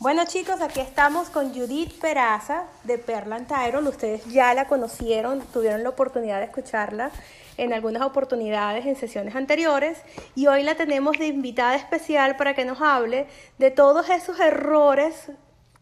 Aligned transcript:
Bueno 0.00 0.24
chicos, 0.26 0.60
aquí 0.60 0.80
estamos 0.80 1.30
con 1.30 1.54
Judith 1.54 2.00
Peraza 2.00 2.64
de 2.82 2.98
Perlan 2.98 3.46
Tyron. 3.46 3.86
Ustedes 3.86 4.26
ya 4.26 4.52
la 4.52 4.66
conocieron, 4.66 5.40
tuvieron 5.52 5.84
la 5.84 5.90
oportunidad 5.90 6.40
de 6.40 6.46
escucharla 6.46 7.12
en 7.56 7.72
algunas 7.72 8.02
oportunidades 8.02 8.86
en 8.86 8.96
sesiones 8.96 9.36
anteriores 9.36 10.02
y 10.34 10.48
hoy 10.48 10.64
la 10.64 10.74
tenemos 10.74 11.16
de 11.18 11.28
invitada 11.28 11.76
especial 11.76 12.36
para 12.36 12.54
que 12.54 12.64
nos 12.64 12.80
hable 12.82 13.28
de 13.58 13.70
todos 13.70 14.10
esos 14.10 14.40
errores 14.40 15.30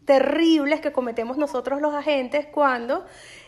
terribles 0.05 0.79
que 0.79 0.91
cometemos 0.91 1.37
nosotros 1.37 1.81
los 1.81 1.95
agentes 1.95 2.45
cuando 2.45 3.05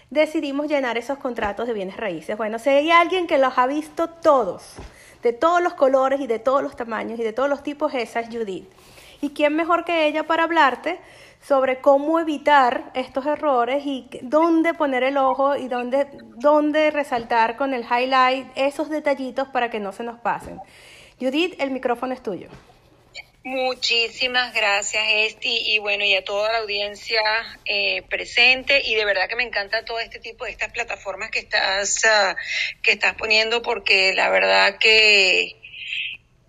decidimos 0.09 0.68
llenar 0.68 0.97
esos 0.97 1.20
contratos 1.20 1.68
de 1.68 1.73
bienes 1.73 1.95
raíces. 1.95 2.38
Bueno, 2.38 2.57
si 2.57 2.70
hay 2.70 2.89
alguien 2.89 3.27
que 3.27 3.38
los 3.38 3.55
ha 3.57 3.68
visto 3.68 4.09
todos, 4.09 4.73
de 5.21 5.32
todos 5.32 5.61
los 5.61 5.75
colores 5.75 6.20
y 6.21 6.27
de 6.27 6.39
todos 6.39 6.63
los 6.63 6.75
tamaños 6.75 7.20
y 7.20 7.23
de 7.23 7.34
todos 7.34 7.50
los 7.50 7.61
tipos, 7.61 7.93
esa 7.93 8.20
es 8.20 8.29
Judith. 8.29 8.68
¿Y 9.25 9.31
quién 9.31 9.55
mejor 9.55 9.85
que 9.85 10.05
ella 10.05 10.21
para 10.21 10.43
hablarte 10.43 10.99
sobre 11.41 11.81
cómo 11.81 12.20
evitar 12.20 12.91
estos 12.93 13.25
errores 13.25 13.83
y 13.83 14.07
dónde 14.21 14.75
poner 14.75 15.02
el 15.02 15.17
ojo 15.17 15.55
y 15.55 15.67
dónde, 15.67 16.05
dónde 16.35 16.91
resaltar 16.91 17.57
con 17.57 17.73
el 17.73 17.81
highlight 17.81 18.45
esos 18.55 18.88
detallitos 18.88 19.47
para 19.47 19.71
que 19.71 19.80
no 19.80 19.93
se 19.93 20.03
nos 20.03 20.19
pasen? 20.19 20.59
Judith, 21.19 21.55
el 21.59 21.71
micrófono 21.71 22.13
es 22.13 22.21
tuyo. 22.21 22.49
Muchísimas 23.43 24.53
gracias, 24.53 25.03
Esti, 25.09 25.73
y 25.73 25.80
bueno, 25.80 26.05
y 26.05 26.13
a 26.13 26.23
toda 26.23 26.52
la 26.52 26.59
audiencia 26.59 27.21
eh, 27.66 28.03
presente. 28.03 28.83
Y 28.85 28.94
de 28.94 29.05
verdad 29.05 29.27
que 29.27 29.35
me 29.35 29.44
encanta 29.44 29.85
todo 29.85 29.99
este 29.99 30.19
tipo 30.19 30.45
de 30.45 30.52
estas 30.52 30.71
plataformas 30.71 31.31
que 31.31 31.39
estás, 31.39 32.03
uh, 32.05 32.35
que 32.83 32.91
estás 32.91 33.16
poniendo, 33.16 33.63
porque 33.63 34.13
la 34.13 34.30
verdad 34.30 34.77
que 34.77 35.55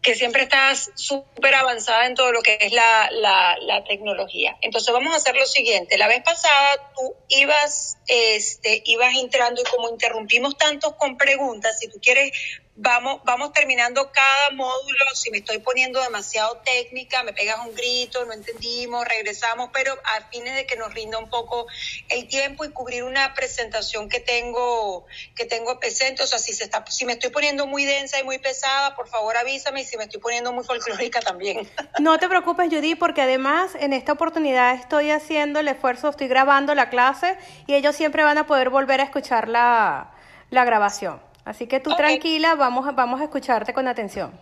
que 0.06 0.15
siempre 0.15 0.45
estás 0.45 0.92
súper 0.95 1.52
avanzada 1.56 2.06
en 2.06 2.15
todo 2.15 2.30
lo 2.30 2.41
que 2.41 2.56
es 2.60 2.73
la, 2.73 3.10
la, 3.10 3.56
la, 3.60 3.83
tecnología. 3.83 4.56
Entonces 4.60 4.92
vamos 4.92 5.12
a 5.12 5.16
hacer 5.16 5.34
lo 5.34 5.45
siguiente. 5.46 5.98
La 5.98 6.06
vez 6.06 6.23
pasada 6.23 6.93
tú 6.95 7.16
ibas, 7.29 7.98
este, 8.07 8.85
ibas 8.85 9.16
entrando 9.16 9.60
y 9.60 9.65
como 9.65 9.90
interrumpimos 9.90 10.57
tantos 10.57 10.95
con 10.95 11.16
preguntas, 11.16 11.80
si 11.80 11.88
tú 11.88 11.98
quieres 12.01 12.30
vamos, 12.77 13.21
vamos 13.24 13.52
terminando 13.52 14.10
cada 14.13 14.51
módulo. 14.55 15.05
Si 15.15 15.30
me 15.30 15.38
estoy 15.38 15.59
poniendo 15.59 16.01
demasiado 16.01 16.59
técnica, 16.65 17.23
me 17.23 17.32
pegas 17.32 17.59
un 17.66 17.74
grito, 17.74 18.24
no 18.24 18.32
entendimos, 18.32 19.07
regresamos, 19.07 19.71
pero 19.73 19.93
a 19.93 20.29
fines 20.30 20.55
de 20.55 20.66
que 20.66 20.77
nos 20.77 20.93
rinda 20.95 21.19
un 21.19 21.29
poco 21.29 21.66
el 22.09 22.29
tiempo 22.29 22.65
y 22.65 22.71
cubrir 22.71 23.04
una 23.04 23.35
presentación 23.35 24.09
que 24.09 24.21
tengo, 24.21 25.07
que 25.35 25.47
tengo 25.47 25.80
presente. 25.80 26.23
O 26.23 26.27
sea, 26.27 26.38
si 26.38 26.52
se 26.52 26.65
está, 26.65 26.85
si 26.87 27.04
me 27.07 27.15
estoy 27.15 27.30
poniendo 27.30 27.66
muy 27.66 27.85
densa 27.85 28.21
y 28.21 28.24
muy 28.24 28.38
pesada, 28.38 28.95
por 28.95 29.09
favor 29.09 29.37
avísame 29.37 29.80
y 29.80 29.85
si 29.85 29.97
me 29.97 30.04
estoy 30.04 30.21
poniendo 30.21 30.52
muy 30.52 30.65
folclórica 30.65 31.21
también. 31.21 31.69
No 31.99 32.19
te 32.19 32.29
preocupes, 32.29 32.69
Judy, 32.71 32.95
porque 32.95 33.23
además 33.23 33.73
en 33.74 33.93
esta 33.93 34.13
oportunidad 34.13 34.74
estoy 34.74 35.10
haciendo 35.10 35.60
el 35.60 35.69
esfuerzo, 35.69 36.10
estoy 36.10 36.29
grabando 36.29 36.74
la 36.74 36.91
clase 36.91 37.38
y 37.66 37.74
ellos 37.74 37.97
siempre 37.97 38.23
van 38.23 38.38
a 38.38 38.47
poder 38.47 38.71
volver 38.71 39.01
a 39.01 39.04
escuchar 39.04 39.49
la, 39.49 40.13
la 40.51 40.65
grabación. 40.65 41.26
Así 41.46 41.68
que 41.68 41.78
tú 41.78 41.94
tranquila, 41.94 42.56
vamos, 42.56 42.92
vamos 42.96 43.20
a 43.20 43.24
escucharte 43.24 43.72
con 43.72 43.86
atención. 43.86 44.36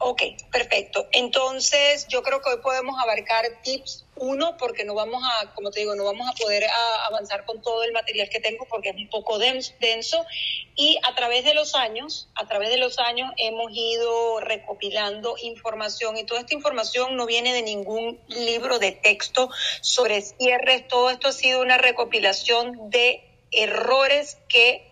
Ok, 0.00 0.22
perfecto. 0.52 1.08
Entonces, 1.10 2.06
yo 2.06 2.22
creo 2.22 2.40
que 2.40 2.50
hoy 2.50 2.58
podemos 2.62 2.96
abarcar 3.02 3.44
tips 3.64 4.06
uno, 4.14 4.56
porque 4.56 4.84
no 4.84 4.94
vamos 4.94 5.20
a, 5.24 5.52
como 5.54 5.72
te 5.72 5.80
digo, 5.80 5.96
no 5.96 6.04
vamos 6.04 6.28
a 6.28 6.34
poder 6.34 6.64
avanzar 7.08 7.44
con 7.44 7.60
todo 7.62 7.82
el 7.82 7.90
material 7.90 8.28
que 8.28 8.38
tengo 8.38 8.64
porque 8.70 8.90
es 8.90 8.96
un 8.96 9.08
poco 9.08 9.40
denso. 9.40 10.24
Y 10.76 11.00
a 11.02 11.16
través 11.16 11.44
de 11.44 11.54
los 11.54 11.74
años, 11.74 12.28
a 12.36 12.46
través 12.46 12.70
de 12.70 12.76
los 12.76 13.00
años 13.00 13.32
hemos 13.36 13.72
ido 13.74 14.38
recopilando 14.38 15.34
información 15.42 16.16
y 16.16 16.22
toda 16.22 16.42
esta 16.42 16.54
información 16.54 17.16
no 17.16 17.26
viene 17.26 17.52
de 17.52 17.62
ningún 17.62 18.20
libro 18.28 18.78
de 18.78 18.92
texto 18.92 19.50
sobre 19.80 20.20
cierres. 20.20 20.86
Todo 20.86 21.10
esto 21.10 21.26
ha 21.26 21.32
sido 21.32 21.60
una 21.60 21.76
recopilación 21.76 22.88
de 22.88 23.24
errores 23.50 24.38
que 24.48 24.87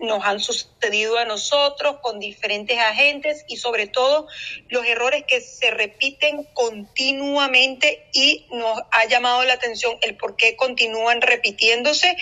nos 0.00 0.24
han 0.24 0.40
sucedido 0.40 1.18
a 1.18 1.24
nosotros 1.24 1.96
con 2.00 2.18
diferentes 2.20 2.78
agentes 2.78 3.44
y 3.48 3.56
sobre 3.56 3.86
todo 3.86 4.28
los 4.68 4.84
errores 4.86 5.24
que 5.26 5.40
se 5.40 5.70
repiten 5.70 6.44
continuamente 6.54 8.08
y 8.12 8.46
nos 8.50 8.80
ha 8.90 9.06
llamado 9.06 9.44
la 9.44 9.54
atención 9.54 9.96
el 10.02 10.16
por 10.16 10.36
qué 10.36 10.56
continúan 10.56 11.20
repitiéndose 11.20 12.16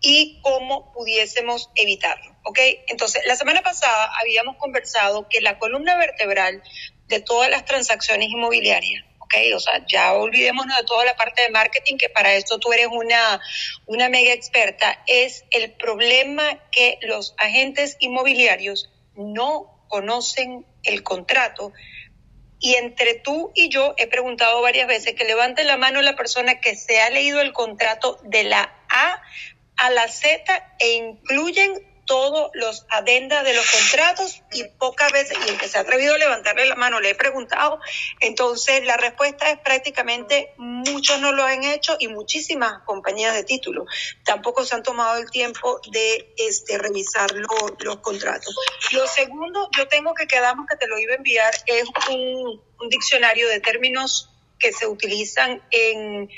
y 0.00 0.40
cómo 0.42 0.92
pudiésemos 0.92 1.70
evitarlo. 1.74 2.36
¿Ok? 2.44 2.58
Entonces, 2.88 3.22
la 3.26 3.36
semana 3.36 3.62
pasada 3.62 4.10
habíamos 4.20 4.56
conversado 4.56 5.28
que 5.28 5.40
la 5.40 5.58
columna 5.58 5.96
vertebral 5.96 6.62
de 7.08 7.20
todas 7.20 7.50
las 7.50 7.64
transacciones 7.64 8.28
inmobiliarias 8.30 9.09
o 9.54 9.60
sea, 9.60 9.84
ya 9.86 10.12
olvidémonos 10.14 10.76
de 10.76 10.84
toda 10.84 11.04
la 11.04 11.16
parte 11.16 11.42
de 11.42 11.50
marketing, 11.50 11.96
que 11.96 12.08
para 12.08 12.34
esto 12.34 12.58
tú 12.58 12.72
eres 12.72 12.88
una, 12.90 13.40
una 13.86 14.08
mega 14.08 14.32
experta, 14.32 15.02
es 15.06 15.44
el 15.50 15.72
problema 15.72 16.42
que 16.70 16.98
los 17.02 17.34
agentes 17.38 17.96
inmobiliarios 18.00 18.90
no 19.14 19.84
conocen 19.88 20.66
el 20.82 21.02
contrato. 21.02 21.72
Y 22.58 22.74
entre 22.74 23.14
tú 23.14 23.52
y 23.54 23.70
yo 23.70 23.94
he 23.96 24.06
preguntado 24.06 24.60
varias 24.60 24.86
veces 24.86 25.14
que 25.14 25.24
levante 25.24 25.64
la 25.64 25.76
mano 25.76 26.02
la 26.02 26.16
persona 26.16 26.60
que 26.60 26.76
se 26.76 27.00
ha 27.00 27.10
leído 27.10 27.40
el 27.40 27.52
contrato 27.52 28.18
de 28.22 28.44
la 28.44 28.74
A 28.88 29.22
a 29.76 29.90
la 29.90 30.08
Z 30.08 30.76
e 30.78 30.92
incluyen 30.92 31.89
todos 32.10 32.50
los 32.54 32.86
adendas 32.88 33.44
de 33.44 33.54
los 33.54 33.64
contratos 33.70 34.42
y 34.50 34.64
pocas 34.64 35.12
veces, 35.12 35.38
y 35.46 35.50
el 35.50 35.58
que 35.58 35.68
se 35.68 35.78
ha 35.78 35.82
atrevido 35.82 36.16
a 36.16 36.18
levantarle 36.18 36.66
la 36.66 36.74
mano 36.74 36.98
le 36.98 37.10
he 37.10 37.14
preguntado, 37.14 37.78
entonces 38.18 38.84
la 38.84 38.96
respuesta 38.96 39.48
es 39.48 39.60
prácticamente 39.60 40.52
muchos 40.56 41.20
no 41.20 41.30
lo 41.30 41.44
han 41.44 41.62
hecho 41.62 41.96
y 42.00 42.08
muchísimas 42.08 42.82
compañías 42.84 43.32
de 43.34 43.44
título 43.44 43.86
tampoco 44.24 44.64
se 44.64 44.74
han 44.74 44.82
tomado 44.82 45.18
el 45.18 45.30
tiempo 45.30 45.80
de 45.92 46.34
este, 46.36 46.78
revisar 46.78 47.30
los 47.78 47.96
contratos. 47.98 48.56
Lo 48.90 49.06
segundo, 49.06 49.70
yo 49.76 49.86
tengo 49.86 50.12
que 50.12 50.26
quedamos 50.26 50.66
que 50.68 50.76
te 50.78 50.88
lo 50.88 50.98
iba 50.98 51.12
a 51.12 51.16
enviar, 51.16 51.54
es 51.66 51.84
un, 52.10 52.60
un 52.80 52.88
diccionario 52.88 53.48
de 53.48 53.60
términos 53.60 54.30
que 54.58 54.72
se 54.72 54.88
utilizan 54.88 55.62
en 55.70 56.28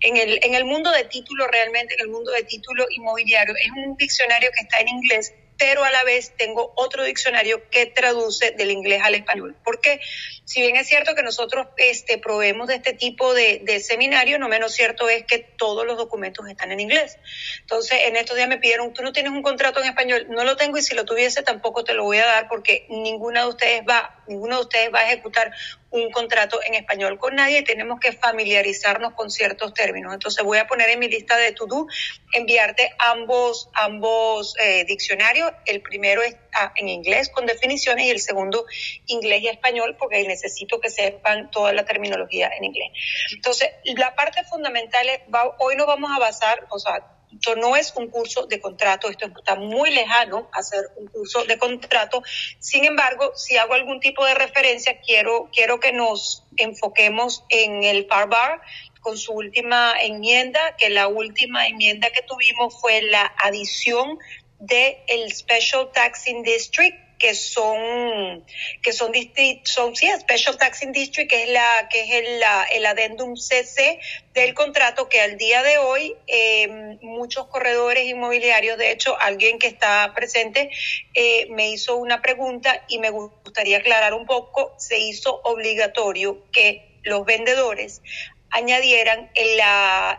en 0.00 0.16
el, 0.16 0.40
en 0.42 0.54
el 0.54 0.64
mundo 0.64 0.90
de 0.90 1.04
título 1.04 1.46
realmente, 1.46 1.94
en 1.94 2.00
el 2.00 2.08
mundo 2.08 2.32
de 2.32 2.42
título 2.44 2.86
inmobiliario, 2.90 3.54
es 3.56 3.70
un 3.76 3.96
diccionario 3.96 4.50
que 4.56 4.62
está 4.62 4.80
en 4.80 4.88
inglés, 4.88 5.34
pero 5.60 5.84
a 5.84 5.90
la 5.90 6.02
vez 6.04 6.32
tengo 6.38 6.72
otro 6.74 7.04
diccionario 7.04 7.68
que 7.68 7.84
traduce 7.84 8.52
del 8.52 8.70
inglés 8.70 9.02
al 9.04 9.14
español. 9.14 9.54
Porque 9.62 10.00
si 10.46 10.62
bien 10.62 10.76
es 10.76 10.88
cierto 10.88 11.14
que 11.14 11.22
nosotros 11.22 11.66
este, 11.76 12.16
proveemos 12.16 12.66
de 12.68 12.76
este 12.76 12.94
tipo 12.94 13.34
de, 13.34 13.60
de 13.62 13.78
seminario, 13.80 14.38
no 14.38 14.48
menos 14.48 14.72
cierto 14.72 15.10
es 15.10 15.24
que 15.26 15.38
todos 15.38 15.84
los 15.86 15.98
documentos 15.98 16.48
están 16.48 16.72
en 16.72 16.80
inglés. 16.80 17.18
Entonces, 17.60 17.98
en 18.06 18.16
estos 18.16 18.36
días 18.36 18.48
me 18.48 18.56
pidieron, 18.56 18.94
tú 18.94 19.02
no 19.02 19.12
tienes 19.12 19.32
un 19.32 19.42
contrato 19.42 19.80
en 19.82 19.88
español, 19.90 20.26
no 20.30 20.44
lo 20.44 20.56
tengo 20.56 20.78
y 20.78 20.82
si 20.82 20.94
lo 20.94 21.04
tuviese 21.04 21.42
tampoco 21.42 21.84
te 21.84 21.92
lo 21.92 22.04
voy 22.04 22.16
a 22.16 22.24
dar 22.24 22.48
porque 22.48 22.86
ninguna 22.88 23.42
de 23.42 23.48
ustedes 23.50 23.82
va, 23.86 24.24
ninguno 24.28 24.56
de 24.56 24.62
ustedes 24.62 24.94
va 24.94 25.00
a 25.00 25.12
ejecutar 25.12 25.52
un 25.90 26.10
contrato 26.10 26.60
en 26.64 26.74
español 26.74 27.18
con 27.18 27.34
nadie 27.34 27.58
y 27.58 27.64
tenemos 27.64 27.98
que 28.00 28.12
familiarizarnos 28.12 29.14
con 29.14 29.30
ciertos 29.30 29.74
términos. 29.74 30.14
Entonces 30.14 30.44
voy 30.44 30.58
a 30.58 30.66
poner 30.66 30.88
en 30.90 30.98
mi 30.98 31.08
lista 31.08 31.36
de 31.36 31.52
to-do 31.52 31.86
enviarte 32.32 32.92
ambos, 32.98 33.68
ambos 33.74 34.54
eh, 34.60 34.84
diccionarios. 34.84 35.52
El 35.66 35.82
primero 35.82 36.22
es 36.22 36.36
ah, 36.54 36.72
en 36.76 36.88
inglés 36.88 37.28
con 37.28 37.46
definiciones 37.46 38.06
y 38.06 38.10
el 38.10 38.20
segundo 38.20 38.66
inglés 39.06 39.42
y 39.42 39.48
español 39.48 39.96
porque 39.98 40.22
necesito 40.26 40.80
que 40.80 40.90
sepan 40.90 41.50
toda 41.50 41.72
la 41.72 41.84
terminología 41.84 42.50
en 42.56 42.64
inglés. 42.64 42.90
Entonces, 43.34 43.70
la 43.96 44.14
parte 44.14 44.44
fundamental 44.44 45.08
es, 45.08 45.20
hoy 45.58 45.76
nos 45.76 45.86
vamos 45.86 46.10
a 46.14 46.18
basar, 46.18 46.66
o 46.70 46.78
sea, 46.78 47.04
esto 47.32 47.56
no 47.56 47.76
es 47.76 47.92
un 47.96 48.08
curso 48.08 48.46
de 48.46 48.60
contrato, 48.60 49.08
esto 49.08 49.26
está 49.26 49.54
muy 49.54 49.90
lejano 49.90 50.48
a 50.52 50.62
ser 50.62 50.90
un 50.96 51.06
curso 51.06 51.44
de 51.44 51.58
contrato. 51.58 52.22
Sin 52.58 52.84
embargo, 52.84 53.32
si 53.36 53.56
hago 53.56 53.74
algún 53.74 54.00
tipo 54.00 54.24
de 54.24 54.34
referencia, 54.34 55.00
quiero, 55.00 55.48
quiero 55.52 55.80
que 55.80 55.92
nos 55.92 56.44
enfoquemos 56.56 57.44
en 57.48 57.84
el 57.84 58.06
PAR 58.06 58.60
con 59.00 59.16
su 59.16 59.32
última 59.32 59.94
enmienda, 60.00 60.76
que 60.76 60.90
la 60.90 61.08
última 61.08 61.66
enmienda 61.66 62.10
que 62.10 62.22
tuvimos 62.22 62.80
fue 62.80 63.02
la 63.02 63.34
adición 63.42 64.18
del 64.58 64.96
el 65.08 65.32
Special 65.32 65.90
Taxing 65.92 66.42
District 66.42 67.09
que 67.20 67.34
son 67.34 68.44
que 68.82 68.92
son 68.92 69.12
son 69.64 69.94
sí, 69.94 70.08
Special 70.18 70.56
Taxing 70.56 70.90
District 70.90 71.30
que 71.30 71.44
es 71.44 71.50
la 71.50 71.88
que 71.88 72.00
es 72.00 72.10
el, 72.10 72.40
la, 72.40 72.64
el 72.72 72.86
adendum 72.86 73.36
CC 73.36 74.00
del 74.32 74.54
contrato 74.54 75.08
que 75.08 75.20
al 75.20 75.36
día 75.36 75.62
de 75.62 75.78
hoy 75.78 76.16
eh, 76.26 76.98
muchos 77.02 77.46
corredores 77.46 78.06
inmobiliarios 78.06 78.78
de 78.78 78.90
hecho 78.90 79.20
alguien 79.20 79.58
que 79.58 79.66
está 79.66 80.12
presente 80.14 80.70
eh, 81.14 81.46
me 81.50 81.70
hizo 81.70 81.96
una 81.96 82.22
pregunta 82.22 82.84
y 82.88 82.98
me 82.98 83.10
gustaría 83.10 83.78
aclarar 83.78 84.14
un 84.14 84.26
poco 84.26 84.74
se 84.78 84.98
hizo 84.98 85.40
obligatorio 85.44 86.50
que 86.50 86.90
los 87.02 87.24
vendedores 87.26 88.02
añadieran 88.50 89.30
el, 89.34 89.60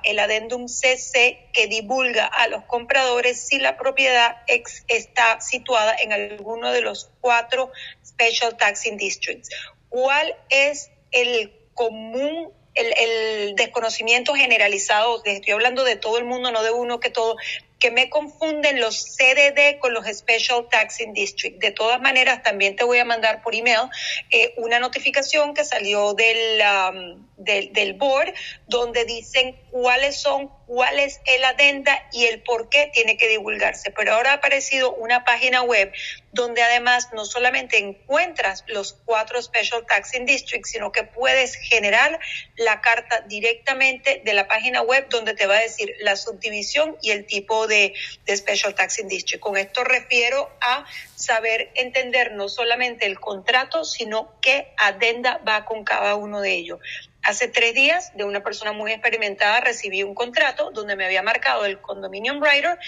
el 0.03 0.19
adendum 0.19 0.67
CC 0.67 1.49
que 1.53 1.67
divulga 1.67 2.25
a 2.25 2.47
los 2.47 2.63
compradores 2.65 3.39
si 3.39 3.59
la 3.59 3.77
propiedad 3.77 4.37
ex, 4.47 4.83
está 4.87 5.41
situada 5.41 5.95
en 6.01 6.13
alguno 6.13 6.71
de 6.71 6.81
los 6.81 7.09
cuatro 7.19 7.71
Special 8.05 8.57
Taxing 8.57 8.97
Districts. 8.97 9.49
¿Cuál 9.89 10.35
es 10.49 10.91
el 11.11 11.53
común 11.73 12.53
el, 12.73 12.93
el 12.97 13.55
desconocimiento 13.55 14.33
generalizado, 14.33 15.21
estoy 15.25 15.53
hablando 15.53 15.83
de 15.83 15.97
todo 15.97 16.17
el 16.17 16.25
mundo, 16.25 16.51
no 16.51 16.63
de 16.63 16.71
uno 16.71 16.99
que 16.99 17.09
todo, 17.09 17.35
que 17.81 17.89
me 17.89 18.11
confunden 18.11 18.79
los 18.79 19.17
CDD 19.17 19.79
con 19.79 19.93
los 19.95 20.05
Special 20.05 20.67
Taxing 20.69 21.13
District. 21.13 21.59
De 21.59 21.71
todas 21.71 21.99
maneras, 21.99 22.43
también 22.43 22.75
te 22.75 22.83
voy 22.83 22.99
a 22.99 23.05
mandar 23.05 23.41
por 23.41 23.55
email 23.55 23.89
eh, 24.29 24.53
una 24.57 24.79
notificación 24.79 25.55
que 25.55 25.65
salió 25.65 26.13
del, 26.13 26.61
um, 26.61 27.27
del, 27.37 27.73
del, 27.73 27.93
board 27.93 28.33
donde 28.67 29.03
dicen 29.05 29.59
cuáles 29.71 30.21
son, 30.21 30.51
cuál 30.71 30.99
es 30.99 31.19
el 31.25 31.43
adenda 31.43 32.01
y 32.13 32.27
el 32.27 32.43
por 32.43 32.69
qué 32.69 32.89
tiene 32.93 33.17
que 33.17 33.27
divulgarse. 33.27 33.91
Pero 33.91 34.13
ahora 34.13 34.31
ha 34.31 34.35
aparecido 34.35 34.93
una 34.93 35.25
página 35.25 35.63
web 35.63 35.91
donde 36.31 36.63
además 36.63 37.09
no 37.11 37.25
solamente 37.25 37.77
encuentras 37.77 38.63
los 38.67 38.93
cuatro 39.03 39.41
Special 39.41 39.85
Taxing 39.85 40.25
Districts, 40.25 40.69
sino 40.69 40.93
que 40.93 41.03
puedes 41.03 41.55
generar 41.55 42.17
la 42.55 42.79
carta 42.79 43.19
directamente 43.27 44.21
de 44.23 44.33
la 44.33 44.47
página 44.47 44.81
web 44.81 45.09
donde 45.09 45.33
te 45.33 45.45
va 45.45 45.57
a 45.57 45.59
decir 45.59 45.93
la 45.99 46.15
subdivisión 46.15 46.95
y 47.01 47.11
el 47.11 47.25
tipo 47.25 47.67
de, 47.67 47.93
de 48.25 48.37
Special 48.37 48.73
Taxing 48.73 49.09
District. 49.09 49.43
Con 49.43 49.57
esto 49.57 49.83
refiero 49.83 50.49
a 50.61 50.85
saber 51.15 51.69
entender 51.75 52.31
no 52.31 52.47
solamente 52.47 53.07
el 53.07 53.19
contrato, 53.19 53.83
sino 53.83 54.39
qué 54.39 54.71
adenda 54.77 55.41
va 55.45 55.65
con 55.65 55.83
cada 55.83 56.15
uno 56.15 56.39
de 56.39 56.53
ellos. 56.53 56.79
Hace 57.23 57.47
tres 57.47 57.73
días, 57.75 58.11
de 58.15 58.23
una 58.23 58.43
persona 58.43 58.71
muy 58.71 58.91
experimentada, 58.91 59.61
recibí 59.61 60.01
un 60.03 60.15
contrato 60.15 60.71
donde 60.71 60.95
me 60.95 61.05
había 61.05 61.21
marcado 61.21 61.65
el 61.65 61.79
Condominium 61.79 62.39
Writer 62.39 62.79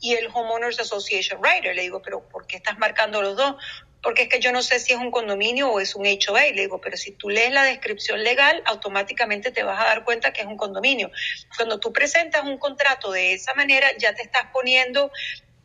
y 0.00 0.14
el 0.14 0.28
Homeowners 0.32 0.78
Association 0.78 1.40
Writer. 1.40 1.74
Le 1.74 1.82
digo, 1.82 2.00
pero 2.00 2.26
¿por 2.28 2.46
qué 2.46 2.56
estás 2.56 2.78
marcando 2.78 3.20
los 3.20 3.36
dos? 3.36 3.56
Porque 4.02 4.22
es 4.22 4.28
que 4.28 4.40
yo 4.40 4.52
no 4.52 4.62
sé 4.62 4.78
si 4.78 4.92
es 4.92 4.98
un 4.98 5.10
condominio 5.10 5.70
o 5.70 5.80
es 5.80 5.94
un 5.94 6.06
HOA. 6.06 6.52
Le 6.54 6.62
digo, 6.62 6.80
pero 6.80 6.96
si 6.96 7.10
tú 7.12 7.28
lees 7.28 7.52
la 7.52 7.64
descripción 7.64 8.22
legal, 8.22 8.62
automáticamente 8.64 9.50
te 9.50 9.62
vas 9.62 9.80
a 9.80 9.84
dar 9.84 10.04
cuenta 10.04 10.32
que 10.32 10.40
es 10.40 10.46
un 10.46 10.56
condominio. 10.56 11.10
Cuando 11.56 11.80
tú 11.80 11.92
presentas 11.92 12.44
un 12.44 12.58
contrato 12.58 13.10
de 13.10 13.34
esa 13.34 13.54
manera, 13.54 13.88
ya 13.98 14.14
te 14.14 14.22
estás 14.22 14.44
poniendo 14.52 15.10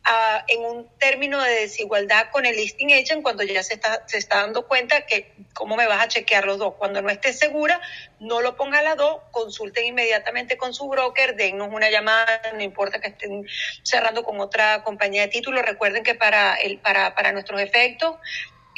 uh, 0.06 0.44
en 0.48 0.64
un 0.64 0.88
término 0.98 1.42
de 1.42 1.50
desigualdad 1.60 2.30
con 2.30 2.46
el 2.46 2.56
listing 2.56 2.92
agent 2.92 3.22
cuando 3.22 3.42
ya 3.42 3.62
se 3.62 3.74
está, 3.74 4.04
se 4.06 4.18
está 4.18 4.38
dando 4.38 4.66
cuenta 4.66 5.06
que 5.06 5.32
cómo 5.52 5.76
me 5.76 5.86
vas 5.86 6.02
a 6.02 6.08
chequear 6.08 6.46
los 6.46 6.58
dos. 6.58 6.74
Cuando 6.74 7.02
no 7.02 7.10
estés 7.10 7.38
segura, 7.38 7.80
no 8.20 8.40
lo 8.40 8.56
ponga 8.56 8.78
a 8.78 8.82
las 8.82 8.96
dos, 8.96 9.20
consulten 9.30 9.84
inmediatamente 9.84 10.56
con 10.56 10.72
su 10.72 10.88
broker, 10.88 11.36
dennos 11.36 11.68
una 11.72 11.90
llamada, 11.90 12.40
no 12.54 12.62
importa 12.62 13.00
que 13.00 13.08
estén 13.08 13.46
cerrando 13.82 14.22
con 14.22 14.40
otra 14.40 14.82
compañía 14.82 15.22
de 15.22 15.28
títulos. 15.28 15.64
Recuerden 15.64 16.02
que 16.02 16.14
para, 16.14 16.54
el, 16.56 16.78
para, 16.78 17.14
para 17.14 17.32
nuestros 17.32 17.60
efectos, 17.60 18.16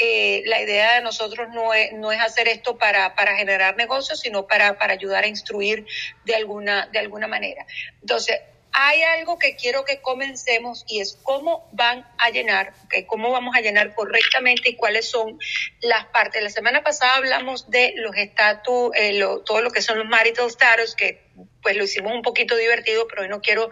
eh, 0.01 0.43
la 0.47 0.63
idea 0.63 0.95
de 0.95 1.01
nosotros 1.01 1.49
no 1.53 1.75
es, 1.75 1.93
no 1.93 2.13
es 2.13 2.21
hacer 2.21 2.47
esto 2.47 2.79
para, 2.79 3.17
para 3.17 3.37
generar 3.37 3.77
negocios, 3.77 4.21
sino 4.21 4.47
para, 4.47 4.79
para 4.79 4.93
ayudar 4.93 5.25
a 5.25 5.27
instruir 5.27 5.87
de 6.25 6.37
alguna, 6.37 6.87
de 6.93 7.01
alguna 7.01 7.27
manera. 7.27 7.67
Entonces, 8.01 8.41
hay 8.81 9.03
algo 9.03 9.41
que 9.41 9.57
quiero 9.57 9.85
que 9.85 10.01
comencemos 10.01 10.85
y 10.87 11.01
es 11.01 11.19
cómo 11.25 11.69
van 11.73 12.07
a 12.17 12.31
llenar, 12.31 12.73
cómo 13.09 13.33
vamos 13.33 13.57
a 13.57 13.61
llenar 13.61 13.93
correctamente 13.93 14.69
y 14.69 14.77
cuáles 14.77 15.11
son 15.11 15.37
las 15.81 16.07
partes. 16.07 16.41
La 16.45 16.51
semana 16.51 16.85
pasada 16.85 17.17
hablamos 17.17 17.69
de 17.73 17.95
los 17.97 18.17
estatus, 18.17 18.93
eh, 18.95 19.15
lo, 19.15 19.41
todo 19.41 19.63
lo 19.63 19.73
que 19.73 19.83
son 19.83 19.99
los 19.99 20.07
marital 20.07 20.47
status, 20.47 20.95
que 20.95 21.27
pues 21.61 21.77
lo 21.77 21.83
hicimos 21.83 22.13
un 22.13 22.23
poquito 22.23 22.55
divertido, 22.55 23.09
pero 23.09 23.23
hoy 23.23 23.29
no 23.29 23.41
quiero 23.41 23.69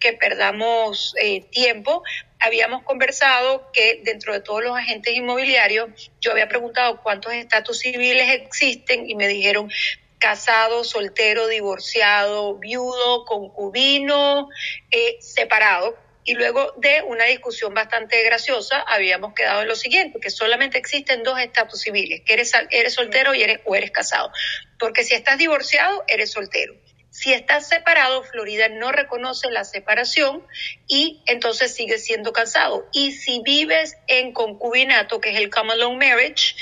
que 0.00 0.14
perdamos 0.14 1.14
eh, 1.20 1.42
tiempo. 1.50 2.02
Habíamos 2.38 2.82
conversado 2.82 3.70
que 3.74 4.00
dentro 4.04 4.32
de 4.32 4.40
todos 4.40 4.64
los 4.64 4.74
agentes 4.74 5.14
inmobiliarios, 5.14 6.10
yo 6.22 6.30
había 6.30 6.48
preguntado 6.48 7.02
cuántos 7.02 7.34
estatus 7.34 7.80
civiles 7.80 8.32
existen 8.32 9.08
y 9.08 9.16
me 9.16 9.28
dijeron 9.28 9.70
casado, 10.18 10.84
soltero, 10.84 11.46
divorciado, 11.46 12.56
viudo, 12.58 13.24
concubino, 13.24 14.48
eh, 14.90 15.16
separado. 15.20 15.96
Y 16.24 16.34
luego 16.34 16.72
de 16.76 17.02
una 17.02 17.24
discusión 17.24 17.72
bastante 17.72 18.20
graciosa, 18.24 18.80
habíamos 18.80 19.32
quedado 19.32 19.62
en 19.62 19.68
lo 19.68 19.76
siguiente, 19.76 20.18
que 20.18 20.30
solamente 20.30 20.76
existen 20.76 21.22
dos 21.22 21.38
estatus 21.38 21.80
civiles, 21.80 22.22
que 22.26 22.32
eres, 22.34 22.52
eres 22.70 22.94
soltero 22.94 23.32
y 23.32 23.42
eres, 23.42 23.60
o 23.64 23.76
eres 23.76 23.92
casado. 23.92 24.32
Porque 24.78 25.04
si 25.04 25.14
estás 25.14 25.38
divorciado, 25.38 26.04
eres 26.08 26.32
soltero. 26.32 26.74
Si 27.16 27.32
estás 27.32 27.66
separado, 27.66 28.24
Florida 28.24 28.68
no 28.68 28.92
reconoce 28.92 29.50
la 29.50 29.64
separación 29.64 30.46
y 30.86 31.22
entonces 31.24 31.74
sigues 31.74 32.04
siendo 32.04 32.34
casado. 32.34 32.86
Y 32.92 33.12
si 33.12 33.40
vives 33.42 33.96
en 34.06 34.32
concubinato, 34.32 35.18
que 35.18 35.30
es 35.30 35.38
el 35.38 35.48
common 35.48 35.78
law 35.78 35.94
marriage, 35.94 36.56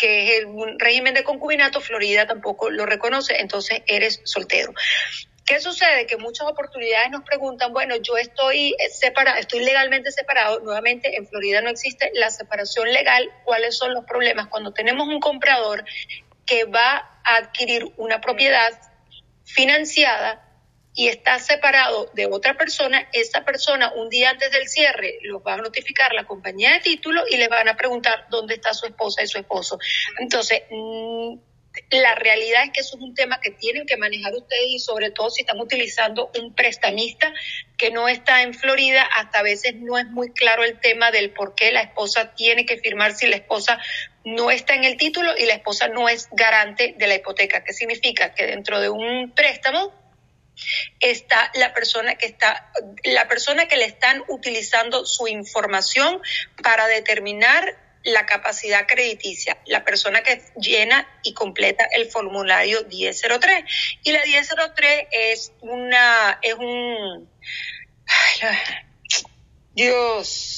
que 0.00 0.38
es 0.38 0.44
un 0.46 0.78
régimen 0.78 1.12
de 1.12 1.24
concubinato, 1.24 1.80
Florida 1.80 2.26
tampoco 2.26 2.70
lo 2.70 2.86
reconoce, 2.86 3.40
entonces 3.40 3.82
eres 3.86 4.22
soltero. 4.24 4.72
¿Qué 5.44 5.60
sucede? 5.60 6.06
Que 6.06 6.16
muchas 6.16 6.46
oportunidades 6.46 7.10
nos 7.10 7.24
preguntan, 7.24 7.72
bueno, 7.72 7.96
yo 7.96 8.16
estoy 8.16 8.74
separado, 8.92 9.38
estoy 9.38 9.64
legalmente 9.64 10.10
separado, 10.12 10.60
nuevamente 10.60 11.16
en 11.16 11.26
Florida 11.26 11.60
no 11.60 11.70
existe 11.70 12.10
la 12.14 12.30
separación 12.30 12.90
legal, 12.92 13.28
¿cuáles 13.44 13.76
son 13.76 13.92
los 13.92 14.04
problemas? 14.04 14.46
Cuando 14.46 14.72
tenemos 14.72 15.08
un 15.08 15.20
comprador 15.20 15.84
que 16.46 16.64
va 16.64 17.20
a 17.24 17.36
adquirir 17.36 17.92
una 17.96 18.20
propiedad 18.20 18.70
financiada, 19.44 20.49
y 20.94 21.08
está 21.08 21.38
separado 21.38 22.10
de 22.14 22.26
otra 22.26 22.56
persona, 22.56 23.08
esa 23.12 23.44
persona 23.44 23.92
un 23.94 24.08
día 24.08 24.30
antes 24.30 24.50
del 24.50 24.68
cierre 24.68 25.18
los 25.22 25.42
va 25.42 25.54
a 25.54 25.58
notificar 25.58 26.12
la 26.14 26.24
compañía 26.24 26.72
de 26.72 26.80
título 26.80 27.22
y 27.30 27.36
les 27.36 27.48
van 27.48 27.68
a 27.68 27.76
preguntar 27.76 28.26
dónde 28.28 28.54
está 28.54 28.74
su 28.74 28.86
esposa 28.86 29.22
y 29.22 29.28
su 29.28 29.38
esposo. 29.38 29.78
Entonces, 30.18 30.62
mm, 30.70 31.34
la 31.90 32.16
realidad 32.16 32.64
es 32.64 32.70
que 32.72 32.80
eso 32.80 32.96
es 32.96 33.02
un 33.02 33.14
tema 33.14 33.40
que 33.40 33.50
tienen 33.52 33.86
que 33.86 33.96
manejar 33.96 34.34
ustedes 34.34 34.66
y 34.68 34.78
sobre 34.80 35.10
todo 35.10 35.30
si 35.30 35.42
están 35.42 35.60
utilizando 35.60 36.30
un 36.38 36.52
prestamista 36.54 37.32
que 37.76 37.90
no 37.90 38.08
está 38.08 38.42
en 38.42 38.54
Florida, 38.54 39.02
hasta 39.16 39.38
a 39.38 39.42
veces 39.42 39.76
no 39.76 39.96
es 39.96 40.06
muy 40.06 40.32
claro 40.32 40.64
el 40.64 40.80
tema 40.80 41.12
del 41.12 41.30
por 41.30 41.54
qué 41.54 41.70
la 41.70 41.82
esposa 41.82 42.34
tiene 42.34 42.66
que 42.66 42.78
firmar 42.78 43.14
si 43.14 43.28
la 43.28 43.36
esposa 43.36 43.78
no 44.24 44.50
está 44.50 44.74
en 44.74 44.84
el 44.84 44.96
título 44.96 45.32
y 45.38 45.46
la 45.46 45.54
esposa 45.54 45.86
no 45.88 46.08
es 46.08 46.28
garante 46.32 46.94
de 46.98 47.06
la 47.06 47.14
hipoteca. 47.14 47.62
¿Qué 47.62 47.72
significa? 47.72 48.34
Que 48.34 48.46
dentro 48.46 48.80
de 48.80 48.90
un 48.90 49.30
préstamo 49.30 49.99
está 51.00 51.50
la 51.54 51.72
persona 51.74 52.16
que 52.16 52.26
está, 52.26 52.72
la 53.04 53.28
persona 53.28 53.66
que 53.68 53.76
le 53.76 53.84
están 53.84 54.22
utilizando 54.28 55.06
su 55.06 55.28
información 55.28 56.20
para 56.62 56.86
determinar 56.86 57.76
la 58.02 58.24
capacidad 58.26 58.86
crediticia, 58.86 59.58
la 59.66 59.84
persona 59.84 60.22
que 60.22 60.42
llena 60.56 61.06
y 61.22 61.34
completa 61.34 61.84
el 61.92 62.10
formulario 62.10 62.84
1003. 62.86 63.64
Y 64.04 64.12
la 64.12 64.24
1003 64.24 65.06
es 65.10 65.52
una, 65.60 66.38
es 66.42 66.54
un, 66.54 67.28
Dios, 69.74 70.49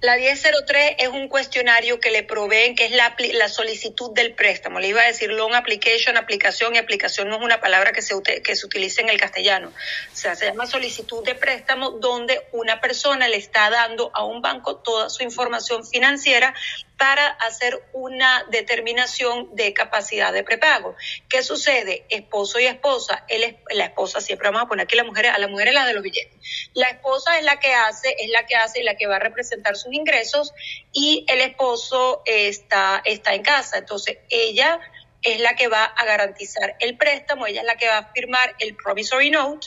la 0.00 0.16
1003 0.16 0.96
es 0.98 1.08
un 1.08 1.28
cuestionario 1.28 2.00
que 2.00 2.10
le 2.10 2.22
proveen, 2.22 2.74
que 2.74 2.86
es 2.86 2.92
la, 2.92 3.14
la, 3.34 3.48
solicitud 3.48 4.12
del 4.12 4.34
préstamo. 4.34 4.80
Le 4.80 4.88
iba 4.88 5.00
a 5.00 5.06
decir 5.06 5.30
loan 5.30 5.54
application, 5.54 6.16
aplicación, 6.16 6.74
y 6.74 6.78
aplicación 6.78 7.28
no 7.28 7.36
es 7.36 7.42
una 7.42 7.60
palabra 7.60 7.92
que 7.92 8.02
se, 8.02 8.14
que 8.22 8.56
se 8.56 8.66
utilice 8.66 9.00
en 9.00 9.08
el 9.08 9.18
castellano. 9.18 9.68
O 10.12 10.16
sea, 10.16 10.34
se 10.34 10.46
llama 10.46 10.66
solicitud 10.66 11.24
de 11.24 11.34
préstamo 11.34 11.90
donde 11.92 12.40
una 12.52 12.80
persona 12.80 13.28
le 13.28 13.36
está 13.36 13.70
dando 13.70 14.10
a 14.14 14.24
un 14.24 14.42
banco 14.42 14.76
toda 14.76 15.10
su 15.10 15.22
información 15.22 15.86
financiera 15.86 16.54
para 17.02 17.26
hacer 17.26 17.82
una 17.92 18.46
determinación 18.52 19.56
de 19.56 19.74
capacidad 19.74 20.32
de 20.32 20.44
prepago. 20.44 20.94
¿Qué 21.28 21.42
sucede? 21.42 22.06
Esposo 22.08 22.60
y 22.60 22.66
esposa, 22.66 23.26
la 23.70 23.86
esposa 23.86 24.20
siempre 24.20 24.50
vamos 24.50 24.62
a 24.62 24.68
poner 24.68 24.84
aquí 24.84 24.94
la 24.94 25.02
mujer, 25.02 25.26
a 25.26 25.38
la 25.38 25.48
mujer 25.48 25.66
es 25.66 25.74
la 25.74 25.84
de 25.84 25.94
los 25.94 26.02
billetes. 26.04 26.38
La 26.74 26.86
esposa 26.90 27.36
es 27.40 27.44
la 27.44 27.58
que 27.58 27.74
hace, 27.74 28.14
es 28.20 28.30
la 28.30 28.46
que 28.46 28.54
hace 28.54 28.82
y 28.82 28.84
la 28.84 28.94
que 28.94 29.08
va 29.08 29.16
a 29.16 29.18
representar 29.18 29.74
sus 29.74 29.92
ingresos 29.92 30.54
y 30.92 31.26
el 31.26 31.40
esposo 31.40 32.22
está, 32.24 33.02
está 33.04 33.34
en 33.34 33.42
casa. 33.42 33.78
Entonces, 33.78 34.18
ella 34.30 34.78
es 35.22 35.40
la 35.40 35.56
que 35.56 35.66
va 35.66 35.82
a 35.82 36.04
garantizar 36.04 36.76
el 36.78 36.96
préstamo, 36.96 37.48
ella 37.48 37.62
es 37.62 37.66
la 37.66 37.74
que 37.74 37.88
va 37.88 37.98
a 37.98 38.12
firmar 38.12 38.54
el 38.60 38.76
promissory 38.76 39.30
note 39.30 39.66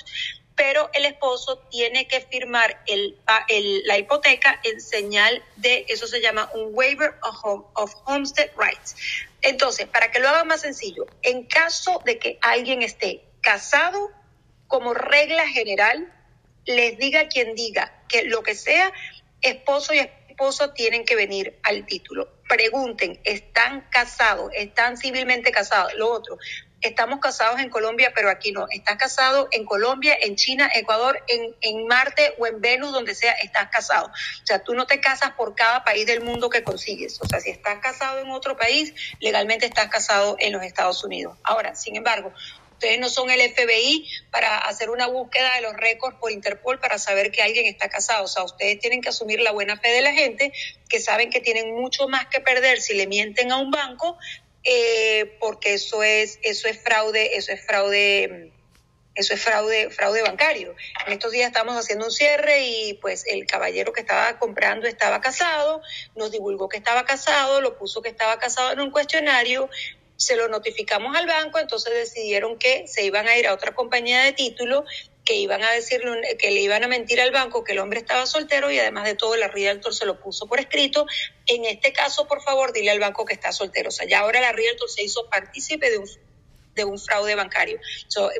pero 0.55 0.89
el 0.93 1.05
esposo 1.05 1.57
tiene 1.69 2.07
que 2.07 2.21
firmar 2.21 2.81
el, 2.87 3.17
la 3.85 3.97
hipoteca 3.97 4.59
en 4.63 4.79
señal 4.79 5.43
de, 5.57 5.85
eso 5.89 6.07
se 6.07 6.21
llama 6.21 6.49
un 6.53 6.69
waiver 6.73 7.15
of, 7.21 7.65
of 7.73 7.93
homestead 8.05 8.49
rights. 8.57 8.95
Entonces, 9.41 9.87
para 9.87 10.11
que 10.11 10.19
lo 10.19 10.29
haga 10.29 10.43
más 10.43 10.61
sencillo, 10.61 11.05
en 11.21 11.43
caso 11.45 12.01
de 12.05 12.17
que 12.17 12.39
alguien 12.41 12.81
esté 12.81 13.21
casado, 13.41 14.11
como 14.67 14.93
regla 14.93 15.47
general, 15.47 16.11
les 16.65 16.97
diga 16.97 17.27
quien 17.27 17.53
diga 17.53 18.03
que 18.07 18.23
lo 18.23 18.41
que 18.41 18.55
sea, 18.55 18.91
esposo 19.41 19.93
y 19.93 19.99
esposo 19.99 20.71
tienen 20.71 21.05
que 21.05 21.15
venir 21.15 21.59
al 21.63 21.85
título. 21.85 22.29
Pregunten, 22.47 23.19
¿están 23.23 23.87
casados? 23.89 24.51
¿Están 24.53 24.97
civilmente 24.97 25.51
casados? 25.51 25.93
Lo 25.95 26.11
otro, 26.11 26.37
estamos 26.87 27.19
casados 27.19 27.59
en 27.59 27.69
Colombia, 27.69 28.11
pero 28.15 28.29
aquí 28.29 28.51
no. 28.51 28.67
Estás 28.69 28.97
casado 28.97 29.47
en 29.51 29.65
Colombia, 29.65 30.17
en 30.21 30.35
China, 30.35 30.69
Ecuador, 30.73 31.23
en, 31.27 31.55
en 31.61 31.87
Marte 31.87 32.35
o 32.37 32.47
en 32.47 32.61
Venus, 32.61 32.91
donde 32.91 33.15
sea, 33.15 33.31
estás 33.33 33.69
casado. 33.69 34.07
O 34.07 34.45
sea, 34.45 34.63
tú 34.63 34.73
no 34.73 34.85
te 34.85 34.99
casas 34.99 35.31
por 35.31 35.55
cada 35.55 35.83
país 35.83 36.05
del 36.05 36.21
mundo 36.21 36.49
que 36.49 36.63
consigues. 36.63 37.19
O 37.21 37.27
sea, 37.27 37.39
si 37.39 37.49
estás 37.49 37.79
casado 37.79 38.19
en 38.19 38.29
otro 38.31 38.57
país, 38.57 38.93
legalmente 39.19 39.65
estás 39.65 39.89
casado 39.89 40.35
en 40.39 40.53
los 40.53 40.63
Estados 40.63 41.03
Unidos. 41.03 41.37
Ahora, 41.43 41.75
sin 41.75 41.95
embargo, 41.95 42.33
Ustedes 42.75 42.99
no 42.99 43.07
son 43.07 43.31
el 43.31 43.39
FBI 43.39 44.05
para 44.31 44.57
hacer 44.57 44.89
una 44.89 45.07
búsqueda 45.07 45.55
de 45.55 45.61
los 45.61 45.77
récords 45.77 46.17
por 46.19 46.29
Interpol 46.31 46.77
para 46.77 46.99
saber 46.99 47.31
que 47.31 47.41
alguien 47.41 47.67
está 47.67 47.87
casado. 47.87 48.25
O 48.25 48.27
sea, 48.27 48.43
ustedes 48.43 48.79
tienen 48.79 48.99
que 48.99 49.09
asumir 49.09 49.39
la 49.39 49.53
buena 49.53 49.77
fe 49.77 49.89
de 49.91 50.01
la 50.01 50.11
gente 50.11 50.51
que 50.89 50.99
saben 50.99 51.29
que 51.29 51.39
tienen 51.39 51.73
mucho 51.73 52.09
más 52.09 52.27
que 52.27 52.41
perder 52.41 52.81
si 52.81 52.93
le 52.93 53.07
mienten 53.07 53.53
a 53.53 53.57
un 53.57 53.71
banco, 53.71 54.17
eh, 54.65 55.37
porque 55.39 55.75
eso 55.75 56.03
es, 56.03 56.39
eso 56.41 56.67
es 56.67 56.81
fraude, 56.81 57.37
eso 57.37 57.51
es 57.51 57.65
fraude 57.65 58.51
eso 59.15 59.33
es 59.33 59.41
fraude, 59.41 59.89
fraude 59.91 60.21
bancario. 60.21 60.75
En 61.07 61.13
estos 61.13 61.31
días 61.31 61.47
estamos 61.47 61.77
haciendo 61.77 62.05
un 62.05 62.11
cierre 62.11 62.65
y 62.65 62.95
pues 62.95 63.25
el 63.27 63.47
caballero 63.47 63.93
que 63.93 64.01
estaba 64.01 64.37
comprando 64.37 64.87
estaba 64.87 65.21
casado, 65.21 65.81
nos 66.15 66.31
divulgó 66.31 66.67
que 66.67 66.77
estaba 66.77 67.05
casado, 67.05 67.61
lo 67.61 67.77
puso 67.77 68.01
que 68.01 68.09
estaba 68.09 68.37
casado 68.39 68.73
en 68.73 68.81
un 68.81 68.91
cuestionario, 68.91 69.69
se 70.17 70.35
lo 70.35 70.49
notificamos 70.49 71.15
al 71.15 71.27
banco, 71.27 71.59
entonces 71.59 71.93
decidieron 71.93 72.57
que 72.57 72.87
se 72.87 73.05
iban 73.05 73.27
a 73.27 73.37
ir 73.37 73.47
a 73.47 73.53
otra 73.53 73.73
compañía 73.73 74.21
de 74.23 74.33
título, 74.33 74.83
que 75.25 75.35
iban 75.35 75.63
a 75.63 75.71
decirle, 75.71 76.37
que 76.37 76.51
le 76.51 76.61
iban 76.61 76.83
a 76.83 76.87
mentir 76.87 77.19
al 77.19 77.31
banco 77.31 77.63
que 77.63 77.71
el 77.71 77.79
hombre 77.79 77.99
estaba 77.99 78.25
soltero 78.27 78.69
y 78.71 78.79
además 78.79 79.05
de 79.05 79.15
todo 79.15 79.35
la 79.35 79.47
Realtor 79.47 79.93
se 79.93 80.05
lo 80.05 80.19
puso 80.19 80.45
por 80.47 80.59
escrito. 80.59 81.07
En 81.47 81.65
este 81.65 81.91
caso, 81.91 82.27
por 82.27 82.41
favor, 82.43 82.71
dile 82.71 82.91
al 82.91 82.99
banco 82.99 83.25
que 83.25 83.33
está 83.33 83.51
soltero. 83.51 83.89
O 83.89 83.91
sea, 83.91 84.07
ya 84.07 84.19
ahora 84.19 84.39
la 84.39 84.51
Realtor 84.51 84.89
se 84.89 85.03
hizo 85.03 85.27
partícipe 85.29 85.89
de 85.89 85.97
un 85.97 86.07
de 86.75 86.83
un 86.83 86.99
fraude 86.99 87.35
bancario. 87.35 87.79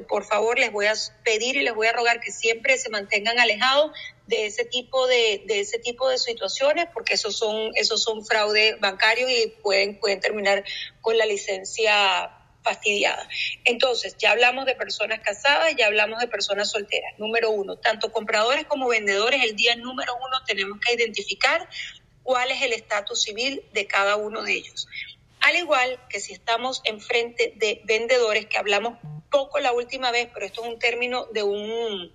por 0.08 0.26
favor, 0.26 0.60
les 0.60 0.72
voy 0.72 0.88
a 0.88 0.94
pedir 1.24 1.56
y 1.56 1.62
les 1.62 1.74
voy 1.74 1.88
a 1.88 1.94
rogar 1.94 2.20
que 2.20 2.32
siempre 2.32 2.78
se 2.78 2.90
mantengan 2.90 3.40
alejados 3.40 3.92
de 4.28 4.48
ese 4.48 4.66
tipo 4.66 5.08
de, 5.08 5.44
de 5.46 5.62
ese 5.62 5.80
tipo 5.80 6.10
de 6.10 6.18
situaciones 6.18 6.88
porque 6.94 7.14
esos 7.14 7.38
son 7.38 7.72
esos 7.76 8.02
son 8.04 8.26
fraudes 8.26 8.80
bancarios 8.80 9.30
y 9.30 9.54
pueden 9.62 10.00
pueden 10.00 10.20
terminar 10.20 10.64
con 11.02 11.18
la 11.18 11.26
licencia 11.26 12.45
fastidiada. 12.66 13.30
Entonces, 13.64 14.18
ya 14.18 14.32
hablamos 14.32 14.66
de 14.66 14.76
personas 14.76 15.20
casadas, 15.20 15.74
ya 15.78 15.86
hablamos 15.86 16.20
de 16.20 16.28
personas 16.28 16.72
solteras. 16.72 17.14
Número 17.18 17.52
uno, 17.52 17.78
tanto 17.78 18.12
compradores 18.12 18.66
como 18.66 18.90
vendedores, 18.90 19.44
el 19.44 19.56
día 19.56 19.76
número 19.76 20.16
uno 20.16 20.44
tenemos 20.46 20.80
que 20.80 20.94
identificar 20.94 21.70
cuál 22.24 22.50
es 22.52 22.62
el 22.64 22.74
estatus 22.74 23.22
civil 23.22 23.64
de 23.72 23.86
cada 23.86 24.16
uno 24.18 24.42
de 24.42 24.54
ellos. 24.54 24.88
Al 25.42 25.56
igual 25.56 26.00
que 26.10 26.20
si 26.20 26.34
estamos 26.34 26.82
enfrente 26.86 27.54
de 27.56 27.82
vendedores, 27.86 28.48
que 28.48 28.58
hablamos 28.58 28.98
poco 29.30 29.60
la 29.60 29.74
última 29.74 30.10
vez, 30.12 30.28
pero 30.34 30.46
esto 30.46 30.64
es 30.64 30.70
un 30.70 30.80
término 30.80 31.26
de 31.26 31.44
un, 31.44 32.12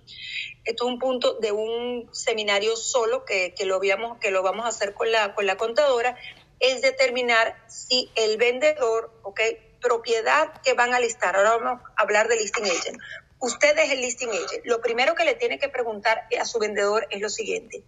esto 0.65 0.85
es 0.85 0.91
un 0.93 0.99
punto 0.99 1.35
de 1.35 1.53
un 1.53 2.09
seminario 2.11 2.75
solo 2.75 3.23
que, 3.23 3.53
lo, 3.63 3.75
habíamos, 3.75 4.17
que 4.19 4.31
lo 4.31 4.43
vamos 4.43 4.65
a 4.65 4.69
hacer 4.69 4.93
con 4.93 5.11
la, 5.11 5.33
con 5.33 5.45
la 5.45 5.55
contadora, 5.55 6.17
es 6.59 6.81
determinar 6.81 7.55
si 7.67 8.11
el 8.15 8.37
vendedor, 8.37 9.11
ok, 9.23 9.39
propiedad 9.81 10.61
que 10.61 10.73
van 10.73 10.93
a 10.93 10.99
listar, 10.99 11.35
ahora 11.35 11.57
vamos 11.57 11.81
a 11.95 12.01
hablar 12.01 12.27
de 12.27 12.37
listing 12.37 12.65
agent. 12.65 12.99
Usted 13.39 13.77
es 13.79 13.91
el 13.91 14.01
listing 14.01 14.29
agent. 14.29 14.65
Lo 14.65 14.81
primero 14.81 15.15
que 15.15 15.25
le 15.25 15.35
tiene 15.35 15.59
que 15.59 15.67
preguntar 15.67 16.27
a 16.39 16.45
su 16.45 16.59
vendedor 16.59 17.07
es 17.09 17.19
lo 17.21 17.29
siguiente. 17.29 17.83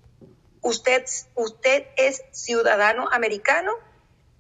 ¿Usted, 0.62 1.06
usted 1.36 1.86
es 1.96 2.24
ciudadano 2.32 3.08
americano? 3.12 3.72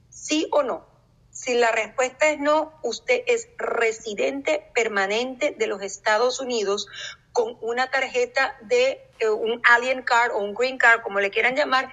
¿Sí 0.09 0.47
o 0.51 0.63
no? 0.63 0.87
Si 1.31 1.55
la 1.55 1.71
respuesta 1.71 2.29
es 2.29 2.39
no, 2.39 2.79
usted 2.83 3.23
es 3.27 3.47
residente 3.57 4.69
permanente 4.73 5.55
de 5.57 5.67
los 5.67 5.81
Estados 5.81 6.39
Unidos 6.39 6.87
con 7.31 7.57
una 7.61 7.89
tarjeta 7.89 8.55
de 8.61 9.01
eh, 9.19 9.29
un 9.29 9.61
alien 9.63 10.03
card 10.03 10.31
o 10.33 10.37
un 10.37 10.53
green 10.53 10.77
card, 10.77 11.01
como 11.01 11.19
le 11.19 11.31
quieran 11.31 11.55
llamar, 11.55 11.89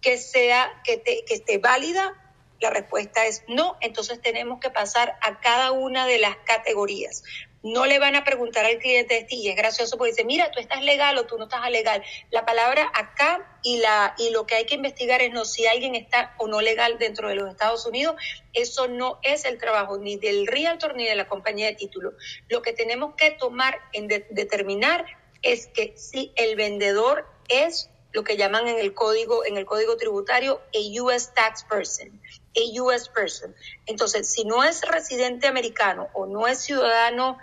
que 0.00 0.18
sea 0.18 0.70
que, 0.84 1.00
que 1.02 1.34
esté 1.34 1.58
válida. 1.58 2.19
La 2.60 2.70
respuesta 2.70 3.26
es 3.26 3.42
no, 3.48 3.76
entonces 3.80 4.20
tenemos 4.20 4.60
que 4.60 4.70
pasar 4.70 5.16
a 5.22 5.40
cada 5.40 5.72
una 5.72 6.06
de 6.06 6.18
las 6.18 6.36
categorías. 6.44 7.22
No 7.62 7.84
le 7.84 7.98
van 7.98 8.16
a 8.16 8.24
preguntar 8.24 8.64
al 8.64 8.78
cliente 8.78 9.14
de 9.14 9.26
y 9.34 9.48
es 9.48 9.56
gracioso 9.56 9.98
porque 9.98 10.12
dice, 10.12 10.24
mira, 10.24 10.50
tú 10.50 10.60
estás 10.60 10.82
legal 10.82 11.18
o 11.18 11.26
tú 11.26 11.36
no 11.36 11.44
estás 11.44 11.70
legal. 11.70 12.02
La 12.30 12.46
palabra 12.46 12.90
acá 12.94 13.58
y, 13.62 13.78
la, 13.78 14.14
y 14.16 14.30
lo 14.30 14.46
que 14.46 14.54
hay 14.54 14.64
que 14.64 14.76
investigar 14.76 15.20
es 15.20 15.32
no 15.32 15.44
si 15.44 15.66
alguien 15.66 15.94
está 15.94 16.34
o 16.38 16.48
no 16.48 16.62
legal 16.62 16.98
dentro 16.98 17.28
de 17.28 17.34
los 17.34 17.50
Estados 17.50 17.84
Unidos. 17.84 18.16
Eso 18.54 18.88
no 18.88 19.18
es 19.22 19.44
el 19.44 19.58
trabajo 19.58 19.98
ni 19.98 20.16
del 20.16 20.46
realtor 20.46 20.96
ni 20.96 21.06
de 21.06 21.14
la 21.14 21.28
compañía 21.28 21.66
de 21.66 21.74
título. 21.74 22.12
Lo 22.48 22.62
que 22.62 22.72
tenemos 22.72 23.14
que 23.14 23.30
tomar 23.30 23.78
en 23.92 24.08
determinar 24.08 25.04
es 25.42 25.66
que 25.66 25.94
si 25.96 26.32
el 26.36 26.56
vendedor 26.56 27.26
es 27.48 27.90
lo 28.12 28.24
que 28.24 28.36
llaman 28.36 28.68
en 28.68 28.78
el 28.78 28.94
código, 28.94 29.44
en 29.44 29.56
el 29.56 29.66
código 29.66 29.96
tributario, 29.96 30.60
a 30.74 31.02
US 31.02 31.32
tax 31.34 31.64
person, 31.64 32.20
a 32.56 32.82
US 32.82 33.08
person. 33.08 33.54
Entonces, 33.86 34.30
si 34.32 34.44
no 34.44 34.64
es 34.64 34.82
residente 34.82 35.46
americano 35.46 36.08
o 36.14 36.26
no 36.26 36.46
es 36.46 36.58
ciudadano 36.60 37.38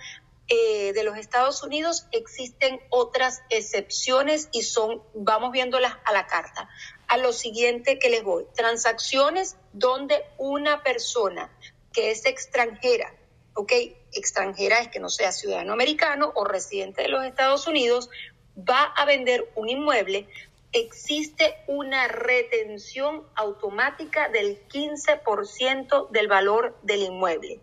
eh, 0.50 0.94
de 0.94 1.04
los 1.04 1.18
Estados 1.18 1.62
Unidos, 1.64 2.08
existen 2.12 2.80
otras 2.90 3.42
excepciones 3.50 4.48
y 4.52 4.62
son, 4.62 5.02
vamos 5.14 5.52
viéndolas 5.52 5.94
a 6.06 6.14
la 6.14 6.26
carta. 6.26 6.70
A 7.08 7.18
lo 7.18 7.34
siguiente 7.34 8.00
que 8.00 8.10
les 8.10 8.24
voy, 8.24 8.46
transacciones 8.56 9.58
donde 9.74 10.24
una 10.38 10.84
persona 10.84 11.52
que 11.92 12.12
es 12.12 12.26
extranjera, 12.26 13.14
¿ok? 13.56 13.74
Extranjera 14.14 14.80
es 14.80 14.88
que 14.88 15.00
no 15.00 15.10
sea 15.10 15.32
ciudadano 15.32 15.74
americano 15.74 16.32
o 16.36 16.46
residente 16.46 17.02
de 17.02 17.10
los 17.10 17.26
Estados 17.26 17.68
Unidos, 17.68 18.10
va 18.58 18.84
a 18.84 19.06
vender 19.06 19.52
un 19.56 19.70
inmueble, 19.70 20.28
existe 20.72 21.56
una 21.68 22.08
retención 22.08 23.26
automática 23.36 24.30
del 24.30 24.68
15% 24.68 26.10
del 26.10 26.28
valor 26.28 26.78
del 26.82 27.04
inmueble. 27.04 27.62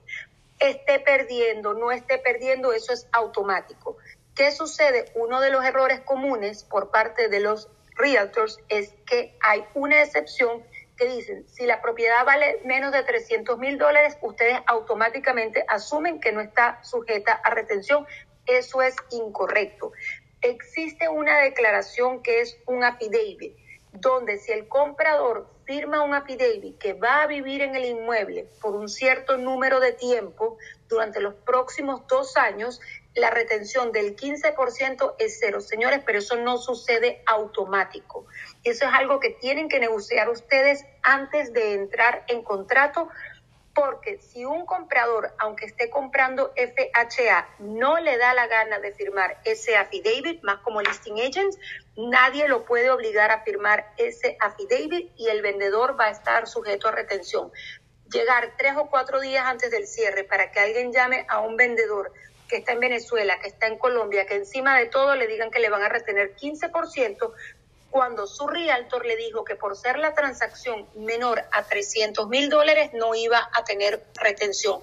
Esté 0.59 1.01
perdiendo, 1.01 1.75
no 1.75 1.93
esté 1.93 2.19
perdiendo, 2.19 2.73
eso 2.73 2.93
es 2.93 3.07
automático. 3.13 3.97
¿Qué 4.35 4.51
sucede? 4.51 5.13
Uno 5.15 5.41
de 5.41 5.51
los 5.51 5.65
errores 5.65 6.01
comunes 6.01 6.65
por 6.65 6.91
parte 6.91 7.29
de 7.29 7.41
los 7.41 7.69
realtors 7.97 8.59
es 8.69 8.93
que 9.07 9.37
hay 9.41 9.65
una 9.75 10.03
excepción 10.03 10.65
que 10.97 11.07
dicen, 11.07 11.47
si 11.49 11.67
la 11.67 11.83
propiedad 11.83 12.25
vale 12.25 12.61
menos 12.65 12.93
de 12.93 13.03
300 13.03 13.59
mil 13.59 13.79
dólares, 13.79 14.17
ustedes 14.23 14.59
automáticamente 14.67 15.65
asumen 15.69 16.21
que 16.21 16.33
no 16.33 16.41
está 16.41 16.83
sujeta 16.85 17.33
a 17.33 17.51
retención. 17.51 18.07
Eso 18.47 18.83
es 18.83 18.95
incorrecto 19.11 19.93
existe 20.45 21.09
una 21.09 21.39
declaración 21.39 22.23
que 22.23 22.41
es 22.41 22.59
un 22.67 22.85
affidavit, 22.85 23.57
donde 23.93 24.39
si 24.39 24.53
el 24.53 24.69
comprador 24.69 25.49
firma 25.65 26.03
un 26.03 26.15
affidavit 26.15 26.79
que 26.79 26.93
va 26.93 27.23
a 27.23 27.27
vivir 27.27 27.63
en 27.63 27.75
el 27.75 27.87
inmueble 27.87 28.47
por 28.61 28.75
un 28.75 28.89
cierto 28.89 29.39
número 29.39 29.81
de 29.81 29.93
tiempo 29.93 30.59
durante 30.89 31.21
los 31.21 31.35
próximos 31.35 32.07
dos 32.07 32.37
años, 32.37 32.81
la 33.15 33.31
retención 33.31 33.93
del 33.93 34.17
15% 34.17 35.15
es 35.19 35.39
cero. 35.41 35.61
Señores, 35.61 36.01
pero 36.05 36.19
eso 36.19 36.37
no 36.37 36.59
sucede 36.59 37.23
automático. 37.27 38.27
Eso 38.65 38.87
es 38.87 38.93
algo 38.93 39.21
que 39.21 39.31
tienen 39.31 39.69
que 39.69 39.81
negociar 39.81 40.29
ustedes 40.29 40.85
antes 41.03 41.53
de 41.53 41.75
entrar 41.75 42.25
en 42.29 42.43
contrato 42.43 43.09
porque 43.75 44.19
si 44.19 44.45
un 44.45 44.65
comprador, 44.67 45.35
aunque 45.39 45.67
esté 45.67 45.91
comprando 45.91 46.53
FHA, 46.57 47.49
no 47.59 47.99
le 47.99 48.17
da 48.17 48.33
la 48.33 48.47
gana 48.47 48.79
de 48.79 48.93
firmar 48.93 49.41
ese 49.45 49.77
affidavit, 49.77 50.43
más 50.43 50.59
como 50.61 50.81
listing 50.81 51.21
agents, 51.21 51.59
nadie 51.97 52.49
lo 52.49 52.65
puede 52.65 52.91
obligar 52.91 53.33
a 53.33 53.43
firmar 53.43 53.93
ese 53.97 54.37
affidavit 54.41 55.13
y 55.17 55.29
el 55.29 55.43
vendedor 55.43 55.99
va 55.99 56.07
a 56.07 56.11
estar 56.11 56.47
sujeto 56.47 56.89
a 56.89 56.93
retención. 56.93 57.51
Llegar 58.13 58.55
tres 58.57 58.75
o 58.77 58.87
cuatro 58.87 59.21
días 59.21 59.45
antes 59.47 59.71
del 59.71 59.87
cierre 59.87 60.23
para 60.25 60.53
que 60.53 60.61
alguien 60.61 60.93
llame 60.93 61.27
a 61.29 61.41
un 61.41 61.57
vendedor 61.57 62.13
que 62.49 62.59
está 62.59 62.73
en 62.73 62.81
Venezuela, 62.81 63.41
que 63.41 63.49
está 63.49 63.67
en 63.67 63.79
Colombia, 63.79 64.27
que 64.27 64.37
encima 64.37 64.79
de 64.79 64.87
todo 64.87 65.17
le 65.17 65.27
digan 65.27 65.51
que 65.51 65.59
le 65.59 65.71
van 65.71 65.83
a 65.83 65.89
retener 65.89 66.37
15%, 66.37 67.33
cuando 67.95 68.27
su 68.27 68.49
realtor 68.49 69.07
le 69.07 69.15
dijo 69.15 69.45
que 69.45 69.55
por 69.55 69.77
ser 69.77 70.01
la 70.01 70.15
transacción 70.15 70.85
menor 70.97 71.45
a 71.53 71.63
300 71.63 72.29
mil 72.29 72.51
dólares 72.51 72.91
no 72.93 73.15
iba 73.15 73.49
a 73.53 73.63
tener 73.63 74.05
retención. 74.17 74.81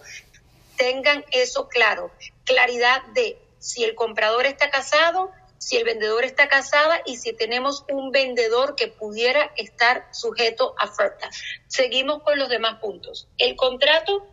Tengan 0.77 1.25
eso 1.31 1.67
claro, 1.67 2.09
claridad 2.45 3.03
de 3.07 3.37
si 3.59 3.83
el 3.83 3.95
comprador 3.95 4.45
está 4.45 4.69
casado, 4.69 5.29
si 5.57 5.75
el 5.75 5.83
vendedor 5.83 6.23
está 6.23 6.47
casada 6.47 7.01
y 7.05 7.17
si 7.17 7.33
tenemos 7.33 7.83
un 7.89 8.11
vendedor 8.11 8.75
que 8.75 8.87
pudiera 8.87 9.51
estar 9.57 10.07
sujeto 10.13 10.73
a 10.77 10.85
oferta. 10.85 11.29
Seguimos 11.67 12.23
con 12.23 12.39
los 12.39 12.47
demás 12.47 12.79
puntos. 12.79 13.27
El 13.37 13.57
contrato 13.57 14.25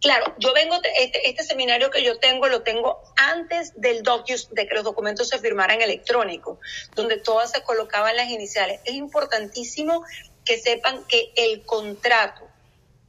Claro, 0.00 0.34
yo 0.38 0.54
vengo, 0.54 0.76
este, 0.98 1.28
este, 1.28 1.42
seminario 1.42 1.90
que 1.90 2.04
yo 2.04 2.18
tengo 2.18 2.46
lo 2.46 2.62
tengo 2.62 3.02
antes 3.16 3.72
del 3.80 4.04
docus, 4.04 4.48
de 4.50 4.68
que 4.68 4.74
los 4.74 4.84
documentos 4.84 5.28
se 5.28 5.38
firmaran 5.40 5.82
electrónico, 5.82 6.60
donde 6.94 7.16
todas 7.16 7.50
se 7.50 7.62
colocaban 7.62 8.16
las 8.16 8.28
iniciales. 8.28 8.80
Es 8.84 8.94
importantísimo 8.94 10.04
que 10.44 10.58
sepan 10.58 11.04
que 11.08 11.32
el 11.34 11.62
contrato 11.62 12.46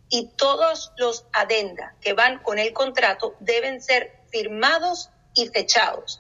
y 0.10 0.30
todos 0.36 0.92
los 0.98 1.26
adenda 1.32 1.96
que 2.02 2.14
van 2.14 2.40
con 2.40 2.58
el 2.58 2.74
contrato 2.74 3.36
deben 3.40 3.82
ser 3.82 4.12
firmados 4.32 5.12
y 5.36 5.48
fechados 5.48 6.20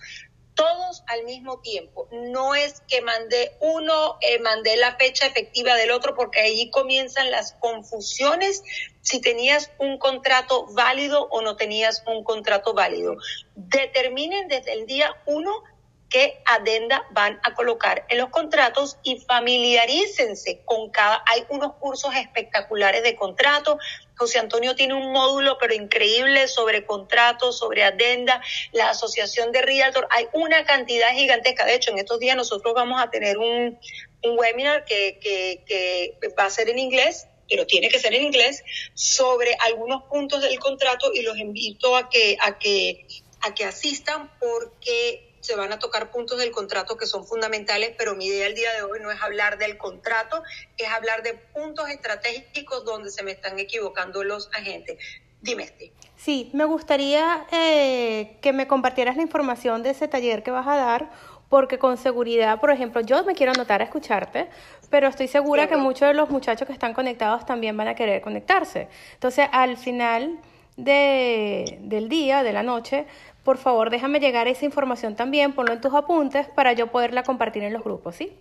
todos 0.60 1.04
al 1.08 1.24
mismo 1.24 1.62
tiempo. 1.62 2.10
No 2.12 2.54
es 2.54 2.82
que 2.89 3.01
mandé 3.01 3.56
uno, 3.62 4.18
eh, 4.20 4.39
mandé 4.39 4.75
la 4.75 4.98
fecha 4.98 5.25
efectiva 5.25 5.75
del 5.75 5.92
otro, 5.92 6.16
porque 6.16 6.42
ahí 6.42 6.70
comienzan 6.70 7.32
las 7.32 7.54
confusiones 7.62 8.62
si 9.00 9.22
tenías 9.22 9.72
un 9.80 9.98
contrato 9.98 10.68
válido 10.74 11.30
o 11.32 11.42
no 11.42 11.56
tenías 11.56 12.04
un 12.06 12.25
contrato 12.25 12.74
válido. 12.74 13.16
Determinen 13.56 14.50
desde 14.50 14.74
el 14.74 14.86
día 14.86 15.16
uno 15.25 15.63
qué 16.10 16.42
adenda 16.46 17.06
van 17.12 17.39
a 17.44 17.54
colocar 17.54 18.06
en 18.10 18.18
los 18.18 18.30
contratos 18.30 18.98
y 19.04 19.20
familiarícense 19.20 20.62
con 20.66 20.89
cada. 20.89 21.24
Hay 21.28 21.46
unos 21.50 21.75
cursos 21.75 22.13
espectaculares 22.16 23.04
de 23.04 23.16
contrato. 23.16 23.78
José 24.18 24.39
Antonio 24.39 24.75
tiene 24.75 24.96
un 24.96 25.12
módulo 25.12 25.58
pero 25.60 25.74
increíble 25.74 26.48
sobre 26.48 26.86
contratos, 26.86 27.60
sobre 27.60 27.84
adenda, 27.84 28.42
la 28.72 28.89
asociación 28.89 29.51
de 29.51 29.62
Realtor. 29.62 30.08
Hay 30.12 30.28
una 30.34 30.66
cantidad 30.66 31.10
gigantesca. 31.13 31.66
De 31.66 31.75
hecho, 31.75 31.92
en 31.92 32.00
estos 32.00 32.20
días 32.20 32.36
nosotros 32.36 32.74
vamos 32.74 33.01
a 33.01 33.10
tener 33.10 33.38
un, 33.38 33.80
un 34.24 34.39
webinar 34.39 34.86
que, 34.86 35.20
que, 35.22 35.63
que 35.66 36.18
va 36.38 36.46
a 36.46 36.50
ser 36.50 36.70
en 36.70 36.80
inglés 36.80 37.28
pero 37.50 37.66
tiene 37.66 37.89
que 37.89 38.00
ser 38.00 38.13
en 38.13 38.22
inglés, 38.22 38.63
sobre 38.94 39.56
algunos 39.62 40.04
puntos 40.04 40.44
del 40.44 40.60
contrato 40.60 41.12
y 41.12 41.24
los 41.24 41.36
invito 41.38 41.98
a 41.98 42.08
que, 42.08 42.38
a 42.39 42.60
que, 42.60 43.08
a 43.42 43.56
que 43.56 43.66
asistan 43.66 44.32
porque 44.39 45.28
se 45.41 45.55
van 45.55 45.72
a 45.72 45.79
tocar 45.79 46.12
puntos 46.12 46.38
del 46.38 46.51
contrato 46.51 46.98
que 46.98 47.05
son 47.05 47.25
fundamentales, 47.25 47.93
pero 47.98 48.15
mi 48.15 48.27
idea 48.27 48.48
el 48.48 48.55
día 48.55 48.74
de 48.74 48.84
hoy 48.84 49.00
no 49.01 49.12
es 49.12 49.22
hablar 49.22 49.58
del 49.58 49.77
contrato, 49.77 50.43
es 50.77 50.88
hablar 50.89 51.24
de 51.24 51.34
puntos 51.34 51.89
estratégicos 51.89 52.86
donde 52.86 53.12
se 53.12 53.24
me 53.24 53.31
están 53.31 53.60
equivocando 53.60 54.24
los 54.24 54.50
agentes. 54.53 54.98
Dime. 55.41 55.72
Sí, 56.17 56.50
me 56.53 56.65
gustaría 56.65 57.46
eh, 57.51 58.38
que 58.41 58.51
me 58.51 58.67
compartieras 58.67 59.15
la 59.15 59.22
información 59.22 59.84
de 59.84 59.91
ese 59.91 60.08
taller 60.08 60.43
que 60.43 60.51
vas 60.51 60.67
a 60.67 60.75
dar, 60.75 61.12
porque 61.48 61.79
con 61.79 61.98
seguridad, 61.98 62.60
por 62.60 62.72
ejemplo, 62.72 63.01
yo 63.01 63.24
me 63.24 63.34
quiero 63.34 63.53
anotar 63.53 63.81
a 63.81 63.86
escucharte, 63.86 64.50
pero 64.89 65.08
estoy 65.08 65.27
segura 65.27 65.67
que 65.67 65.77
muchos 65.77 66.08
de 66.08 66.13
los 66.13 66.29
muchachos 66.29 66.67
que 66.67 66.74
están 66.74 66.93
conectados 66.93 67.46
también 67.46 67.75
van 67.77 67.88
a 67.88 67.96
querer 67.96 68.22
conectarse. 68.22 68.88
Entonces, 69.13 69.48
al 69.51 69.77
final 69.77 70.39
de, 70.77 71.79
del 71.81 72.10
día, 72.10 72.43
de 72.43 72.53
la 72.53 72.63
noche, 72.63 73.05
por 73.50 73.58
favor 73.58 73.89
déjame 73.89 74.20
llegar 74.20 74.48
esa 74.48 74.63
información 74.63 75.15
también, 75.15 75.56
ponlo 75.56 75.74
en 75.74 75.82
tus 75.82 75.91
apuntes 75.96 76.46
para 76.50 76.74
yo 76.74 76.91
poderla 76.91 77.24
compartir 77.24 77.63
en 77.63 77.74
los 77.74 77.84
grupos, 77.84 78.15
¿sí? 78.15 78.32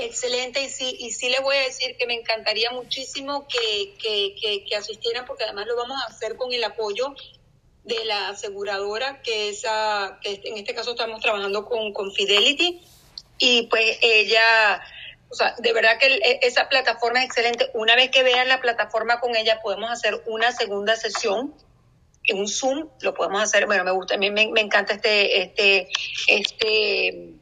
Excelente, 0.00 0.62
y 0.62 0.70
sí, 0.70 0.96
y 1.00 1.10
sí 1.10 1.28
les 1.28 1.42
voy 1.42 1.54
a 1.54 1.60
decir 1.60 1.98
que 1.98 2.06
me 2.06 2.14
encantaría 2.14 2.70
muchísimo 2.70 3.46
que, 3.46 3.92
que, 3.98 4.64
que, 4.64 4.74
asistieran, 4.74 5.26
porque 5.26 5.44
además 5.44 5.66
lo 5.66 5.76
vamos 5.76 6.00
a 6.02 6.06
hacer 6.06 6.36
con 6.36 6.50
el 6.50 6.64
apoyo 6.64 7.14
de 7.84 8.06
la 8.06 8.30
aseguradora, 8.30 9.20
que, 9.20 9.50
es 9.50 9.66
que 10.22 10.40
en 10.44 10.56
este 10.56 10.74
caso 10.74 10.92
estamos 10.92 11.20
trabajando 11.20 11.66
con, 11.66 11.92
con 11.92 12.10
Fidelity, 12.10 12.80
y 13.36 13.66
pues 13.66 13.98
ella, 14.00 14.82
o 15.28 15.34
sea, 15.34 15.54
de 15.58 15.74
verdad 15.74 15.98
que 15.98 16.06
e, 16.06 16.38
esa 16.40 16.70
plataforma 16.70 17.18
es 17.18 17.26
excelente. 17.26 17.68
Una 17.74 17.96
vez 17.96 18.10
que 18.10 18.22
vean 18.22 18.48
la 18.48 18.62
plataforma 18.62 19.20
con 19.20 19.36
ella, 19.36 19.60
podemos 19.60 19.90
hacer 19.90 20.22
una 20.24 20.52
segunda 20.52 20.96
sesión 20.96 21.52
un 22.34 22.48
Zoom, 22.48 22.88
lo 23.00 23.14
podemos 23.14 23.42
hacer, 23.42 23.66
bueno, 23.66 23.84
me 23.84 23.90
gusta, 23.92 24.14
a 24.14 24.18
mí 24.18 24.30
me, 24.30 24.42
encanta 24.60 24.94
este, 24.94 25.42
este, 25.42 25.88
este, 26.26 27.34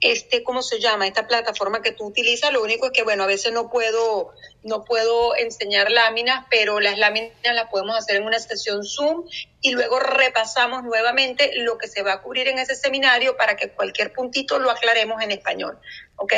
este, 0.00 0.42
¿cómo 0.42 0.62
se 0.62 0.80
llama? 0.80 1.06
Esta 1.06 1.26
plataforma 1.26 1.82
que 1.82 1.92
tú 1.92 2.06
utilizas, 2.06 2.52
lo 2.52 2.62
único 2.62 2.86
es 2.86 2.92
que, 2.92 3.02
bueno, 3.02 3.24
a 3.24 3.26
veces 3.26 3.52
no 3.52 3.70
puedo, 3.70 4.32
no 4.62 4.84
puedo 4.84 5.36
enseñar 5.36 5.90
láminas, 5.90 6.46
pero 6.50 6.80
las 6.80 6.98
láminas 6.98 7.32
las 7.42 7.70
podemos 7.70 7.96
hacer 7.96 8.16
en 8.16 8.24
una 8.24 8.38
sesión 8.38 8.84
Zoom 8.84 9.26
y 9.60 9.72
luego 9.72 9.98
repasamos 9.98 10.82
nuevamente 10.84 11.52
lo 11.56 11.76
que 11.76 11.88
se 11.88 12.02
va 12.02 12.14
a 12.14 12.22
cubrir 12.22 12.48
en 12.48 12.58
ese 12.58 12.74
seminario 12.74 13.36
para 13.36 13.56
que 13.56 13.70
cualquier 13.70 14.12
puntito 14.12 14.58
lo 14.58 14.70
aclaremos 14.70 15.22
en 15.22 15.32
español, 15.32 15.78
¿ok? 16.16 16.32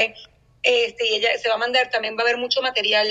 Este, 0.65 1.09
y 1.09 1.15
ella 1.17 1.37
se 1.39 1.49
va 1.49 1.57
a 1.57 1.59
mandar, 1.59 1.91
también 1.91 2.17
va 2.17 2.21
a 2.21 2.23
haber 2.23 2.37
mucho 2.37 2.63
material, 2.63 3.09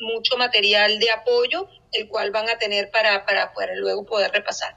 mucho 0.00 0.36
material 0.36 0.98
de 0.98 1.10
apoyo 1.10 1.68
el 1.92 2.08
cual 2.08 2.30
van 2.30 2.48
a 2.48 2.58
tener 2.58 2.90
para, 2.90 3.24
para 3.24 3.52
poder 3.52 3.76
luego 3.76 4.04
poder 4.04 4.32
repasar. 4.32 4.76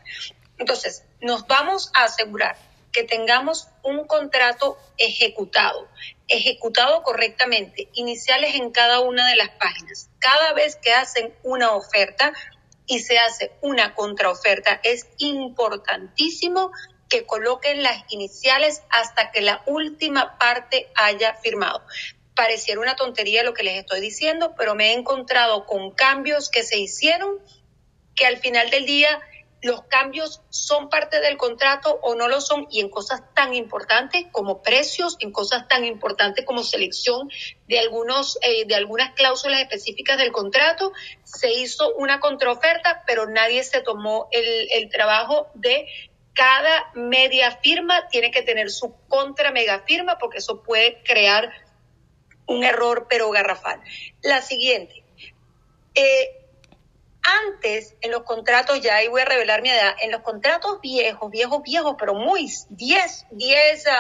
Entonces, 0.58 1.03
nos 1.22 1.48
vamos 1.48 1.91
a 1.94 2.03
asegurar 2.03 2.56
que 2.92 3.03
tengamos 3.03 3.68
un 3.83 4.05
contrato 4.05 4.77
ejecutado, 4.98 5.88
ejecutado 6.27 7.03
correctamente, 7.03 7.90
iniciales 7.94 8.55
en 8.55 8.72
cada 8.72 9.00
una 9.00 9.27
de 9.29 9.36
las 9.36 9.50
páginas. 9.51 10.09
Cada 10.20 10.53
vez 10.53 10.75
que 10.75 10.94
hacen 10.94 11.33
una 11.44 11.72
oferta 11.72 12.33
y 12.86 13.00
se 13.00 13.18
hace 13.18 13.53
una 13.62 13.96
contraoferta, 13.96 14.79
es 14.83 15.07
importantísimo 15.18 16.72
que 17.07 17.25
coloquen 17.25 17.83
las 17.83 18.03
iniciales 18.09 18.83
hasta 18.90 19.31
que 19.31 19.42
la 19.42 19.64
última 19.66 20.38
parte 20.38 20.92
haya 20.96 21.36
firmado 21.36 21.83
pareciera 22.42 22.82
una 22.82 22.96
tontería 22.96 23.44
lo 23.44 23.54
que 23.54 23.62
les 23.62 23.77
estoy 23.77 24.01
diciendo, 24.01 24.56
pero 24.58 24.74
me 24.74 24.90
he 24.90 24.94
encontrado 24.94 25.68
con 25.68 25.92
cambios 25.92 26.50
que 26.50 26.64
se 26.64 26.80
hicieron 26.80 27.38
que 28.16 28.25
al 28.25 28.38
final 28.38 28.72
del 28.72 28.88
día 28.88 29.22
los 29.62 29.84
cambios 29.84 30.42
son 30.50 30.90
parte 30.90 31.20
del 31.22 31.38
contrato 31.38 32.00
o 32.01 32.16
no 32.16 32.27
lo 32.27 32.42
son 32.42 32.66
y 32.72 32.80
en 32.80 32.90
cosas 32.90 33.22
tan 33.36 33.54
importantes 33.54 34.25
como 34.32 34.64
precios, 34.64 35.18
en 35.20 35.32
cosas 35.32 35.68
tan 35.68 35.86
importantes 35.86 36.44
como 36.44 36.64
selección 36.64 37.30
de 37.68 37.77
algunos 37.77 38.40
eh, 38.42 38.66
de 38.66 38.74
algunas 38.74 39.14
cláusulas 39.14 39.62
específicas 39.62 40.18
del 40.18 40.32
contrato 40.32 40.94
se 41.24 41.54
hizo 41.54 41.94
una 41.94 42.20
contraoferta, 42.20 43.04
pero 43.06 43.30
nadie 43.30 43.64
se 43.64 43.82
tomó 43.82 44.30
el, 44.32 44.68
el 44.72 44.90
trabajo 44.90 45.51
de 45.54 45.86
cada 46.34 46.92
media 46.96 47.51
firma 47.58 48.08
tiene 48.08 48.32
que 48.32 48.42
tener 48.42 48.72
su 48.72 48.96
contra 49.08 49.51
mega 49.51 49.82
firma 49.82 50.18
porque 50.18 50.40
eso 50.40 50.64
puede 50.64 51.04
crear 51.04 51.51
un 52.51 52.64
error 52.64 53.07
pero 53.09 53.29
garrafal. 53.31 53.81
La 54.22 54.42
siguiente, 54.42 55.03
eh, 55.96 56.42
antes 57.24 57.96
en 58.01 58.11
los 58.11 58.24
contratos, 58.24 58.81
ya 58.81 58.96
ahí 58.96 59.07
voy 59.07 59.22
a 59.22 59.25
revelar 59.25 59.61
mi 59.61 59.70
edad, 59.70 59.96
en 60.01 60.11
los 60.11 60.22
contratos 60.22 60.81
viejos, 60.81 61.29
viejos, 61.29 61.61
viejos, 61.64 61.96
pero 62.00 62.16
muy 62.16 62.50
10, 62.70 63.25
10 63.31 63.85
uh, 63.85 63.92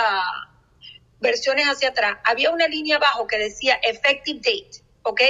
versiones 1.19 1.67
hacia 1.67 1.89
atrás, 1.89 2.17
había 2.23 2.51
una 2.51 2.67
línea 2.67 2.97
abajo 2.97 3.27
que 3.27 3.37
decía 3.37 3.75
effective 3.83 4.39
date. 4.39 4.83
¿Ok? 5.03 5.21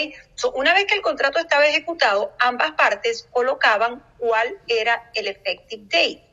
una 0.55 0.73
vez 0.73 0.85
que 0.85 0.95
el 0.95 1.01
contrato 1.01 1.39
estaba 1.39 1.65
ejecutado, 1.65 2.35
ambas 2.39 2.71
partes 2.73 3.29
colocaban 3.31 4.03
cuál 4.17 4.57
era 4.67 5.09
el 5.13 5.27
effective 5.27 5.83
date. 5.85 6.30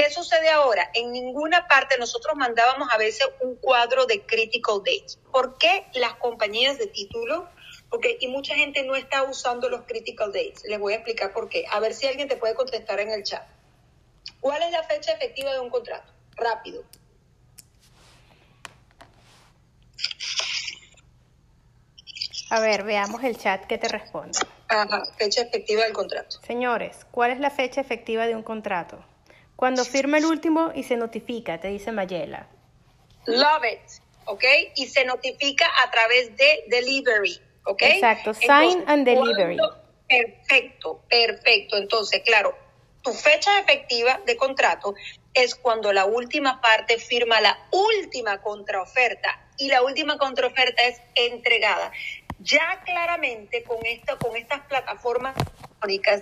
¿Qué 0.00 0.08
sucede 0.08 0.48
ahora? 0.48 0.90
En 0.94 1.12
ninguna 1.12 1.68
parte 1.68 1.98
nosotros 1.98 2.34
mandábamos 2.34 2.88
a 2.90 2.96
veces 2.96 3.28
un 3.40 3.56
cuadro 3.56 4.06
de 4.06 4.22
critical 4.22 4.78
dates. 4.78 5.18
¿Por 5.30 5.58
qué 5.58 5.84
las 5.92 6.14
compañías 6.14 6.78
de 6.78 6.86
título? 6.86 7.46
Porque, 7.90 8.16
y 8.18 8.28
mucha 8.28 8.54
gente 8.54 8.82
no 8.84 8.96
está 8.96 9.24
usando 9.24 9.68
los 9.68 9.82
critical 9.82 10.32
dates. 10.32 10.64
Les 10.64 10.78
voy 10.78 10.94
a 10.94 10.96
explicar 10.96 11.34
por 11.34 11.50
qué. 11.50 11.66
A 11.70 11.80
ver 11.80 11.92
si 11.92 12.06
alguien 12.06 12.28
te 12.28 12.38
puede 12.38 12.54
contestar 12.54 12.98
en 12.98 13.10
el 13.10 13.24
chat. 13.24 13.46
¿Cuál 14.40 14.62
es 14.62 14.70
la 14.70 14.82
fecha 14.84 15.12
efectiva 15.12 15.52
de 15.52 15.60
un 15.60 15.68
contrato? 15.68 16.10
Rápido. 16.34 16.82
A 22.48 22.60
ver, 22.60 22.84
veamos 22.84 23.22
el 23.22 23.36
chat 23.36 23.66
que 23.66 23.76
te 23.76 23.88
responde. 23.88 24.38
Ajá, 24.66 25.02
fecha 25.18 25.42
efectiva 25.42 25.82
del 25.82 25.92
contrato. 25.92 26.40
Señores, 26.40 27.04
¿cuál 27.10 27.32
es 27.32 27.38
la 27.38 27.50
fecha 27.50 27.82
efectiva 27.82 28.26
de 28.26 28.34
un 28.34 28.42
contrato? 28.42 29.04
Cuando 29.60 29.84
firma 29.84 30.16
el 30.16 30.24
último 30.24 30.72
y 30.74 30.84
se 30.84 30.96
notifica, 30.96 31.60
te 31.60 31.68
dice 31.68 31.92
Mayela. 31.92 32.48
Love 33.26 33.64
it, 33.70 34.02
¿ok? 34.24 34.42
Y 34.74 34.86
se 34.86 35.04
notifica 35.04 35.66
a 35.84 35.90
través 35.90 36.34
de 36.34 36.64
delivery, 36.68 37.38
¿ok? 37.66 37.82
Exacto, 37.82 38.32
sign 38.32 38.82
and 38.86 39.04
delivery. 39.04 39.58
perfecto, 40.08 41.02
perfecto. 41.10 41.76
Entonces, 41.76 42.22
claro, 42.24 42.56
tu 43.02 43.12
fecha 43.12 43.60
efectiva 43.60 44.18
de 44.24 44.38
contrato 44.38 44.94
es 45.34 45.54
cuando 45.54 45.92
la 45.92 46.06
última 46.06 46.62
parte 46.62 46.96
firma 46.96 47.42
la 47.42 47.58
última 47.70 48.40
contraoferta 48.40 49.46
y 49.58 49.68
la 49.68 49.82
última 49.82 50.16
contraoferta 50.16 50.84
es 50.84 51.02
entregada. 51.14 51.92
Ya 52.38 52.80
claramente 52.86 53.62
con 53.64 53.84
esto, 53.84 54.18
con 54.18 54.36
estas 54.36 54.62
plataformas 54.62 55.36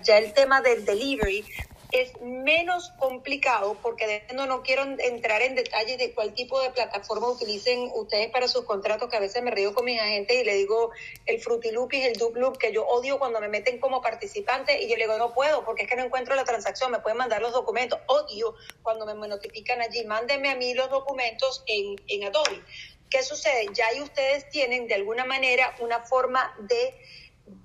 ya 0.02 0.18
el 0.18 0.32
tema 0.32 0.60
del 0.60 0.84
delivery 0.84 1.44
es 1.90 2.20
menos 2.20 2.90
complicado 2.98 3.76
porque 3.82 4.26
no, 4.34 4.46
no 4.46 4.62
quiero 4.62 4.82
entrar 4.82 5.40
en 5.42 5.54
detalles 5.54 5.98
de 5.98 6.12
cuál 6.12 6.34
tipo 6.34 6.60
de 6.60 6.70
plataforma 6.70 7.28
utilicen 7.28 7.90
ustedes 7.94 8.30
para 8.30 8.46
sus 8.46 8.64
contratos, 8.64 9.08
que 9.08 9.16
a 9.16 9.20
veces 9.20 9.42
me 9.42 9.50
río 9.50 9.74
con 9.74 9.84
mis 9.84 10.00
agentes 10.00 10.40
y 10.40 10.44
le 10.44 10.54
digo 10.54 10.90
el 11.24 11.40
Frutilupis, 11.40 12.04
el 12.04 12.18
Loop, 12.34 12.58
que 12.58 12.72
yo 12.72 12.86
odio 12.86 13.18
cuando 13.18 13.40
me 13.40 13.48
meten 13.48 13.78
como 13.78 14.02
participante 14.02 14.82
y 14.82 14.88
yo 14.88 14.96
le 14.96 15.04
digo 15.04 15.16
no 15.18 15.32
puedo 15.32 15.64
porque 15.64 15.84
es 15.84 15.88
que 15.88 15.96
no 15.96 16.04
encuentro 16.04 16.34
la 16.34 16.44
transacción, 16.44 16.90
me 16.92 17.00
pueden 17.00 17.18
mandar 17.18 17.40
los 17.40 17.52
documentos, 17.52 17.98
odio 18.06 18.54
cuando 18.82 19.06
me 19.06 19.28
notifican 19.28 19.80
allí, 19.80 20.04
mándenme 20.04 20.50
a 20.50 20.56
mí 20.56 20.74
los 20.74 20.90
documentos 20.90 21.64
en, 21.66 21.96
en 22.08 22.24
Adobe. 22.24 22.62
¿Qué 23.10 23.22
sucede? 23.22 23.68
Ya 23.72 23.86
ahí 23.86 24.02
ustedes 24.02 24.50
tienen 24.50 24.86
de 24.86 24.94
alguna 24.94 25.24
manera 25.24 25.74
una 25.80 26.00
forma 26.00 26.54
de 26.58 26.94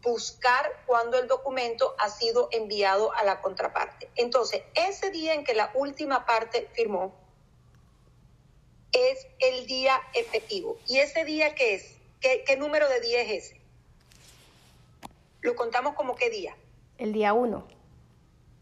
buscar 0.02 0.84
cuando 0.86 1.18
el 1.18 1.28
documento 1.28 1.96
ha 2.00 2.10
sido 2.10 2.50
enviado 2.52 3.14
a 3.14 3.24
la 3.24 3.42
contraparte. 3.42 4.10
Entonces, 4.16 4.64
ese 4.76 5.12
día 5.12 5.34
en 5.34 5.44
que 5.44 5.54
la 5.54 5.72
última 5.74 6.26
parte 6.26 6.70
firmó 6.74 7.14
es 8.92 9.28
el 9.40 9.66
día 9.66 10.00
efectivo. 10.14 10.78
¿Y 10.88 11.00
ese 11.00 11.26
día 11.26 11.56
qué 11.56 11.76
es? 11.76 11.96
¿Qué, 12.22 12.44
qué 12.46 12.58
número 12.58 12.88
de 12.90 13.02
día 13.02 13.22
es 13.22 13.46
ese? 13.46 13.62
¿Lo 15.42 15.56
contamos 15.56 15.96
como 15.96 16.16
qué 16.16 16.30
día? 16.30 16.56
El 16.98 17.12
día 17.12 17.34
1. 17.34 17.68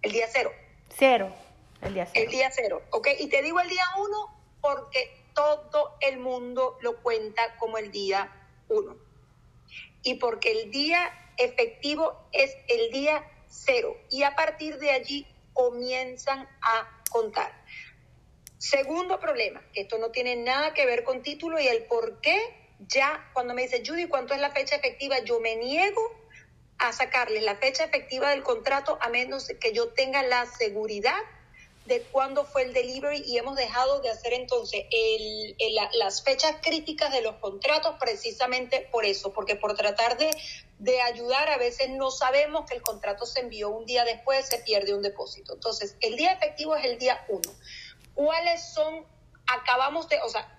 El 0.02 0.12
día 0.12 0.28
cero. 0.32 0.52
Cero. 0.98 1.32
El 1.82 1.94
día 1.94 2.08
cero. 2.12 2.26
El 2.26 2.32
día 2.32 2.52
cero, 2.52 2.82
¿ok? 2.92 3.08
Y 3.20 3.28
te 3.28 3.42
digo 3.42 3.60
el 3.60 3.70
día 3.70 3.84
1 4.00 4.40
porque 4.62 5.16
todo 5.34 5.96
el 6.00 6.20
mundo 6.20 6.78
lo 6.82 6.98
cuenta 7.02 7.56
como 7.58 7.78
el 7.78 7.92
día 7.92 8.32
1. 8.70 9.11
Y 10.04 10.16
porque 10.16 10.52
el 10.52 10.72
día 10.72 11.34
efectivo 11.38 12.28
es 12.32 12.56
el 12.68 12.92
día 12.92 13.24
cero. 13.48 13.98
Y 14.10 14.24
a 14.24 14.36
partir 14.36 14.78
de 14.78 14.92
allí 14.92 15.28
comienzan 15.54 16.48
a 16.62 17.04
contar. 17.10 17.54
Segundo 18.58 19.20
problema, 19.20 19.62
que 19.74 19.82
esto 19.82 19.98
no 19.98 20.12
tiene 20.12 20.36
nada 20.36 20.74
que 20.74 20.86
ver 20.86 21.04
con 21.04 21.24
título 21.24 21.60
y 21.60 21.68
el 21.68 21.84
por 21.86 22.22
qué 22.22 22.40
ya 22.88 23.30
cuando 23.34 23.54
me 23.54 23.64
dice 23.64 23.84
Judy, 23.86 24.08
¿cuánto 24.08 24.34
es 24.34 24.40
la 24.40 24.52
fecha 24.52 24.76
efectiva? 24.76 25.20
Yo 25.20 25.40
me 25.40 25.56
niego 25.56 26.02
a 26.78 26.92
sacarle 26.94 27.42
la 27.42 27.56
fecha 27.56 27.84
efectiva 27.84 28.32
del 28.32 28.44
contrato 28.44 28.98
a 29.02 29.10
menos 29.10 29.48
que 29.60 29.74
yo 29.74 29.90
tenga 29.90 30.24
la 30.24 30.46
seguridad 30.46 31.20
de 31.92 32.04
cuándo 32.04 32.46
fue 32.46 32.64
el 32.64 32.72
delivery 32.72 33.22
y 33.28 33.38
hemos 33.38 33.58
dejado 33.58 34.00
de 34.00 34.10
hacer 34.10 34.32
entonces 34.32 34.86
el, 34.92 35.58
las 35.96 36.24
fechas 36.24 36.56
críticas 36.62 37.12
de 37.12 37.22
los 37.22 37.36
contratos 37.36 37.98
precisamente 38.00 38.88
por 38.94 39.04
eso, 39.06 39.34
porque 39.34 39.58
por 39.58 39.76
tratar 39.76 40.18
de, 40.18 40.32
de 40.80 41.02
ayudar 41.02 41.50
a 41.50 41.58
veces 41.58 41.90
no 41.90 42.10
sabemos 42.10 42.66
que 42.66 42.76
el 42.76 42.82
contrato 42.82 43.26
se 43.26 43.42
envió 43.42 43.70
un 43.72 43.86
día 43.86 44.06
después, 44.06 44.48
se 44.48 44.60
pierde 44.60 44.94
un 44.94 45.02
depósito. 45.02 45.56
Entonces, 45.56 45.98
el 46.00 46.16
día 46.16 46.32
efectivo 46.32 46.78
es 46.78 46.86
el 46.86 46.98
día 46.98 47.26
1. 47.28 47.42
¿Cuáles 48.14 48.74
son, 48.74 49.06
acabamos 49.48 50.08
de, 50.08 50.18
o 50.22 50.30
sea, 50.30 50.58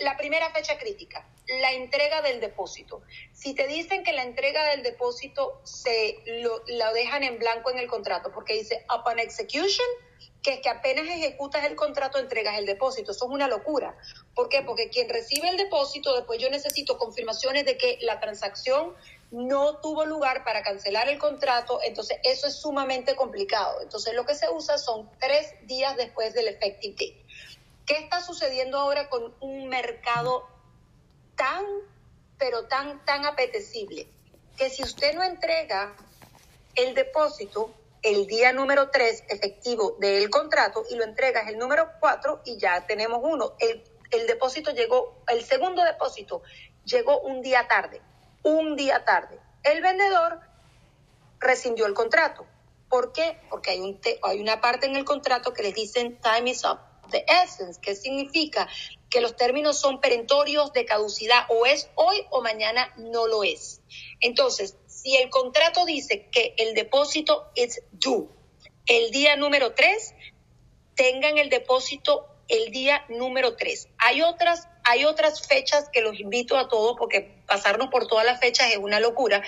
la 0.00 0.16
primera 0.16 0.50
fecha 0.50 0.78
crítica, 0.78 1.24
la 1.60 1.74
entrega 1.74 2.22
del 2.22 2.40
depósito? 2.40 3.02
Si 3.32 3.54
te 3.54 3.68
dicen 3.68 4.02
que 4.02 4.12
la 4.12 4.24
entrega 4.24 4.68
del 4.70 4.82
depósito 4.82 5.60
se 5.62 6.18
lo, 6.40 6.60
lo 6.66 6.92
dejan 6.92 7.22
en 7.22 7.38
blanco 7.38 7.70
en 7.70 7.78
el 7.78 7.86
contrato, 7.86 8.32
porque 8.32 8.54
dice 8.54 8.84
upon 8.92 9.20
execution, 9.20 9.86
que 10.42 10.54
es 10.54 10.60
que 10.60 10.68
apenas 10.68 11.06
ejecutas 11.06 11.64
el 11.64 11.76
contrato 11.76 12.18
entregas 12.18 12.58
el 12.58 12.66
depósito. 12.66 13.12
Eso 13.12 13.26
es 13.26 13.30
una 13.30 13.46
locura. 13.48 13.96
¿Por 14.34 14.48
qué? 14.48 14.62
Porque 14.62 14.90
quien 14.90 15.08
recibe 15.08 15.48
el 15.48 15.56
depósito, 15.56 16.14
después 16.14 16.40
yo 16.40 16.50
necesito 16.50 16.98
confirmaciones 16.98 17.64
de 17.64 17.76
que 17.76 17.98
la 18.02 18.18
transacción 18.18 18.94
no 19.30 19.78
tuvo 19.78 20.04
lugar 20.04 20.44
para 20.44 20.62
cancelar 20.62 21.08
el 21.08 21.18
contrato, 21.18 21.80
entonces 21.82 22.18
eso 22.22 22.46
es 22.46 22.54
sumamente 22.54 23.16
complicado. 23.16 23.80
Entonces 23.80 24.14
lo 24.14 24.26
que 24.26 24.34
se 24.34 24.50
usa 24.50 24.78
son 24.78 25.08
tres 25.18 25.54
días 25.66 25.96
después 25.96 26.34
del 26.34 26.48
effective 26.48 26.92
date. 26.92 27.16
¿Qué 27.86 27.94
está 27.98 28.20
sucediendo 28.20 28.78
ahora 28.78 29.08
con 29.08 29.34
un 29.40 29.68
mercado 29.68 30.46
tan, 31.36 31.64
pero 32.38 32.66
tan, 32.66 33.04
tan 33.04 33.24
apetecible? 33.24 34.06
Que 34.56 34.70
si 34.70 34.82
usted 34.82 35.14
no 35.14 35.22
entrega 35.22 35.96
el 36.74 36.94
depósito, 36.94 37.74
el 38.02 38.26
día 38.26 38.52
número 38.52 38.90
3 38.90 39.24
efectivo 39.28 39.96
del 40.00 40.28
contrato 40.28 40.84
y 40.90 40.96
lo 40.96 41.04
entregas 41.04 41.48
el 41.48 41.58
número 41.58 41.90
4 42.00 42.42
y 42.44 42.58
ya 42.58 42.84
tenemos 42.86 43.20
uno. 43.22 43.54
El, 43.58 43.82
el, 44.10 44.26
depósito 44.26 44.72
llegó, 44.72 45.22
el 45.28 45.44
segundo 45.44 45.84
depósito 45.84 46.42
llegó 46.84 47.20
un 47.20 47.42
día 47.42 47.68
tarde, 47.68 48.00
un 48.42 48.76
día 48.76 49.04
tarde. 49.04 49.38
El 49.62 49.80
vendedor 49.80 50.40
rescindió 51.38 51.86
el 51.86 51.94
contrato. 51.94 52.46
¿Por 52.88 53.12
qué? 53.12 53.38
Porque 53.48 53.70
hay, 53.70 53.80
un 53.80 54.00
te, 54.00 54.18
hay 54.22 54.40
una 54.40 54.60
parte 54.60 54.86
en 54.86 54.96
el 54.96 55.04
contrato 55.04 55.52
que 55.54 55.62
les 55.62 55.74
dicen 55.74 56.20
time 56.20 56.50
is 56.50 56.64
up, 56.64 56.78
the 57.10 57.24
essence, 57.26 57.80
que 57.80 57.94
significa 57.94 58.68
que 59.08 59.20
los 59.20 59.36
términos 59.36 59.78
son 59.78 60.00
perentorios 60.00 60.72
de 60.72 60.84
caducidad, 60.84 61.46
o 61.48 61.66
es 61.66 61.88
hoy 61.94 62.26
o 62.30 62.42
mañana 62.42 62.92
no 62.96 63.26
lo 63.26 63.44
es. 63.44 63.80
Entonces, 64.20 64.76
si 65.02 65.16
el 65.16 65.30
contrato 65.30 65.84
dice 65.84 66.28
que 66.30 66.54
el 66.58 66.74
depósito 66.74 67.50
es 67.56 67.82
due 67.90 68.28
el 68.86 69.10
día 69.10 69.36
número 69.36 69.74
3, 69.74 70.14
tengan 70.94 71.38
el 71.38 71.50
depósito 71.50 72.26
el 72.48 72.70
día 72.70 73.04
número 73.08 73.56
3. 73.56 73.88
Hay 73.98 74.22
otras, 74.22 74.68
hay 74.84 75.04
otras 75.04 75.46
fechas 75.46 75.88
que 75.92 76.02
los 76.02 76.18
invito 76.20 76.56
a 76.56 76.68
todos, 76.68 76.96
porque 76.98 77.42
pasarnos 77.46 77.88
por 77.88 78.06
todas 78.06 78.26
las 78.26 78.40
fechas 78.40 78.70
es 78.70 78.78
una 78.78 79.00
locura, 79.00 79.42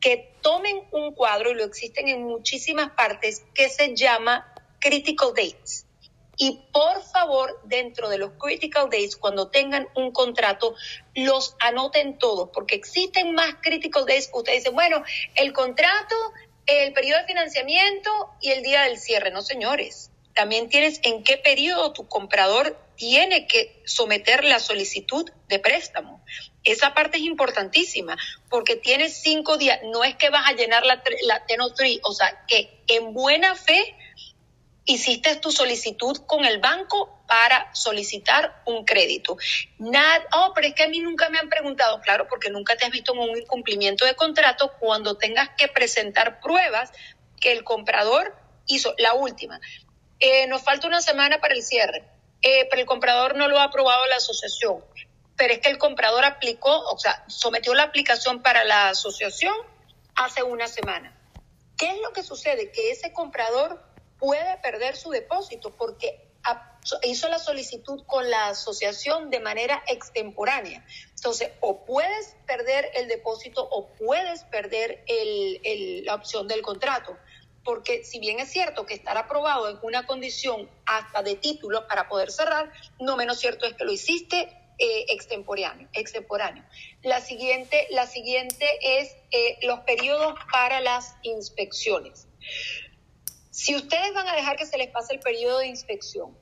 que 0.00 0.34
tomen 0.40 0.82
un 0.92 1.14
cuadro, 1.14 1.50
y 1.50 1.54
lo 1.54 1.64
existen 1.64 2.08
en 2.08 2.22
muchísimas 2.22 2.90
partes, 2.90 3.44
que 3.54 3.68
se 3.68 3.94
llama 3.94 4.52
Critical 4.78 5.30
Dates. 5.34 5.85
Y 6.36 6.66
por 6.72 7.02
favor, 7.02 7.60
dentro 7.64 8.08
de 8.08 8.18
los 8.18 8.32
critical 8.38 8.90
days, 8.90 9.16
cuando 9.16 9.48
tengan 9.48 9.88
un 9.94 10.12
contrato, 10.12 10.74
los 11.14 11.56
anoten 11.60 12.18
todos, 12.18 12.50
porque 12.52 12.74
existen 12.74 13.34
más 13.34 13.54
critical 13.62 14.04
days. 14.04 14.30
Ustedes 14.32 14.58
dicen, 14.58 14.74
bueno, 14.74 15.02
el 15.34 15.52
contrato, 15.52 16.14
el 16.66 16.92
periodo 16.92 17.20
de 17.20 17.26
financiamiento 17.26 18.10
y 18.40 18.50
el 18.50 18.62
día 18.62 18.82
del 18.82 18.98
cierre. 18.98 19.30
No, 19.30 19.40
señores. 19.40 20.10
También 20.34 20.68
tienes 20.68 21.00
en 21.02 21.24
qué 21.24 21.38
periodo 21.38 21.94
tu 21.94 22.06
comprador 22.08 22.78
tiene 22.96 23.46
que 23.46 23.82
someter 23.86 24.44
la 24.44 24.58
solicitud 24.58 25.30
de 25.48 25.58
préstamo. 25.58 26.22
Esa 26.62 26.92
parte 26.92 27.16
es 27.16 27.24
importantísima 27.24 28.18
porque 28.50 28.76
tienes 28.76 29.16
cinco 29.22 29.56
días. 29.56 29.80
No 29.84 30.04
es 30.04 30.16
que 30.16 30.28
vas 30.28 30.46
a 30.46 30.52
llenar 30.52 30.84
la, 30.84 31.02
la 31.22 31.46
Tenor 31.46 31.72
3, 31.74 32.00
o 32.02 32.12
sea, 32.12 32.44
que 32.46 32.82
en 32.88 33.14
buena 33.14 33.54
fe 33.54 33.96
hiciste 34.86 35.36
tu 35.36 35.50
solicitud 35.50 36.16
con 36.26 36.44
el 36.44 36.58
banco 36.58 37.20
para 37.26 37.74
solicitar 37.74 38.62
un 38.64 38.84
crédito. 38.84 39.36
Oh, 40.32 40.52
pero 40.54 40.68
es 40.68 40.74
que 40.74 40.84
a 40.84 40.88
mí 40.88 41.00
nunca 41.00 41.28
me 41.28 41.38
han 41.38 41.48
preguntado, 41.48 42.00
claro, 42.00 42.26
porque 42.28 42.50
nunca 42.50 42.76
te 42.76 42.86
has 42.86 42.92
visto 42.92 43.12
en 43.12 43.18
un 43.18 43.36
incumplimiento 43.36 44.06
de 44.06 44.14
contrato 44.14 44.72
cuando 44.78 45.18
tengas 45.18 45.50
que 45.58 45.68
presentar 45.68 46.40
pruebas 46.40 46.92
que 47.40 47.52
el 47.52 47.64
comprador 47.64 48.34
hizo. 48.66 48.94
La 48.98 49.14
última, 49.14 49.60
eh, 50.20 50.46
nos 50.46 50.62
falta 50.62 50.86
una 50.86 51.02
semana 51.02 51.40
para 51.40 51.54
el 51.54 51.62
cierre, 51.62 52.04
eh, 52.42 52.66
pero 52.70 52.80
el 52.80 52.86
comprador 52.86 53.36
no 53.36 53.48
lo 53.48 53.58
ha 53.58 53.64
aprobado 53.64 54.06
la 54.06 54.16
asociación, 54.16 54.84
pero 55.36 55.52
es 55.52 55.58
que 55.58 55.68
el 55.68 55.78
comprador 55.78 56.24
aplicó, 56.24 56.78
o 56.90 56.98
sea, 56.98 57.24
sometió 57.26 57.74
la 57.74 57.82
aplicación 57.82 58.40
para 58.40 58.64
la 58.64 58.90
asociación 58.90 59.54
hace 60.14 60.44
una 60.44 60.68
semana. 60.68 61.12
¿Qué 61.76 61.90
es 61.90 62.00
lo 62.00 62.12
que 62.12 62.22
sucede? 62.22 62.70
Que 62.70 62.90
ese 62.90 63.12
comprador 63.12 63.84
puede 64.18 64.56
perder 64.58 64.96
su 64.96 65.10
depósito 65.10 65.70
porque 65.76 66.26
hizo 67.02 67.28
la 67.28 67.38
solicitud 67.38 68.04
con 68.06 68.30
la 68.30 68.48
asociación 68.48 69.30
de 69.30 69.40
manera 69.40 69.82
extemporánea. 69.88 70.84
Entonces, 71.16 71.50
o 71.60 71.84
puedes 71.84 72.36
perder 72.46 72.90
el 72.94 73.08
depósito 73.08 73.66
o 73.70 73.88
puedes 73.88 74.44
perder 74.44 75.02
el, 75.06 76.04
la 76.04 76.14
opción 76.14 76.46
del 76.46 76.62
contrato. 76.62 77.16
Porque 77.64 78.04
si 78.04 78.20
bien 78.20 78.38
es 78.38 78.50
cierto 78.50 78.86
que 78.86 78.94
estar 78.94 79.16
aprobado 79.16 79.68
en 79.68 79.78
una 79.82 80.06
condición 80.06 80.70
hasta 80.84 81.22
de 81.22 81.34
título 81.34 81.88
para 81.88 82.08
poder 82.08 82.30
cerrar, 82.30 82.72
no 83.00 83.16
menos 83.16 83.40
cierto 83.40 83.66
es 83.66 83.74
que 83.74 83.84
lo 83.84 83.90
hiciste 83.90 84.56
eh, 84.78 85.06
extemporáneo, 85.08 85.88
extemporáneo. 85.92 86.62
La 87.02 87.20
siguiente, 87.20 87.88
la 87.90 88.06
siguiente 88.06 88.66
es 88.80 89.16
eh, 89.32 89.58
los 89.62 89.80
periodos 89.80 90.34
para 90.52 90.80
las 90.80 91.16
inspecciones. 91.22 92.28
Si 93.56 93.74
ustedes 93.74 94.12
van 94.12 94.28
a 94.28 94.34
dejar 94.34 94.56
que 94.58 94.66
se 94.66 94.76
les 94.76 94.90
pase 94.90 95.14
el 95.14 95.20
periodo 95.20 95.60
de 95.60 95.66
inspección, 95.68 96.36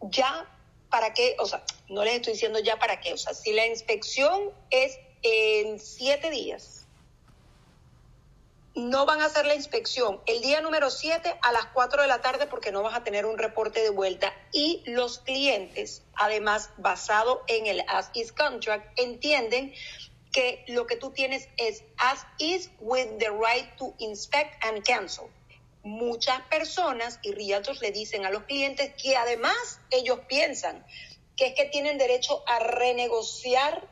ya 0.00 0.50
para 0.88 1.12
qué, 1.12 1.36
o 1.38 1.44
sea, 1.44 1.62
no 1.90 2.02
les 2.04 2.14
estoy 2.14 2.32
diciendo 2.32 2.58
ya 2.58 2.78
para 2.78 3.00
qué, 3.00 3.12
o 3.12 3.18
sea, 3.18 3.34
si 3.34 3.52
la 3.52 3.66
inspección 3.66 4.50
es 4.70 4.98
en 5.20 5.78
siete 5.78 6.30
días, 6.30 6.86
no 8.74 9.04
van 9.04 9.20
a 9.20 9.26
hacer 9.26 9.44
la 9.44 9.54
inspección 9.54 10.22
el 10.24 10.40
día 10.40 10.62
número 10.62 10.88
siete 10.88 11.38
a 11.42 11.52
las 11.52 11.66
cuatro 11.66 12.00
de 12.00 12.08
la 12.08 12.22
tarde 12.22 12.46
porque 12.46 12.72
no 12.72 12.82
vas 12.82 12.94
a 12.94 13.04
tener 13.04 13.26
un 13.26 13.36
reporte 13.36 13.82
de 13.82 13.90
vuelta 13.90 14.32
y 14.52 14.82
los 14.86 15.18
clientes, 15.18 16.02
además 16.14 16.70
basado 16.78 17.44
en 17.46 17.66
el 17.66 17.84
as 17.88 18.08
is 18.14 18.32
contract, 18.32 18.98
entienden 18.98 19.74
que 20.32 20.64
lo 20.68 20.86
que 20.86 20.96
tú 20.96 21.10
tienes 21.10 21.46
es 21.58 21.84
as 21.98 22.24
is 22.38 22.70
with 22.80 23.18
the 23.18 23.28
right 23.28 23.76
to 23.76 23.94
inspect 23.98 24.64
and 24.64 24.82
cancel 24.82 25.28
muchas 25.88 26.40
personas 26.42 27.18
y 27.22 27.32
realtors 27.32 27.80
le 27.80 27.90
dicen 27.90 28.24
a 28.26 28.30
los 28.30 28.44
clientes 28.44 28.92
que 29.02 29.16
además 29.16 29.80
ellos 29.90 30.20
piensan 30.28 30.86
que 31.36 31.46
es 31.46 31.54
que 31.54 31.66
tienen 31.66 31.98
derecho 31.98 32.42
a 32.46 32.58
renegociar 32.58 33.88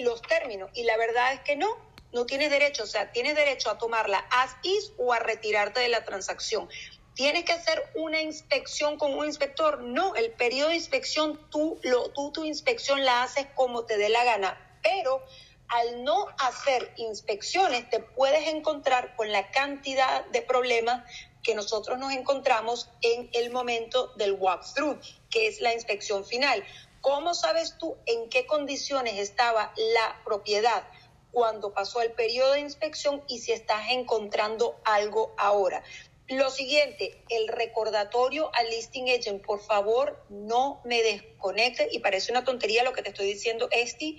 los 0.00 0.20
términos 0.22 0.70
y 0.74 0.82
la 0.82 0.96
verdad 0.96 1.32
es 1.32 1.40
que 1.40 1.56
no, 1.56 1.68
no 2.12 2.26
tienes 2.26 2.50
derecho, 2.50 2.82
o 2.82 2.86
sea, 2.86 3.12
tienes 3.12 3.36
derecho 3.36 3.70
a 3.70 3.78
tomarla 3.78 4.18
as 4.30 4.56
is 4.62 4.92
o 4.98 5.12
a 5.12 5.20
retirarte 5.20 5.80
de 5.80 5.88
la 5.88 6.04
transacción. 6.04 6.68
¿Tienes 7.14 7.44
que 7.44 7.52
hacer 7.52 7.82
una 7.94 8.20
inspección 8.20 8.96
con 8.96 9.14
un 9.14 9.26
inspector? 9.26 9.80
No, 9.80 10.14
el 10.16 10.32
periodo 10.32 10.70
de 10.70 10.76
inspección 10.76 11.38
tú, 11.50 11.78
lo, 11.82 12.10
tú 12.10 12.32
tu 12.32 12.44
inspección 12.44 13.04
la 13.04 13.22
haces 13.22 13.46
como 13.54 13.84
te 13.84 13.96
dé 13.96 14.08
la 14.08 14.24
gana, 14.24 14.78
pero 14.82 15.24
al 15.68 16.04
no 16.04 16.26
hacer 16.38 16.92
inspecciones 16.96 17.88
te 17.90 18.00
puedes 18.00 18.48
encontrar 18.48 19.14
con 19.16 19.30
la 19.32 19.50
cantidad 19.50 20.24
de 20.26 20.42
problemas 20.42 21.04
que 21.42 21.54
nosotros 21.54 21.98
nos 21.98 22.12
encontramos 22.12 22.90
en 23.02 23.30
el 23.32 23.50
momento 23.50 24.12
del 24.16 24.32
walkthrough, 24.32 24.98
que 25.30 25.46
es 25.46 25.60
la 25.60 25.72
inspección 25.72 26.24
final. 26.24 26.64
¿Cómo 27.00 27.34
sabes 27.34 27.76
tú 27.78 27.96
en 28.06 28.28
qué 28.28 28.46
condiciones 28.46 29.18
estaba 29.18 29.72
la 29.94 30.20
propiedad 30.24 30.88
cuando 31.30 31.72
pasó 31.72 32.02
el 32.02 32.12
periodo 32.12 32.52
de 32.52 32.60
inspección 32.60 33.22
y 33.28 33.38
si 33.38 33.52
estás 33.52 33.90
encontrando 33.90 34.80
algo 34.84 35.34
ahora? 35.38 35.82
Lo 36.28 36.50
siguiente, 36.50 37.24
el 37.30 37.48
recordatorio 37.48 38.50
al 38.54 38.68
listing 38.68 39.08
agent, 39.08 39.42
por 39.42 39.62
favor, 39.62 40.22
no 40.28 40.82
me 40.84 41.02
desconecte. 41.02 41.88
Y 41.90 42.00
parece 42.00 42.32
una 42.32 42.44
tontería 42.44 42.84
lo 42.84 42.92
que 42.92 43.00
te 43.00 43.08
estoy 43.08 43.26
diciendo, 43.26 43.68
Esti, 43.70 44.18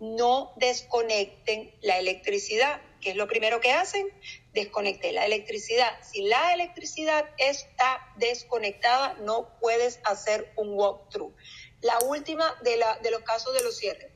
no 0.00 0.52
desconecten 0.56 1.72
la 1.82 1.98
electricidad. 1.98 2.80
¿Qué 3.00 3.10
es 3.10 3.16
lo 3.16 3.28
primero 3.28 3.60
que 3.60 3.72
hacen? 3.72 4.08
Desconecten 4.52 5.14
la 5.14 5.26
electricidad. 5.26 5.92
Si 6.02 6.22
la 6.22 6.52
electricidad 6.54 7.28
está 7.38 8.00
desconectada, 8.16 9.14
no 9.20 9.48
puedes 9.60 10.00
hacer 10.04 10.52
un 10.56 10.72
walkthrough. 10.72 11.34
La 11.82 11.98
última 12.00 12.54
de, 12.62 12.76
la, 12.76 12.98
de 12.98 13.10
los 13.10 13.22
casos 13.22 13.54
de 13.54 13.62
los 13.62 13.76
cierres. 13.76 14.10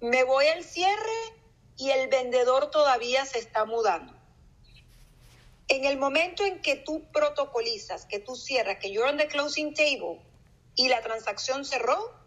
Me 0.00 0.24
voy 0.24 0.46
al 0.46 0.62
cierre 0.62 1.34
y 1.76 1.90
el 1.90 2.08
vendedor 2.08 2.70
todavía 2.70 3.24
se 3.24 3.38
está 3.38 3.64
mudando. 3.64 4.14
En 5.68 5.84
el 5.84 5.98
momento 5.98 6.44
en 6.44 6.62
que 6.62 6.76
tú 6.76 7.04
protocolizas, 7.12 8.06
que 8.06 8.18
tú 8.18 8.36
cierras, 8.36 8.78
que 8.78 8.90
you're 8.90 9.08
on 9.08 9.18
the 9.18 9.28
closing 9.28 9.74
table 9.74 10.20
y 10.74 10.88
la 10.88 11.02
transacción 11.02 11.64
cerró, 11.64 12.17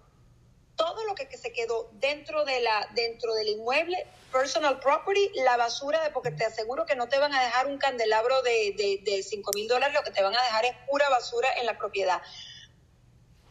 todo 0.75 1.03
lo 1.05 1.15
que, 1.15 1.25
se 1.37 1.53
quedó 1.53 1.89
dentro, 1.93 2.45
de 2.45 2.59
la, 2.61 2.87
dentro 2.95 3.33
del 3.35 3.49
inmueble, 3.49 4.05
personal 4.31 4.79
property, 4.79 5.31
la 5.43 5.57
basura, 5.57 6.03
de, 6.03 6.09
porque 6.11 6.31
te 6.31 6.45
aseguro 6.45 6.85
que 6.85 6.95
no 6.95 7.07
te 7.07 7.19
van 7.19 7.33
a 7.33 7.43
dejar 7.43 7.67
un 7.67 7.77
candelabro 7.77 8.41
de, 8.41 8.73
de, 8.77 9.01
de 9.03 9.23
5 9.23 9.51
mil 9.53 9.67
dólares, 9.67 9.93
lo 9.93 10.03
que 10.03 10.11
te 10.11 10.23
van 10.23 10.35
a 10.35 10.43
dejar 10.43 10.65
es 10.65 10.75
pura 10.89 11.09
basura 11.09 11.49
en 11.59 11.65
la 11.65 11.77
propiedad. 11.77 12.21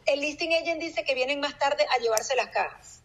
El 0.07 0.21
listing 0.21 0.55
agent 0.55 0.81
dice 0.81 1.05
que 1.05 1.15
vienen 1.15 1.41
más 1.41 1.59
tarde 1.59 1.87
a 1.95 2.01
llevarse 2.01 2.35
las 2.35 2.49
cajas 2.49 3.01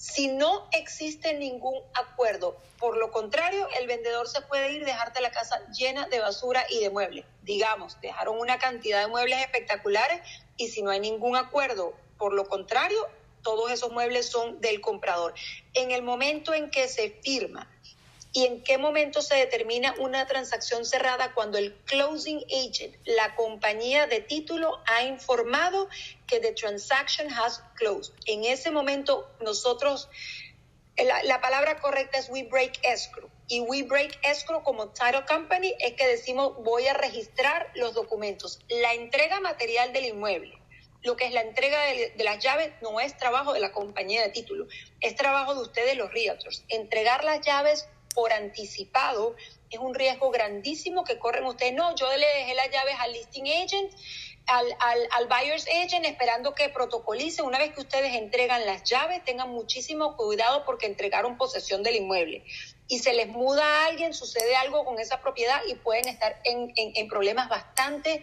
si 0.00 0.28
no 0.28 0.66
existe 0.72 1.34
ningún 1.34 1.78
acuerdo, 1.92 2.56
por 2.78 2.96
lo 2.96 3.10
contrario, 3.10 3.68
el 3.78 3.86
vendedor 3.86 4.26
se 4.28 4.40
puede 4.40 4.72
ir, 4.72 4.86
dejarte 4.86 5.20
la 5.20 5.30
casa 5.30 5.60
llena 5.72 6.08
de 6.08 6.20
basura 6.20 6.64
y 6.70 6.80
de 6.80 6.88
muebles. 6.88 7.26
Digamos, 7.42 8.00
dejaron 8.00 8.38
una 8.38 8.58
cantidad 8.58 9.02
de 9.02 9.08
muebles 9.08 9.42
espectaculares 9.42 10.22
y 10.56 10.68
si 10.68 10.80
no 10.80 10.88
hay 10.88 11.00
ningún 11.00 11.36
acuerdo, 11.36 11.92
por 12.16 12.32
lo 12.32 12.46
contrario, 12.46 12.96
todos 13.42 13.70
esos 13.70 13.92
muebles 13.92 14.26
son 14.26 14.60
del 14.60 14.80
comprador. 14.80 15.34
En 15.74 15.90
el 15.90 16.02
momento 16.02 16.54
en 16.54 16.70
que 16.70 16.88
se 16.88 17.10
firma 17.22 17.68
¿Y 18.32 18.46
en 18.46 18.62
qué 18.62 18.78
momento 18.78 19.22
se 19.22 19.34
determina 19.34 19.94
una 19.98 20.26
transacción 20.26 20.84
cerrada 20.84 21.34
cuando 21.34 21.58
el 21.58 21.74
closing 21.84 22.44
agent, 22.46 22.94
la 23.04 23.34
compañía 23.34 24.06
de 24.06 24.20
título, 24.20 24.80
ha 24.86 25.02
informado 25.02 25.88
que 26.28 26.38
the 26.38 26.52
transaction 26.52 27.28
has 27.32 27.60
closed? 27.74 28.14
En 28.26 28.44
ese 28.44 28.70
momento 28.70 29.28
nosotros, 29.40 30.08
la, 30.96 31.24
la 31.24 31.40
palabra 31.40 31.80
correcta 31.80 32.18
es 32.18 32.28
we 32.30 32.44
break 32.44 32.78
escrow. 32.84 33.28
Y 33.48 33.62
we 33.62 33.82
break 33.82 34.16
escrow 34.22 34.62
como 34.62 34.90
title 34.90 35.24
company 35.26 35.74
es 35.80 35.94
que 35.94 36.06
decimos 36.06 36.54
voy 36.62 36.86
a 36.86 36.94
registrar 36.94 37.72
los 37.74 37.94
documentos. 37.94 38.60
La 38.68 38.94
entrega 38.94 39.40
material 39.40 39.92
del 39.92 40.04
inmueble 40.04 40.59
lo 41.02 41.16
que 41.16 41.26
es 41.26 41.32
la 41.32 41.40
entrega 41.40 41.82
de, 41.84 42.12
las 42.18 42.42
llaves 42.42 42.72
no 42.82 43.00
es 43.00 43.16
trabajo 43.16 43.52
de 43.52 43.60
la 43.60 43.72
compañía 43.72 44.22
de 44.22 44.30
título, 44.30 44.66
es 45.00 45.16
trabajo 45.16 45.54
de 45.54 45.62
ustedes 45.62 45.96
los 45.96 46.12
realtors. 46.12 46.64
Entregar 46.68 47.24
las 47.24 47.40
llaves 47.40 47.88
por 48.14 48.32
anticipado 48.32 49.36
es 49.70 49.78
un 49.78 49.94
riesgo 49.94 50.30
grandísimo 50.30 51.04
que 51.04 51.18
corren 51.18 51.44
ustedes. 51.44 51.74
No, 51.74 51.94
yo 51.94 52.06
le 52.16 52.26
dejé 52.26 52.54
las 52.54 52.70
llaves 52.70 52.94
al 52.98 53.12
listing 53.12 53.46
agent, 53.46 53.92
al, 54.46 54.66
al, 54.80 55.08
al, 55.12 55.26
buyer's 55.28 55.66
agent, 55.68 56.04
esperando 56.04 56.54
que 56.54 56.68
protocolice. 56.68 57.42
Una 57.42 57.58
vez 57.58 57.72
que 57.72 57.80
ustedes 57.80 58.14
entregan 58.16 58.66
las 58.66 58.82
llaves, 58.82 59.24
tengan 59.24 59.50
muchísimo 59.50 60.16
cuidado 60.16 60.64
porque 60.64 60.86
entregaron 60.86 61.38
posesión 61.38 61.82
del 61.82 61.96
inmueble. 61.96 62.44
Y 62.88 62.98
se 62.98 63.12
les 63.12 63.28
muda 63.28 63.64
a 63.64 63.86
alguien, 63.86 64.12
sucede 64.12 64.56
algo 64.56 64.84
con 64.84 64.98
esa 64.98 65.20
propiedad 65.20 65.60
y 65.68 65.76
pueden 65.76 66.08
estar 66.08 66.40
en, 66.44 66.72
en, 66.74 66.92
en 66.96 67.08
problemas 67.08 67.48
bastante 67.48 68.20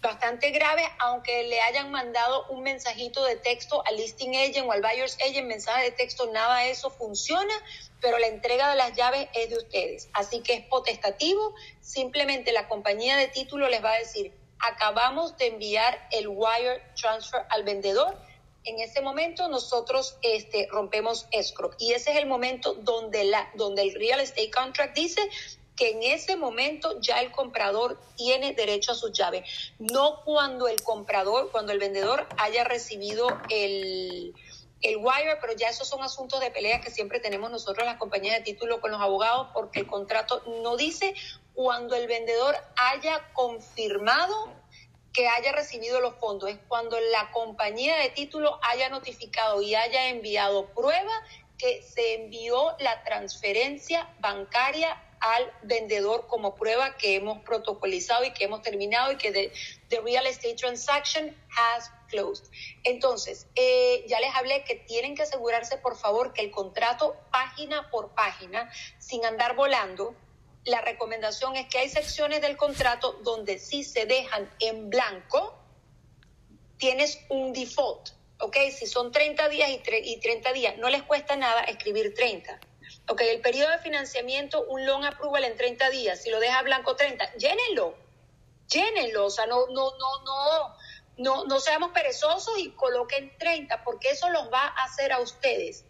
bastante 0.00 0.50
grave, 0.50 0.82
aunque 0.98 1.44
le 1.44 1.60
hayan 1.60 1.90
mandado 1.90 2.46
un 2.50 2.62
mensajito 2.62 3.24
de 3.24 3.36
texto 3.36 3.84
al 3.86 3.96
listing 3.96 4.36
agent 4.36 4.66
o 4.68 4.72
al 4.72 4.80
buyer's 4.80 5.16
agent, 5.20 5.46
mensaje 5.46 5.84
de 5.84 5.90
texto, 5.90 6.30
nada 6.32 6.58
de 6.60 6.70
eso 6.70 6.90
funciona, 6.90 7.54
pero 8.00 8.18
la 8.18 8.28
entrega 8.28 8.70
de 8.70 8.76
las 8.76 8.96
llaves 8.96 9.28
es 9.34 9.50
de 9.50 9.56
ustedes. 9.56 10.08
Así 10.12 10.40
que 10.40 10.54
es 10.54 10.66
potestativo, 10.66 11.54
simplemente 11.80 12.52
la 12.52 12.68
compañía 12.68 13.16
de 13.16 13.28
título 13.28 13.68
les 13.68 13.82
va 13.82 13.92
a 13.92 13.98
decir, 13.98 14.32
acabamos 14.60 15.36
de 15.36 15.46
enviar 15.48 16.08
el 16.12 16.28
wire 16.28 16.82
transfer 17.00 17.42
al 17.50 17.64
vendedor. 17.64 18.16
En 18.64 18.80
ese 18.80 19.00
momento 19.00 19.48
nosotros 19.48 20.16
este, 20.22 20.68
rompemos 20.70 21.26
escrow 21.32 21.70
y 21.78 21.92
ese 21.92 22.12
es 22.12 22.18
el 22.18 22.26
momento 22.26 22.74
donde, 22.74 23.24
la, 23.24 23.50
donde 23.54 23.82
el 23.82 23.94
real 23.94 24.20
estate 24.20 24.50
contract 24.50 24.94
dice 24.94 25.20
que 25.78 25.90
en 25.90 26.02
ese 26.02 26.36
momento 26.36 27.00
ya 27.00 27.20
el 27.20 27.30
comprador 27.30 28.00
tiene 28.16 28.52
derecho 28.52 28.92
a 28.92 28.94
sus 28.96 29.12
llaves, 29.12 29.48
no 29.78 30.22
cuando 30.24 30.66
el 30.66 30.82
comprador, 30.82 31.52
cuando 31.52 31.70
el 31.70 31.78
vendedor 31.78 32.26
haya 32.36 32.64
recibido 32.64 33.28
el, 33.48 34.34
el 34.80 34.96
wire, 34.96 35.36
pero 35.40 35.52
ya 35.54 35.68
esos 35.68 35.86
son 35.88 36.02
asuntos 36.02 36.40
de 36.40 36.50
pelea 36.50 36.80
que 36.80 36.90
siempre 36.90 37.20
tenemos 37.20 37.50
nosotros 37.52 37.86
las 37.86 37.96
compañías 37.96 38.36
de 38.38 38.42
título 38.42 38.80
con 38.80 38.90
los 38.90 39.00
abogados, 39.00 39.48
porque 39.54 39.80
el 39.80 39.86
contrato 39.86 40.42
no 40.62 40.76
dice 40.76 41.14
cuando 41.54 41.94
el 41.94 42.08
vendedor 42.08 42.56
haya 42.76 43.32
confirmado 43.32 44.52
que 45.12 45.28
haya 45.28 45.52
recibido 45.52 46.00
los 46.00 46.14
fondos, 46.16 46.50
es 46.50 46.58
cuando 46.68 46.98
la 47.00 47.30
compañía 47.30 47.96
de 47.98 48.10
título 48.10 48.58
haya 48.62 48.88
notificado 48.88 49.62
y 49.62 49.74
haya 49.74 50.08
enviado 50.08 50.66
prueba 50.74 51.12
que 51.56 51.82
se 51.82 52.14
envió 52.14 52.76
la 52.78 53.02
transferencia 53.02 54.08
bancaria 54.20 54.96
al 55.20 55.52
vendedor 55.62 56.26
como 56.26 56.54
prueba 56.54 56.96
que 56.96 57.16
hemos 57.16 57.42
protocolizado 57.42 58.24
y 58.24 58.32
que 58.32 58.44
hemos 58.44 58.62
terminado 58.62 59.12
y 59.12 59.16
que 59.16 59.32
the, 59.32 60.00
real 60.00 60.26
estate 60.26 60.54
transaction 60.54 61.36
has 61.56 61.90
closed. 62.08 62.46
Entonces, 62.84 63.46
eh, 63.54 64.04
ya 64.08 64.20
les 64.20 64.34
hablé 64.34 64.64
que 64.64 64.76
tienen 64.76 65.14
que 65.14 65.22
asegurarse, 65.22 65.78
por 65.78 65.96
favor, 65.96 66.32
que 66.32 66.42
el 66.42 66.50
contrato 66.50 67.16
página 67.30 67.90
por 67.90 68.14
página, 68.14 68.70
sin 68.98 69.24
andar 69.24 69.54
volando, 69.56 70.14
la 70.64 70.80
recomendación 70.80 71.56
es 71.56 71.66
que 71.68 71.78
hay 71.78 71.88
secciones 71.88 72.40
del 72.40 72.56
contrato 72.56 73.14
donde 73.22 73.58
si 73.58 73.84
se 73.84 74.06
dejan 74.06 74.52
en 74.60 74.90
blanco, 74.90 75.54
tienes 76.76 77.20
un 77.28 77.52
default. 77.52 78.10
¿Ok? 78.40 78.56
Si 78.72 78.86
son 78.86 79.10
30 79.10 79.48
días 79.48 79.68
y, 79.68 79.80
y 80.12 80.20
30 80.20 80.52
días, 80.52 80.78
no 80.78 80.88
les 80.88 81.02
cuesta 81.02 81.34
nada 81.34 81.62
escribir 81.62 82.14
30 82.14 82.60
ok, 83.08 83.20
el 83.22 83.40
periodo 83.40 83.70
de 83.70 83.78
financiamiento, 83.78 84.64
un 84.64 84.84
loan 84.86 85.04
approval 85.04 85.44
en 85.44 85.56
30 85.56 85.90
días, 85.90 86.22
si 86.22 86.30
lo 86.30 86.40
deja 86.40 86.62
blanco 86.62 86.96
30, 86.96 87.34
llénenlo, 87.34 87.96
llénenlo, 88.68 89.26
o 89.26 89.30
sea, 89.30 89.46
no, 89.46 89.66
no, 89.68 89.90
no, 89.92 90.24
no, 90.24 90.76
no, 91.16 91.44
no 91.44 91.60
seamos 91.60 91.92
perezosos 91.92 92.58
y 92.58 92.70
coloquen 92.70 93.36
30, 93.38 93.82
porque 93.84 94.10
eso 94.10 94.28
los 94.30 94.52
va 94.52 94.62
a 94.62 94.84
hacer 94.84 95.12
a 95.12 95.20
ustedes 95.20 95.84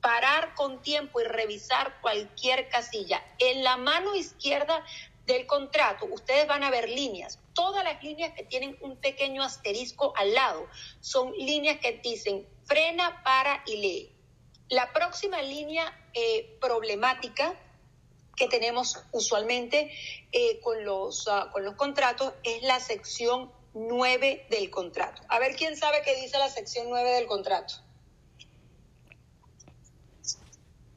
parar 0.00 0.54
con 0.54 0.80
tiempo 0.82 1.20
y 1.20 1.24
revisar 1.24 2.00
cualquier 2.00 2.68
casilla. 2.68 3.22
En 3.38 3.62
la 3.62 3.76
mano 3.76 4.14
izquierda 4.14 4.84
del 5.26 5.46
contrato, 5.46 6.06
ustedes 6.06 6.46
van 6.46 6.64
a 6.64 6.70
ver 6.70 6.88
líneas. 6.88 7.38
Todas 7.52 7.84
las 7.84 8.02
líneas 8.02 8.32
que 8.34 8.44
tienen 8.44 8.78
un 8.80 8.96
pequeño 8.96 9.42
asterisco 9.42 10.14
al 10.16 10.34
lado 10.34 10.66
son 11.00 11.32
líneas 11.32 11.78
que 11.80 12.00
dicen 12.02 12.48
frena, 12.64 13.22
para 13.22 13.62
y 13.66 13.76
lee. 13.76 14.16
La 14.68 14.92
próxima 14.92 15.42
línea 15.42 15.92
eh, 16.14 16.56
problemática 16.60 17.54
que 18.36 18.48
tenemos 18.48 19.02
usualmente 19.12 19.90
eh, 20.32 20.60
con, 20.60 20.84
los, 20.84 21.26
uh, 21.26 21.50
con 21.52 21.64
los 21.64 21.74
contratos 21.74 22.32
es 22.42 22.62
la 22.62 22.80
sección 22.80 23.52
9 23.74 24.46
del 24.50 24.70
contrato. 24.70 25.22
A 25.28 25.38
ver 25.38 25.54
quién 25.56 25.76
sabe 25.76 26.02
qué 26.04 26.16
dice 26.16 26.38
la 26.38 26.48
sección 26.48 26.88
9 26.88 27.10
del 27.10 27.26
contrato. 27.26 27.74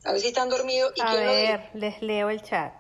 A 0.05 0.11
ver 0.11 0.21
si 0.21 0.27
están 0.27 0.49
dormidos. 0.49 0.93
Y 0.95 1.01
A 1.01 1.13
ver, 1.15 1.69
les 1.73 2.01
leo 2.01 2.29
el 2.29 2.41
chat. 2.41 2.73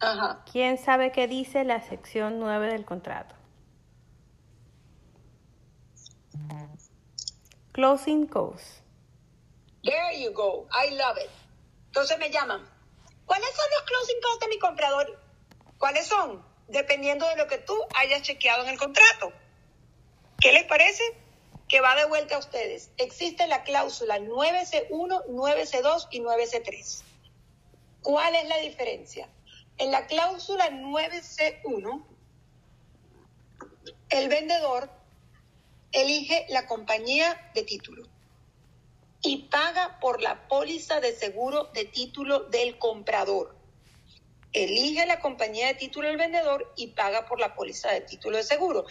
Ajá. 0.00 0.44
¿Quién 0.50 0.78
sabe 0.78 1.12
qué 1.12 1.26
dice 1.26 1.64
la 1.64 1.80
sección 1.80 2.38
9 2.38 2.68
del 2.72 2.84
contrato? 2.84 3.34
Closing 7.72 8.26
costs. 8.26 8.81
There 9.82 10.20
you 10.20 10.32
go. 10.32 10.66
I 10.70 10.94
love 10.94 11.18
it. 11.18 11.30
Entonces 11.86 12.18
me 12.18 12.30
llaman. 12.30 12.68
¿Cuáles 13.26 13.48
son 13.48 13.66
los 13.76 13.82
closing 13.82 14.20
costs 14.20 14.40
de 14.40 14.48
mi 14.48 14.58
comprador? 14.58 15.20
¿Cuáles 15.78 16.06
son? 16.06 16.44
Dependiendo 16.68 17.26
de 17.28 17.36
lo 17.36 17.46
que 17.46 17.58
tú 17.58 17.76
hayas 17.94 18.22
chequeado 18.22 18.64
en 18.64 18.70
el 18.70 18.78
contrato. 18.78 19.32
¿Qué 20.40 20.52
les 20.52 20.64
parece? 20.64 21.02
que 21.72 21.80
va 21.80 21.96
de 21.96 22.04
vuelta 22.04 22.36
a 22.36 22.38
ustedes. 22.38 22.90
Existe 22.98 23.46
la 23.46 23.62
cláusula 23.62 24.18
9C1, 24.18 25.24
9C2 25.26 26.08
y 26.10 26.20
9C3. 26.20 27.02
¿Cuál 28.02 28.34
es 28.34 28.46
la 28.46 28.58
diferencia? 28.58 29.26
En 29.78 29.90
la 29.90 30.06
cláusula 30.06 30.68
9C1, 30.68 32.04
el 34.10 34.28
vendedor 34.28 34.90
elige 35.92 36.44
la 36.50 36.66
compañía 36.66 37.50
de 37.54 37.62
título 37.62 38.06
y 39.22 39.44
paga 39.44 39.98
por 40.00 40.20
la 40.20 40.48
póliza 40.48 41.00
de 41.00 41.14
seguro 41.14 41.70
de 41.74 41.84
título 41.84 42.40
del 42.40 42.78
comprador. 42.78 43.54
Elige 44.52 45.06
la 45.06 45.20
compañía 45.20 45.68
de 45.68 45.74
título 45.74 46.08
del 46.08 46.16
vendedor 46.16 46.72
y 46.76 46.88
paga 46.88 47.26
por 47.26 47.40
la 47.40 47.54
póliza 47.54 47.90
de 47.92 48.02
título 48.02 48.36
de 48.36 48.42
seguro. 48.42 48.84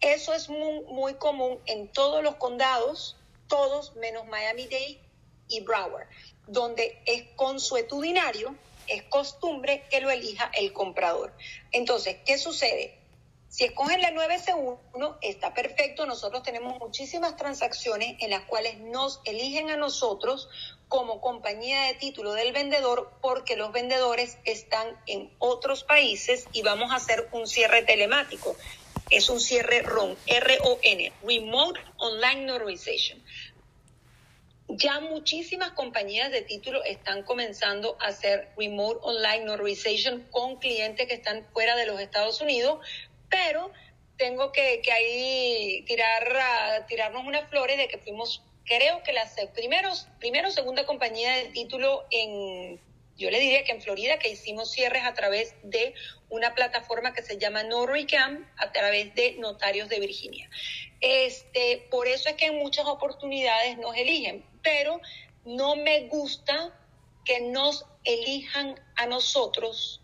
Eso 0.00 0.32
es 0.32 0.48
muy, 0.48 0.80
muy 0.84 1.14
común 1.14 1.58
en 1.66 1.88
todos 1.88 2.22
los 2.22 2.36
condados, 2.36 3.16
todos 3.48 3.94
menos 3.96 4.26
Miami-Dade 4.26 5.00
y 5.48 5.60
Broward, 5.60 6.06
donde 6.46 7.02
es 7.04 7.24
consuetudinario, 7.34 8.54
es 8.86 9.02
costumbre 9.04 9.84
que 9.90 10.00
lo 10.00 10.10
elija 10.10 10.50
el 10.56 10.72
comprador. 10.72 11.32
Entonces, 11.72 12.18
¿qué 12.24 12.38
sucede? 12.38 12.98
Si 13.56 13.64
escogen 13.64 14.02
la 14.02 14.10
9C1, 14.10 15.16
está 15.22 15.54
perfecto. 15.54 16.04
Nosotros 16.04 16.42
tenemos 16.42 16.78
muchísimas 16.78 17.38
transacciones 17.38 18.16
en 18.20 18.28
las 18.28 18.42
cuales 18.42 18.76
nos 18.80 19.22
eligen 19.24 19.70
a 19.70 19.78
nosotros 19.78 20.50
como 20.88 21.22
compañía 21.22 21.84
de 21.84 21.94
título 21.94 22.34
del 22.34 22.52
vendedor 22.52 23.12
porque 23.22 23.56
los 23.56 23.72
vendedores 23.72 24.36
están 24.44 25.00
en 25.06 25.32
otros 25.38 25.84
países 25.84 26.46
y 26.52 26.60
vamos 26.60 26.92
a 26.92 26.96
hacer 26.96 27.30
un 27.32 27.46
cierre 27.46 27.82
telemático. 27.82 28.54
Es 29.08 29.30
un 29.30 29.40
cierre 29.40 29.80
RON, 29.80 30.18
R-O-N, 30.26 31.12
Remote 31.22 31.80
Online 31.96 32.44
Notarization. 32.44 33.24
Ya 34.68 35.00
muchísimas 35.00 35.70
compañías 35.70 36.30
de 36.30 36.42
título 36.42 36.84
están 36.84 37.22
comenzando 37.22 37.96
a 38.00 38.08
hacer 38.08 38.50
remote 38.58 38.98
online 39.00 39.46
notarization 39.46 40.26
con 40.30 40.56
clientes 40.56 41.06
que 41.06 41.14
están 41.14 41.46
fuera 41.54 41.74
de 41.74 41.86
los 41.86 41.98
Estados 42.00 42.42
Unidos 42.42 42.80
pero 43.28 43.72
tengo 44.16 44.52
que, 44.52 44.80
que 44.82 44.92
ahí 44.92 45.84
tirar, 45.86 46.86
tirarnos 46.86 47.24
unas 47.26 47.48
flores 47.50 47.76
de 47.76 47.88
que 47.88 47.98
fuimos, 47.98 48.42
creo 48.64 49.02
que 49.02 49.12
las 49.12 49.36
primeros, 49.54 50.08
primero 50.18 50.50
segunda 50.50 50.86
compañía 50.86 51.36
de 51.36 51.44
título 51.46 52.04
en, 52.10 52.80
yo 53.16 53.30
le 53.30 53.40
diría 53.40 53.64
que 53.64 53.72
en 53.72 53.80
Florida, 53.80 54.18
que 54.18 54.30
hicimos 54.30 54.70
cierres 54.72 55.04
a 55.04 55.14
través 55.14 55.54
de 55.62 55.94
una 56.28 56.54
plataforma 56.54 57.14
que 57.14 57.22
se 57.22 57.38
llama 57.38 57.62
NotaryCam, 57.62 58.46
a 58.58 58.72
través 58.72 59.14
de 59.14 59.36
Notarios 59.38 59.88
de 59.88 60.00
Virginia. 60.00 60.50
Este, 61.00 61.86
por 61.90 62.08
eso 62.08 62.28
es 62.28 62.36
que 62.36 62.46
en 62.46 62.58
muchas 62.58 62.86
oportunidades 62.86 63.78
nos 63.78 63.96
eligen, 63.96 64.44
pero 64.62 65.00
no 65.44 65.76
me 65.76 66.08
gusta 66.08 66.78
que 67.24 67.40
nos 67.40 67.86
elijan 68.04 68.80
a 68.96 69.06
nosotros 69.06 70.02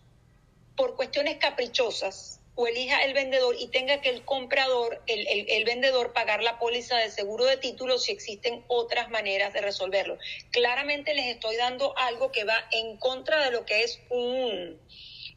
por 0.76 0.96
cuestiones 0.96 1.36
caprichosas 1.36 2.41
o 2.54 2.66
elija 2.66 3.02
el 3.04 3.14
vendedor 3.14 3.56
y 3.58 3.68
tenga 3.68 4.00
que 4.00 4.10
el 4.10 4.24
comprador, 4.24 5.02
el, 5.06 5.26
el, 5.48 5.64
vendedor, 5.64 6.12
pagar 6.12 6.42
la 6.42 6.58
póliza 6.58 6.98
de 6.98 7.10
seguro 7.10 7.46
de 7.46 7.56
título 7.56 7.98
si 7.98 8.12
existen 8.12 8.64
otras 8.68 9.08
maneras 9.10 9.54
de 9.54 9.62
resolverlo. 9.62 10.18
Claramente 10.50 11.14
les 11.14 11.26
estoy 11.26 11.56
dando 11.56 11.96
algo 11.96 12.30
que 12.30 12.44
va 12.44 12.66
en 12.70 12.98
contra 12.98 13.42
de 13.44 13.50
lo 13.52 13.64
que 13.64 13.84
es 13.84 14.00
un, 14.10 14.78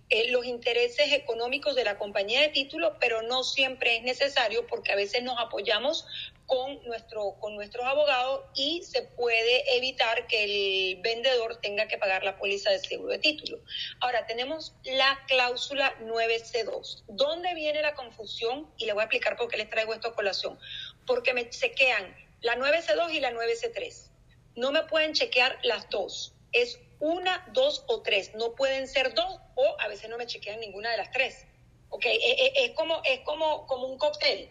eh, 0.10 0.30
los 0.30 0.46
intereses 0.46 1.14
económicos 1.14 1.76
de 1.76 1.84
la 1.84 1.98
compañía 1.98 2.42
de 2.42 2.50
título, 2.50 2.98
pero 3.00 3.24
no 3.24 3.44
siempre 3.44 3.98
es 3.98 4.04
necesario 4.04 4.68
porque 4.68 4.92
a 4.92 4.96
veces 4.96 5.24
nos 5.24 5.40
apoyamos 5.40 6.06
con, 6.46 6.84
nuestro, 6.86 7.36
con 7.40 7.56
nuestros 7.56 7.86
abogados 7.86 8.46
y 8.54 8.84
se 8.84 9.02
puede 9.02 9.78
evitar 9.78 10.28
que 10.28 10.44
el 10.44 11.02
vendedor 11.02 11.58
tenga 11.58 11.88
que 11.88 11.98
pagar 11.98 12.24
la 12.24 12.38
póliza 12.38 12.72
de 12.72 12.80
seguro 12.80 13.12
de 13.12 13.20
título. 13.20 13.60
Ahora, 14.00 14.26
tenemos 14.26 14.74
la 14.84 15.24
cláusula 15.28 15.98
9C2. 16.02 17.04
¿Dónde 17.08 17.54
viene 17.56 17.82
la 17.82 17.96
confusión? 17.96 18.72
Y 18.78 18.86
le 18.86 18.94
voy 18.94 19.02
a 19.02 19.06
explicar 19.06 19.38
por 19.38 19.48
qué 19.48 19.58
les 19.58 19.70
traigo 19.70 19.94
esto 19.94 20.10
a 20.10 20.16
colación. 20.16 20.60
Porque 21.08 21.34
me 21.34 21.50
chequean 21.50 22.16
la 22.42 22.56
9C2 22.56 23.14
y 23.14 23.20
la 23.20 23.32
9C3. 23.32 24.10
No 24.56 24.72
me 24.72 24.84
pueden 24.84 25.14
chequear 25.14 25.58
las 25.64 25.90
dos. 25.90 26.34
Es 26.52 26.80
una, 27.00 27.46
dos 27.54 27.84
o 27.88 28.02
tres. 28.02 28.34
No 28.36 28.56
pueden 28.56 28.88
ser 28.88 29.14
dos 29.14 29.40
o 29.56 29.76
a 29.80 29.88
veces 29.88 30.10
no 30.10 30.18
me 30.18 30.28
chequean 30.28 30.60
ninguna 30.60 30.92
de 30.92 30.98
las 30.98 31.12
tres. 31.12 31.46
¿Ok? 31.90 32.06
Es, 32.06 32.18
e, 32.20 32.54
es 32.66 32.72
como, 32.72 33.02
es 33.04 33.20
como, 33.22 33.66
como 33.68 33.88
un 33.88 33.98
cóctel 33.98 34.50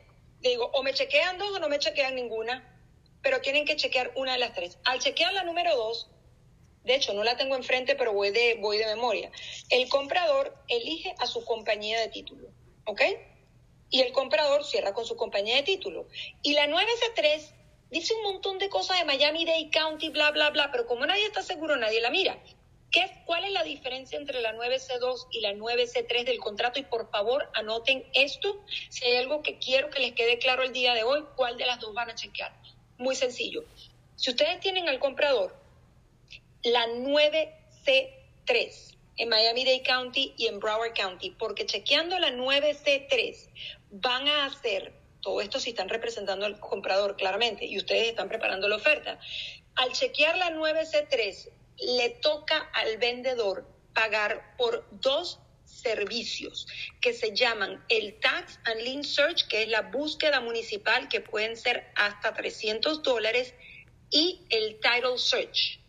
digo, 0.51 0.71
o 0.73 0.83
me 0.83 0.93
chequean 0.93 1.39
dos 1.39 1.57
o 1.57 1.59
no 1.59 1.69
me 1.69 1.79
chequean 1.79 2.15
ninguna, 2.15 2.71
pero 3.23 3.41
tienen 3.41 3.65
que 3.65 3.77
chequear 3.77 4.13
una 4.17 4.33
de 4.33 4.39
las 4.39 4.53
tres. 4.53 4.79
Al 4.85 5.01
chequear 5.01 5.33
la 5.33 5.43
número 5.43 5.75
dos, 5.75 6.11
de 6.85 6.95
hecho 6.95 7.15
no 7.15 7.25
la 7.25 7.37
tengo 7.37 7.57
enfrente, 7.57 7.97
pero 7.97 8.13
voy 8.13 8.31
de, 8.31 8.57
voy 8.61 8.77
de 8.77 8.87
memoria, 8.87 9.31
el 9.71 9.89
comprador 9.89 10.55
elige 10.69 11.15
a 11.19 11.27
su 11.27 11.45
compañía 11.45 12.01
de 12.01 12.09
título, 12.09 12.49
¿ok? 12.85 13.01
Y 13.91 14.03
el 14.03 14.13
comprador 14.13 14.65
cierra 14.65 14.93
con 14.93 15.07
su 15.07 15.17
compañía 15.17 15.57
de 15.57 15.63
título. 15.63 16.09
Y 16.43 16.53
la 16.53 16.67
9C3 16.67 17.55
dice 17.91 18.15
un 18.15 18.23
montón 18.25 18.59
de 18.59 18.69
cosas 18.69 18.99
de 18.99 19.05
Miami-Dade 19.05 19.71
County, 19.71 20.09
bla, 20.11 20.31
bla, 20.33 20.51
bla, 20.51 20.71
pero 20.73 20.87
como 20.87 21.07
nadie 21.07 21.25
está 21.27 21.43
seguro, 21.43 21.77
nadie 21.77 22.01
la 22.01 22.11
mira. 22.11 22.39
¿Cuál 23.25 23.45
es 23.45 23.53
la 23.53 23.65
diferencia 23.65 24.19
entre 24.19 24.41
la 24.41 24.55
9C2 24.55 25.29
y 25.33 25.41
la 25.41 25.53
9C3 25.53 26.25
del 26.25 26.39
contrato? 26.39 26.79
Y 26.79 26.85
por 26.85 27.11
favor, 27.11 27.51
anoten 27.55 28.05
esto. 28.13 28.65
Si 28.91 29.05
hay 29.05 29.17
algo 29.17 29.43
que 29.43 29.59
quiero 29.59 29.91
que 29.91 29.99
les 30.01 30.13
quede 30.13 30.39
claro 30.39 30.63
el 30.63 30.73
día 30.73 30.95
de 30.95 31.03
hoy, 31.03 31.25
¿cuál 31.37 31.57
de 31.57 31.67
las 31.67 31.81
dos 31.81 31.93
van 31.95 32.11
a 32.11 32.15
chequear? 32.15 32.55
Muy 32.99 33.17
sencillo. 33.17 33.65
Si 34.17 34.31
ustedes 34.31 34.61
tienen 34.61 34.89
al 34.89 35.01
comprador 35.01 35.57
la 36.63 36.87
9C3 36.87 38.97
en 39.17 39.29
Miami-Dade 39.29 39.83
County 39.83 40.35
y 40.37 40.47
en 40.47 40.61
Broward 40.61 40.95
County, 40.95 41.31
porque 41.31 41.67
chequeando 41.67 42.17
la 42.19 42.31
9C3 42.31 43.49
van 43.91 44.29
a 44.29 44.47
hacer, 44.47 44.93
todo 45.21 45.41
esto 45.41 45.59
si 45.59 45.71
están 45.71 45.89
representando 45.89 46.47
al 46.47 46.61
comprador 46.61 47.17
claramente 47.17 47.65
y 47.65 47.77
ustedes 47.79 48.09
están 48.09 48.29
preparando 48.29 48.69
la 48.69 48.77
oferta, 48.77 49.19
al 49.75 49.93
chequear 49.93 50.37
la 50.37 50.51
9C3 50.51 51.49
le 51.79 52.11
toca 52.11 52.59
al 52.73 52.99
vendedor 52.99 53.67
pagar 53.93 54.57
por 54.57 54.87
dos 54.91 55.39
servicios 55.65 56.67
que 57.01 57.13
se 57.13 57.35
llaman 57.35 57.85
el 57.89 58.19
Tax 58.21 58.59
and 58.65 58.81
Lien 58.83 59.05
Search, 59.05 59.47
que 59.49 59.63
es 59.63 59.69
la 59.69 59.83
búsqueda 59.83 60.41
municipal, 60.41 61.09
que 61.09 61.21
pueden 61.21 61.57
ser 61.57 61.91
hasta 61.95 62.33
300 62.33 63.03
dólares, 63.03 63.55
y 64.11 64.41
el 64.51 64.79
Title 64.81 65.19
Search, 65.19 65.81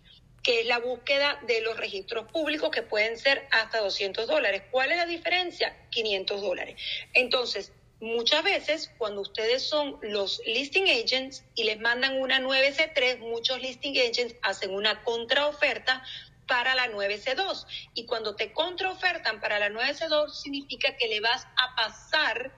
que 0.43 0.61
es 0.61 0.65
la 0.65 0.79
búsqueda 0.79 1.39
de 1.47 1.61
los 1.61 1.77
registros 1.77 2.31
públicos, 2.31 2.69
que 2.71 2.81
pueden 2.81 3.17
ser 3.17 3.47
hasta 3.51 3.79
200 3.79 4.27
dólares. 4.27 4.63
¿Cuál 4.71 4.91
es 4.91 4.97
la 4.97 5.05
diferencia? 5.05 5.87
500 5.91 6.41
dólares. 6.41 6.75
Entonces, 7.13 7.71
Muchas 8.01 8.43
veces, 8.43 8.91
cuando 8.97 9.21
ustedes 9.21 9.63
son 9.63 9.97
los 10.01 10.41
listing 10.45 10.85
agents 10.89 11.45
y 11.55 11.63
les 11.63 11.79
mandan 11.79 12.21
una 12.21 12.39
9C3, 12.39 13.19
muchos 13.19 13.61
listing 13.61 13.97
agents 13.97 14.35
hacen 14.41 14.73
una 14.73 15.03
contraoferta 15.03 16.03
para 16.45 16.75
la 16.75 16.91
9C2. 16.91 17.65
Y 17.93 18.05
cuando 18.05 18.35
te 18.35 18.51
contraofertan 18.51 19.39
para 19.39 19.59
la 19.59 19.69
9C2, 19.69 20.29
significa 20.29 20.95
que 20.97 21.07
le 21.07 21.21
vas 21.21 21.47
a 21.55 21.75
pasar 21.75 22.53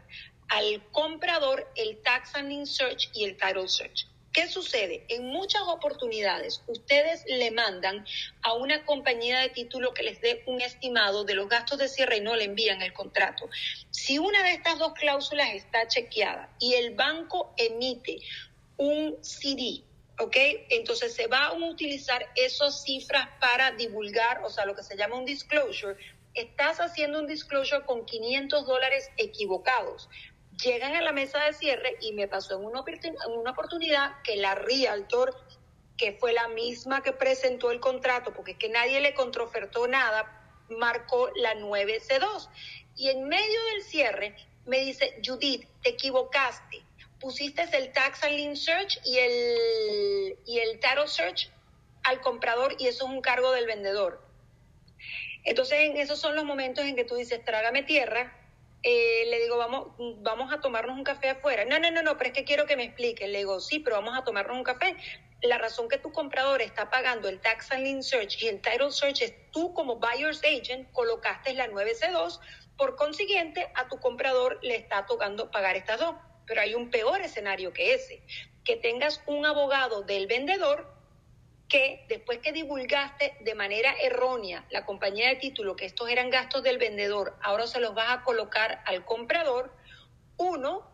al 0.49 0.83
comprador 0.91 1.71
el 1.75 2.01
Tax 2.01 2.35
and 2.35 2.65
Search 2.65 3.09
y 3.13 3.25
el 3.25 3.37
Title 3.37 3.67
Search. 3.67 4.07
¿Qué 4.37 4.47
sucede? 4.47 5.03
En 5.09 5.25
muchas 5.25 5.63
oportunidades 5.63 6.61
ustedes 6.67 7.25
le 7.25 7.49
mandan 7.49 8.05
a 8.43 8.53
una 8.53 8.85
compañía 8.85 9.39
de 9.39 9.49
título 9.49 9.95
que 9.95 10.03
les 10.03 10.21
dé 10.21 10.43
un 10.45 10.61
estimado 10.61 11.23
de 11.23 11.33
los 11.33 11.49
gastos 11.49 11.79
de 11.79 11.87
cierre 11.87 12.17
y 12.17 12.21
no 12.21 12.35
le 12.35 12.43
envían 12.43 12.83
el 12.83 12.93
contrato. 12.93 13.49
Si 13.89 14.19
una 14.19 14.43
de 14.43 14.51
estas 14.51 14.77
dos 14.77 14.93
cláusulas 14.93 15.55
está 15.55 15.87
chequeada 15.87 16.55
y 16.59 16.75
el 16.75 16.93
banco 16.93 17.51
emite 17.57 18.19
un 18.77 19.17
CD, 19.23 19.81
¿ok? 20.19 20.35
Entonces 20.69 21.15
se 21.15 21.25
va 21.25 21.47
a 21.47 21.53
utilizar 21.53 22.23
esas 22.35 22.83
cifras 22.83 23.27
para 23.41 23.71
divulgar, 23.71 24.43
o 24.43 24.51
sea, 24.51 24.65
lo 24.65 24.75
que 24.75 24.83
se 24.83 24.95
llama 24.95 25.15
un 25.15 25.25
disclosure. 25.25 25.97
Estás 26.35 26.79
haciendo 26.79 27.17
un 27.17 27.25
disclosure 27.25 27.83
con 27.87 28.05
500 28.05 28.67
dólares 28.67 29.09
equivocados 29.17 30.07
llegan 30.63 30.95
a 30.95 31.01
la 31.01 31.11
mesa 31.11 31.43
de 31.43 31.53
cierre 31.53 31.97
y 32.01 32.13
me 32.13 32.27
pasó 32.27 32.55
en 32.57 32.65
una, 32.65 32.81
oportunidad 33.51 34.21
que 34.23 34.35
la 34.37 34.55
Realtor, 34.55 35.35
que 35.97 36.13
fue 36.13 36.33
la 36.33 36.47
misma 36.49 37.01
que 37.01 37.13
presentó 37.13 37.71
el 37.71 37.79
contrato, 37.79 38.33
porque 38.33 38.51
es 38.51 38.57
que 38.57 38.69
nadie 38.69 38.99
le 39.01 39.13
controfertó 39.13 39.87
nada, 39.87 40.65
marcó 40.69 41.29
la 41.35 41.55
9C2. 41.55 42.49
Y 42.95 43.09
en 43.09 43.27
medio 43.27 43.63
del 43.73 43.83
cierre 43.83 44.35
me 44.65 44.79
dice, 44.79 45.19
Judith, 45.23 45.67
te 45.81 45.89
equivocaste. 45.89 46.83
Pusiste 47.19 47.63
el 47.75 47.91
Tax 47.93 48.23
and 48.23 48.35
Lien 48.35 48.55
Search 48.55 48.99
y 49.03 49.17
el, 49.17 50.37
y 50.45 50.59
el 50.59 50.79
Title 50.79 51.07
Search 51.07 51.49
al 52.03 52.21
comprador 52.21 52.75
y 52.79 52.87
eso 52.87 53.05
es 53.05 53.11
un 53.11 53.21
cargo 53.21 53.51
del 53.51 53.65
vendedor. 53.65 54.21
Entonces, 55.43 55.79
en 55.79 55.97
esos 55.97 56.19
son 56.19 56.35
los 56.35 56.45
momentos 56.45 56.85
en 56.85 56.95
que 56.95 57.05
tú 57.05 57.15
dices, 57.15 57.43
trágame 57.43 57.83
tierra, 57.83 58.46
eh, 58.83 59.25
le 59.27 59.39
digo, 59.41 59.57
vamos, 59.57 59.87
vamos 60.19 60.53
a 60.53 60.61
tomarnos 60.61 60.97
un 60.97 61.03
café 61.03 61.29
afuera. 61.29 61.65
No, 61.65 61.79
no, 61.79 61.91
no, 61.91 62.01
no, 62.03 62.17
pero 62.17 62.29
es 62.29 62.35
que 62.35 62.43
quiero 62.43 62.65
que 62.65 62.77
me 62.77 62.83
explique. 62.83 63.27
Le 63.27 63.39
digo, 63.39 63.59
sí, 63.59 63.79
pero 63.79 63.97
vamos 63.97 64.17
a 64.17 64.23
tomarnos 64.23 64.57
un 64.57 64.63
café. 64.63 64.95
La 65.41 65.57
razón 65.57 65.87
que 65.87 65.97
tu 65.97 66.11
comprador 66.11 66.61
está 66.61 66.89
pagando 66.89 67.29
el 67.29 67.39
Tax 67.39 67.71
and 67.71 67.83
Lien 67.83 68.03
Search 68.03 68.41
y 68.41 68.47
el 68.47 68.61
Title 68.61 68.91
Search 68.91 69.21
es 69.21 69.51
tú 69.51 69.73
como 69.73 69.97
Buyer's 69.97 70.41
Agent 70.43 70.91
colocaste 70.91 71.53
la 71.53 71.67
9C2, 71.67 72.39
por 72.75 72.95
consiguiente 72.95 73.71
a 73.75 73.87
tu 73.87 73.99
comprador 73.99 74.59
le 74.61 74.75
está 74.75 75.05
tocando 75.05 75.51
pagar 75.51 75.75
estas 75.75 75.99
dos. 75.99 76.15
Pero 76.45 76.61
hay 76.61 76.75
un 76.75 76.89
peor 76.89 77.21
escenario 77.21 77.73
que 77.73 77.93
ese, 77.93 78.23
que 78.63 78.77
tengas 78.77 79.21
un 79.27 79.45
abogado 79.45 80.03
del 80.03 80.27
vendedor 80.27 80.96
que 81.67 82.05
después 82.07 82.39
que 82.39 82.51
divulgaste 82.51 83.35
de 83.41 83.55
manera 83.55 83.93
errónea 84.01 84.65
la 84.69 84.85
compañía 84.85 85.29
de 85.29 85.35
título 85.35 85.75
que 85.75 85.85
estos 85.85 86.09
eran 86.09 86.29
gastos 86.29 86.63
del 86.63 86.77
vendedor, 86.77 87.37
ahora 87.41 87.67
se 87.67 87.79
los 87.79 87.93
vas 87.93 88.09
a 88.09 88.23
colocar 88.23 88.81
al 88.85 89.05
comprador, 89.05 89.75
uno, 90.37 90.89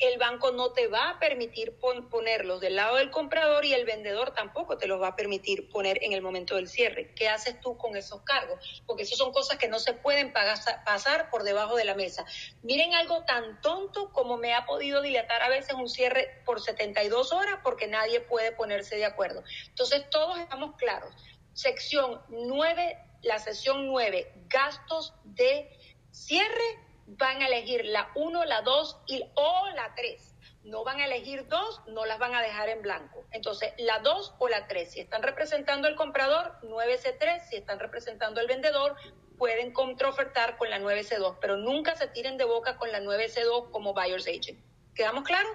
el 0.00 0.18
banco 0.18 0.50
no 0.50 0.72
te 0.72 0.86
va 0.88 1.10
a 1.10 1.18
permitir 1.18 1.78
ponerlos 2.10 2.60
del 2.60 2.76
lado 2.76 2.96
del 2.96 3.10
comprador 3.10 3.66
y 3.66 3.74
el 3.74 3.84
vendedor 3.84 4.32
tampoco 4.32 4.78
te 4.78 4.86
los 4.86 5.00
va 5.00 5.08
a 5.08 5.16
permitir 5.16 5.68
poner 5.68 6.02
en 6.02 6.14
el 6.14 6.22
momento 6.22 6.56
del 6.56 6.68
cierre. 6.68 7.14
¿Qué 7.14 7.28
haces 7.28 7.60
tú 7.60 7.76
con 7.76 7.94
esos 7.96 8.22
cargos? 8.22 8.82
Porque 8.86 9.02
eso 9.02 9.14
son 9.14 9.30
cosas 9.30 9.58
que 9.58 9.68
no 9.68 9.78
se 9.78 9.92
pueden 9.92 10.32
pasar 10.32 11.28
por 11.28 11.42
debajo 11.42 11.76
de 11.76 11.84
la 11.84 11.94
mesa. 11.94 12.24
Miren 12.62 12.94
algo 12.94 13.24
tan 13.24 13.60
tonto 13.60 14.10
como 14.12 14.38
me 14.38 14.54
ha 14.54 14.64
podido 14.64 15.02
dilatar 15.02 15.42
a 15.42 15.50
veces 15.50 15.74
un 15.74 15.88
cierre 15.88 16.42
por 16.46 16.62
72 16.62 17.32
horas 17.32 17.60
porque 17.62 17.86
nadie 17.86 18.20
puede 18.20 18.52
ponerse 18.52 18.96
de 18.96 19.04
acuerdo. 19.04 19.44
Entonces 19.68 20.08
todos 20.08 20.38
estamos 20.38 20.76
claros. 20.76 21.14
Sección 21.52 22.22
9, 22.30 22.98
la 23.22 23.38
sesión 23.38 23.86
9, 23.86 24.32
gastos 24.48 25.12
de 25.24 25.68
cierre 26.10 26.89
van 27.16 27.42
a 27.42 27.46
elegir 27.46 27.84
la 27.84 28.10
1, 28.14 28.44
la 28.44 28.62
2 28.62 29.00
y, 29.06 29.24
o 29.34 29.68
la 29.74 29.94
3. 29.94 30.36
No 30.64 30.84
van 30.84 31.00
a 31.00 31.06
elegir 31.06 31.48
dos, 31.48 31.80
no 31.88 32.04
las 32.04 32.18
van 32.18 32.34
a 32.34 32.42
dejar 32.42 32.68
en 32.68 32.82
blanco. 32.82 33.24
Entonces, 33.30 33.72
la 33.78 34.00
2 34.00 34.34
o 34.38 34.48
la 34.48 34.68
3. 34.68 34.90
Si 34.90 35.00
están 35.00 35.22
representando 35.22 35.88
el 35.88 35.96
comprador, 35.96 36.58
9C3. 36.62 37.48
Si 37.48 37.56
están 37.56 37.78
representando 37.78 38.40
el 38.40 38.46
vendedor, 38.46 38.94
pueden 39.38 39.72
contraofertar 39.72 40.58
con 40.58 40.68
la 40.68 40.78
9C2. 40.78 41.38
Pero 41.40 41.56
nunca 41.56 41.96
se 41.96 42.08
tiren 42.08 42.36
de 42.36 42.44
boca 42.44 42.76
con 42.76 42.92
la 42.92 43.00
9C2 43.00 43.70
como 43.70 43.94
buyer's 43.94 44.26
agent. 44.26 44.60
¿Quedamos 44.94 45.24
claros? 45.24 45.50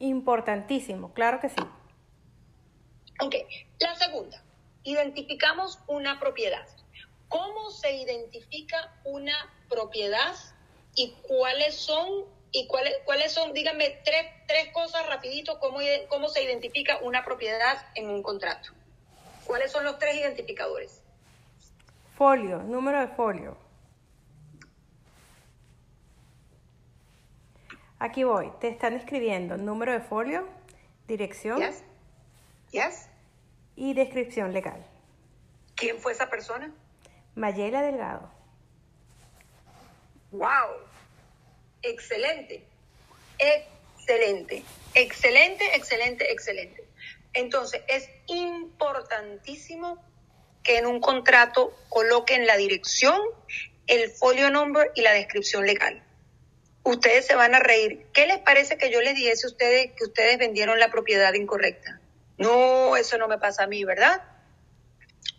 Importantísimo, 0.00 1.14
claro 1.14 1.38
que 1.38 1.48
sí. 1.48 1.62
Ok, 3.20 3.36
la 3.78 3.94
segunda. 3.94 4.42
Identificamos 4.82 5.78
una 5.86 6.18
propiedad. 6.18 6.66
¿Cómo 7.32 7.70
se 7.70 7.96
identifica 7.96 8.92
una 9.04 9.34
propiedad 9.70 10.34
y 10.94 11.14
cuáles 11.22 11.74
son 11.74 12.26
y 12.50 12.66
cuáles 12.66 12.92
cuáles 13.06 13.32
son, 13.32 13.54
díganme 13.54 14.02
tres, 14.04 14.26
tres 14.46 14.70
cosas 14.74 15.08
rapidito 15.08 15.58
cómo 15.58 15.78
cómo 16.10 16.28
se 16.28 16.42
identifica 16.42 16.98
una 16.98 17.24
propiedad 17.24 17.86
en 17.94 18.10
un 18.10 18.22
contrato. 18.22 18.72
¿Cuáles 19.46 19.72
son 19.72 19.84
los 19.84 19.98
tres 19.98 20.16
identificadores? 20.16 21.00
Folio, 22.18 22.58
número 22.58 23.00
de 23.00 23.08
folio. 23.08 23.56
Aquí 27.98 28.24
voy, 28.24 28.52
te 28.60 28.68
están 28.68 28.92
escribiendo 28.92 29.56
número 29.56 29.92
de 29.92 30.00
folio, 30.00 30.46
dirección 31.08 31.60
yes. 31.60 31.82
Yes. 32.72 33.08
y 33.74 33.94
descripción 33.94 34.52
legal. 34.52 34.84
¿Quién 35.76 35.98
fue 35.98 36.12
esa 36.12 36.28
persona? 36.28 36.70
Mayela 37.34 37.82
Delgado. 37.82 38.30
¡Wow! 40.30 40.76
Excelente. 41.82 42.64
Excelente. 43.38 44.62
Excelente, 44.94 45.64
excelente, 45.74 46.32
excelente. 46.32 46.84
Entonces, 47.34 47.82
es 47.88 48.08
importantísimo 48.26 50.02
que 50.62 50.78
en 50.78 50.86
un 50.86 51.00
contrato 51.00 51.76
coloquen 51.88 52.46
la 52.46 52.56
dirección, 52.56 53.20
el 53.86 54.10
folio 54.10 54.50
number 54.50 54.92
y 54.94 55.02
la 55.02 55.12
descripción 55.12 55.66
legal. 55.66 56.02
Ustedes 56.84 57.26
se 57.26 57.34
van 57.34 57.54
a 57.54 57.60
reír. 57.60 58.06
¿Qué 58.12 58.26
les 58.26 58.38
parece 58.38 58.76
que 58.76 58.90
yo 58.90 59.00
les 59.00 59.14
dijese 59.14 59.46
a 59.46 59.50
ustedes 59.50 59.92
que 59.92 60.04
ustedes 60.04 60.38
vendieron 60.38 60.78
la 60.78 60.90
propiedad 60.90 61.32
incorrecta? 61.34 62.00
No, 62.38 62.96
eso 62.96 63.18
no 63.18 63.28
me 63.28 63.38
pasa 63.38 63.64
a 63.64 63.66
mí, 63.66 63.84
¿verdad? 63.84 64.22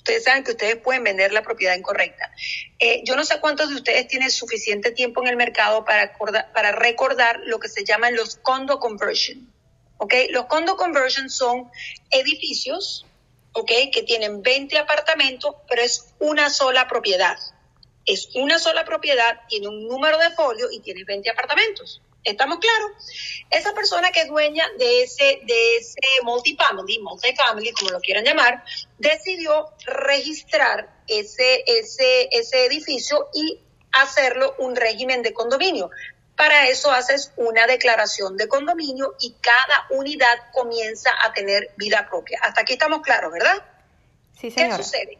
Ustedes 0.03 0.25
saben 0.25 0.43
que 0.43 0.51
ustedes 0.51 0.75
pueden 0.75 1.01
vender 1.01 1.31
la 1.31 1.43
propiedad 1.43 1.77
incorrecta. 1.77 2.29
Eh, 2.77 3.03
yo 3.05 3.15
no 3.15 3.23
sé 3.23 3.39
cuántos 3.39 3.69
de 3.69 3.75
ustedes 3.75 4.05
tienen 4.07 4.29
suficiente 4.29 4.91
tiempo 4.91 5.21
en 5.21 5.29
el 5.29 5.37
mercado 5.37 5.85
para, 5.85 6.71
recordar 6.73 7.39
lo 7.45 7.57
que 7.57 7.69
se 7.69 7.85
llaman 7.85 8.13
los 8.13 8.35
condo 8.35 8.79
conversion. 8.79 9.49
Los 10.31 10.45
condo 10.47 10.75
conversion 10.75 11.29
son 11.29 11.71
edificios 12.11 13.05
que 13.65 14.03
tienen 14.03 14.41
20 14.41 14.77
apartamentos, 14.77 15.55
pero 15.69 15.81
es 15.81 16.13
una 16.19 16.49
sola 16.49 16.89
propiedad. 16.89 17.37
Es 18.05 18.27
una 18.35 18.59
sola 18.59 18.83
propiedad, 18.83 19.39
tiene 19.47 19.69
un 19.69 19.87
número 19.87 20.17
de 20.17 20.31
folio 20.31 20.69
y 20.69 20.81
tiene 20.81 21.05
20 21.05 21.29
apartamentos. 21.29 22.01
¿Estamos 22.23 22.59
claros? 22.59 22.91
Esa 23.49 23.73
persona 23.73 24.11
que 24.11 24.21
es 24.21 24.27
dueña 24.27 24.65
de 24.77 25.03
ese, 25.03 25.41
de 25.43 25.77
ese 25.77 25.99
multifamily, 26.23 26.99
multifamily, 26.99 27.71
como 27.73 27.91
lo 27.91 27.99
quieran 27.99 28.23
llamar, 28.23 28.63
decidió 28.97 29.71
registrar 29.85 30.89
ese, 31.07 31.63
ese, 31.67 32.29
ese 32.31 32.65
edificio 32.65 33.29
y 33.33 33.59
hacerlo 33.91 34.55
un 34.57 34.75
régimen 34.75 35.21
de 35.21 35.33
condominio. 35.33 35.89
Para 36.37 36.67
eso 36.67 36.91
haces 36.91 37.31
una 37.35 37.67
declaración 37.67 38.37
de 38.37 38.47
condominio 38.47 39.15
y 39.19 39.35
cada 39.41 39.87
unidad 39.89 40.51
comienza 40.51 41.11
a 41.23 41.33
tener 41.33 41.71
vida 41.75 42.07
propia. 42.09 42.39
Hasta 42.41 42.61
aquí 42.61 42.73
estamos 42.73 43.01
claros, 43.01 43.31
¿verdad? 43.33 43.63
Sí, 44.39 44.49
señora. 44.49 44.77
¿Qué 44.77 44.83
sucede? 44.83 45.17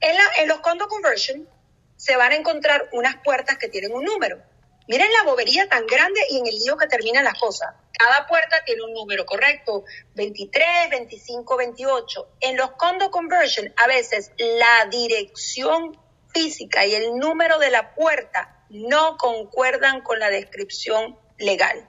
En, 0.00 0.14
la, 0.14 0.22
en 0.40 0.48
los 0.48 0.60
condo 0.60 0.88
conversion 0.88 1.48
se 1.96 2.16
van 2.16 2.32
a 2.32 2.36
encontrar 2.36 2.88
unas 2.92 3.16
puertas 3.24 3.58
que 3.58 3.68
tienen 3.68 3.92
un 3.92 4.04
número 4.04 4.49
Miren 4.90 5.12
la 5.12 5.22
bobería 5.22 5.68
tan 5.68 5.86
grande 5.86 6.20
y 6.30 6.38
en 6.38 6.48
el 6.48 6.58
lío 6.58 6.76
que 6.76 6.88
terminan 6.88 7.22
las 7.22 7.38
cosas. 7.38 7.76
Cada 7.96 8.26
puerta 8.26 8.64
tiene 8.66 8.82
un 8.82 8.92
número 8.92 9.24
correcto, 9.24 9.84
23, 10.16 10.90
25, 10.90 11.56
28. 11.56 12.28
En 12.40 12.56
los 12.56 12.72
condo 12.72 13.08
conversion, 13.12 13.72
a 13.76 13.86
veces 13.86 14.32
la 14.36 14.86
dirección 14.90 15.96
física 16.34 16.86
y 16.86 16.96
el 16.96 17.14
número 17.14 17.60
de 17.60 17.70
la 17.70 17.94
puerta 17.94 18.64
no 18.68 19.16
concuerdan 19.16 20.00
con 20.00 20.18
la 20.18 20.28
descripción 20.28 21.16
legal. 21.38 21.88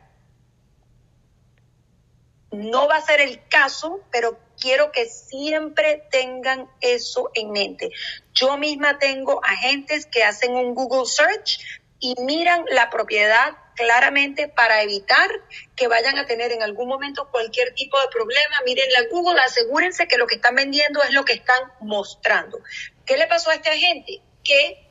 No 2.52 2.88
va 2.88 2.98
a 2.98 3.02
ser 3.02 3.20
el 3.20 3.48
caso, 3.48 4.02
pero 4.12 4.38
quiero 4.60 4.92
que 4.92 5.08
siempre 5.08 6.04
tengan 6.12 6.70
eso 6.82 7.32
en 7.34 7.52
mente. 7.52 7.90
Yo 8.34 8.58
misma 8.58 9.00
tengo 9.00 9.44
agentes 9.44 10.06
que 10.06 10.24
hacen 10.24 10.52
un 10.52 10.76
Google 10.76 11.08
Search 11.08 11.81
y 12.02 12.16
miran 12.20 12.66
la 12.72 12.90
propiedad 12.90 13.54
claramente 13.76 14.50
para 14.50 14.82
evitar 14.82 15.30
que 15.76 15.88
vayan 15.88 16.18
a 16.18 16.26
tener 16.26 16.52
en 16.52 16.62
algún 16.62 16.90
momento 16.90 17.30
cualquier 17.32 17.74
tipo 17.74 18.00
de 18.02 18.08
problema. 18.10 18.58
Miren 18.66 18.92
la 18.92 19.04
Google, 19.10 19.40
asegúrense 19.40 20.08
que 20.08 20.18
lo 20.18 20.28
que 20.28 20.36
están 20.36 20.56
vendiendo 20.56 21.02
es 21.04 21.12
lo 21.12 21.24
que 21.24 21.34
están 21.34 21.72
mostrando. 21.80 22.60
¿Qué 23.06 23.18
le 23.18 23.28
pasó 23.28 23.52
a 23.52 23.56
este 23.56 23.70
agente? 23.70 24.22
Que 24.44 24.88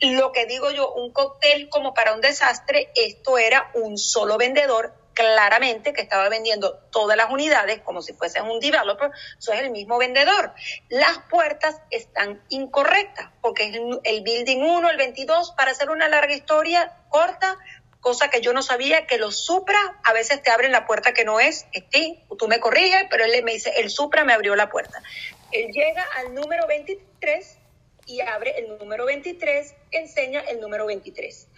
lo 0.00 0.30
que 0.30 0.46
digo 0.46 0.70
yo, 0.70 0.92
un 0.92 1.10
cóctel 1.10 1.68
como 1.70 1.94
para 1.94 2.14
un 2.14 2.20
desastre, 2.20 2.92
esto 2.94 3.38
era 3.38 3.70
un 3.74 3.96
solo 3.96 4.36
vendedor 4.36 4.94
claramente 5.16 5.94
que 5.94 6.02
estaba 6.02 6.28
vendiendo 6.28 6.74
todas 6.92 7.16
las 7.16 7.30
unidades 7.30 7.80
como 7.80 8.02
si 8.02 8.12
fuesen 8.12 8.44
un 8.44 8.60
developer, 8.60 9.10
eso 9.38 9.52
es 9.54 9.60
el 9.60 9.70
mismo 9.70 9.96
vendedor. 9.96 10.52
Las 10.90 11.18
puertas 11.30 11.80
están 11.90 12.42
incorrectas 12.50 13.30
porque 13.40 13.64
es 13.70 13.76
el 14.04 14.20
building 14.20 14.58
1, 14.58 14.90
el 14.90 14.96
22, 14.98 15.52
para 15.52 15.70
hacer 15.70 15.88
una 15.88 16.08
larga 16.08 16.34
historia 16.34 16.92
corta, 17.08 17.56
cosa 18.00 18.28
que 18.28 18.42
yo 18.42 18.52
no 18.52 18.62
sabía 18.62 19.06
que 19.06 19.16
los 19.16 19.42
Supra 19.42 19.78
a 20.04 20.12
veces 20.12 20.42
te 20.42 20.50
abren 20.50 20.70
la 20.70 20.86
puerta 20.86 21.14
que 21.14 21.24
no 21.24 21.40
es, 21.40 21.66
sí, 21.90 22.22
tú 22.38 22.46
me 22.46 22.60
corriges, 22.60 23.06
pero 23.10 23.24
él 23.24 23.42
me 23.42 23.54
dice, 23.54 23.72
el 23.78 23.88
Supra 23.88 24.22
me 24.22 24.34
abrió 24.34 24.54
la 24.54 24.68
puerta. 24.68 25.02
Él 25.50 25.72
llega 25.72 26.06
al 26.18 26.34
número 26.34 26.66
23 26.66 27.58
y 28.04 28.20
abre 28.20 28.58
el 28.58 28.76
número 28.78 29.06
23, 29.06 29.74
enseña 29.92 30.40
el 30.40 30.60
número 30.60 30.84
23. 30.84 31.48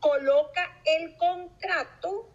Coloca 0.00 0.80
el 0.86 1.14
contrato 1.18 2.31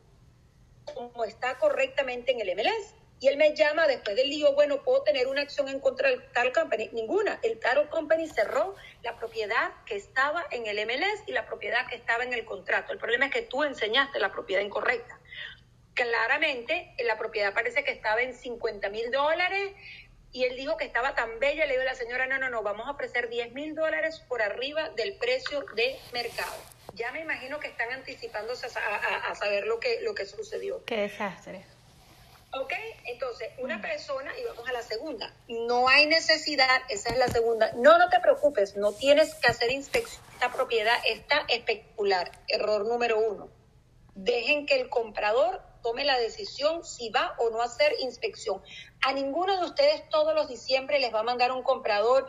como 0.93 1.23
está 1.25 1.57
correctamente 1.57 2.31
en 2.31 2.41
el 2.41 2.55
MLS. 2.55 2.95
Y 3.19 3.27
él 3.29 3.37
me 3.37 3.55
llama 3.55 3.87
después 3.87 4.15
del 4.15 4.29
lío, 4.29 4.53
bueno, 4.53 4.83
¿puedo 4.83 5.01
tener 5.01 5.27
una 5.27 5.41
acción 5.41 5.67
en 5.69 5.79
contra 5.79 6.09
del 6.09 6.21
Title 6.33 6.51
Company? 6.51 6.89
Ninguna. 6.93 7.39
El 7.41 7.59
Title 7.59 7.87
Company 7.89 8.27
cerró 8.27 8.75
la 9.01 9.17
propiedad 9.17 9.71
que 9.85 9.95
estaba 9.95 10.45
en 10.51 10.67
el 10.67 10.77
MLS 10.85 11.23
y 11.25 11.31
la 11.31 11.47
propiedad 11.47 11.87
que 11.87 11.95
estaba 11.95 12.23
en 12.23 12.33
el 12.33 12.45
contrato. 12.45 12.93
El 12.93 12.99
problema 12.99 13.25
es 13.25 13.31
que 13.31 13.41
tú 13.41 13.63
enseñaste 13.63 14.19
la 14.19 14.31
propiedad 14.31 14.61
incorrecta. 14.61 15.19
Claramente, 15.95 16.93
la 17.03 17.17
propiedad 17.17 17.55
parece 17.55 17.83
que 17.83 17.91
estaba 17.91 18.21
en 18.21 18.35
50 18.35 18.87
mil 18.89 19.09
dólares, 19.09 19.73
y 20.31 20.43
él 20.43 20.55
dijo 20.55 20.77
que 20.77 20.85
estaba 20.85 21.15
tan 21.15 21.39
bella, 21.39 21.65
le 21.65 21.73
dijo 21.73 21.81
a 21.81 21.85
la 21.85 21.95
señora, 21.95 22.27
no, 22.27 22.37
no, 22.37 22.49
no, 22.49 22.61
vamos 22.61 22.87
a 22.87 22.91
ofrecer 22.91 23.29
10 23.29 23.53
mil 23.53 23.73
dólares 23.73 24.23
por 24.27 24.43
arriba 24.43 24.89
del 24.89 25.17
precio 25.17 25.65
de 25.75 25.97
mercado. 26.13 26.76
Ya 26.97 27.11
me 27.11 27.21
imagino 27.21 27.59
que 27.59 27.67
están 27.67 27.91
anticipándose 27.91 28.65
a, 28.65 29.35
saber 29.35 29.67
lo 29.67 29.79
que, 29.79 30.01
lo 30.01 30.15
que 30.15 30.25
sucedió. 30.25 30.83
Qué 30.85 30.97
desastre. 30.97 31.63
Ok, 32.53 32.73
entonces, 33.05 33.49
una 33.59 33.77
mm. 33.77 33.81
persona, 33.81 34.31
y 34.37 34.43
vamos 34.45 34.67
a 34.67 34.71
la 34.73 34.81
segunda, 34.81 35.31
no 35.47 35.87
hay 35.87 36.07
necesidad, 36.07 36.81
esa 36.89 37.09
es 37.09 37.17
la 37.17 37.27
segunda, 37.27 37.71
no, 37.75 37.99
no 37.99 38.09
te 38.09 38.19
preocupes, 38.19 38.75
no 38.77 38.93
tienes 38.93 39.35
que 39.35 39.47
hacer 39.47 39.71
inspección, 39.71 40.23
esta 40.33 40.51
propiedad 40.51 40.95
está 41.07 41.45
especular, 41.49 42.31
error 42.47 42.85
número 42.85 43.19
uno. 43.19 43.49
Dejen 44.15 44.65
que 44.65 44.81
el 44.81 44.89
comprador 44.89 45.61
tome 45.83 46.03
la 46.03 46.17
decisión 46.17 46.83
si 46.83 47.09
va 47.09 47.35
o 47.37 47.49
no 47.49 47.61
a 47.61 47.65
hacer 47.65 47.93
inspección. 47.99 48.61
A 49.01 49.13
ninguno 49.13 49.59
de 49.59 49.65
ustedes 49.65 50.09
todos 50.09 50.33
los 50.33 50.47
diciembre 50.47 50.99
les 50.99 51.13
va 51.13 51.19
a 51.19 51.23
mandar 51.23 51.51
un 51.51 51.63
comprador. 51.63 52.27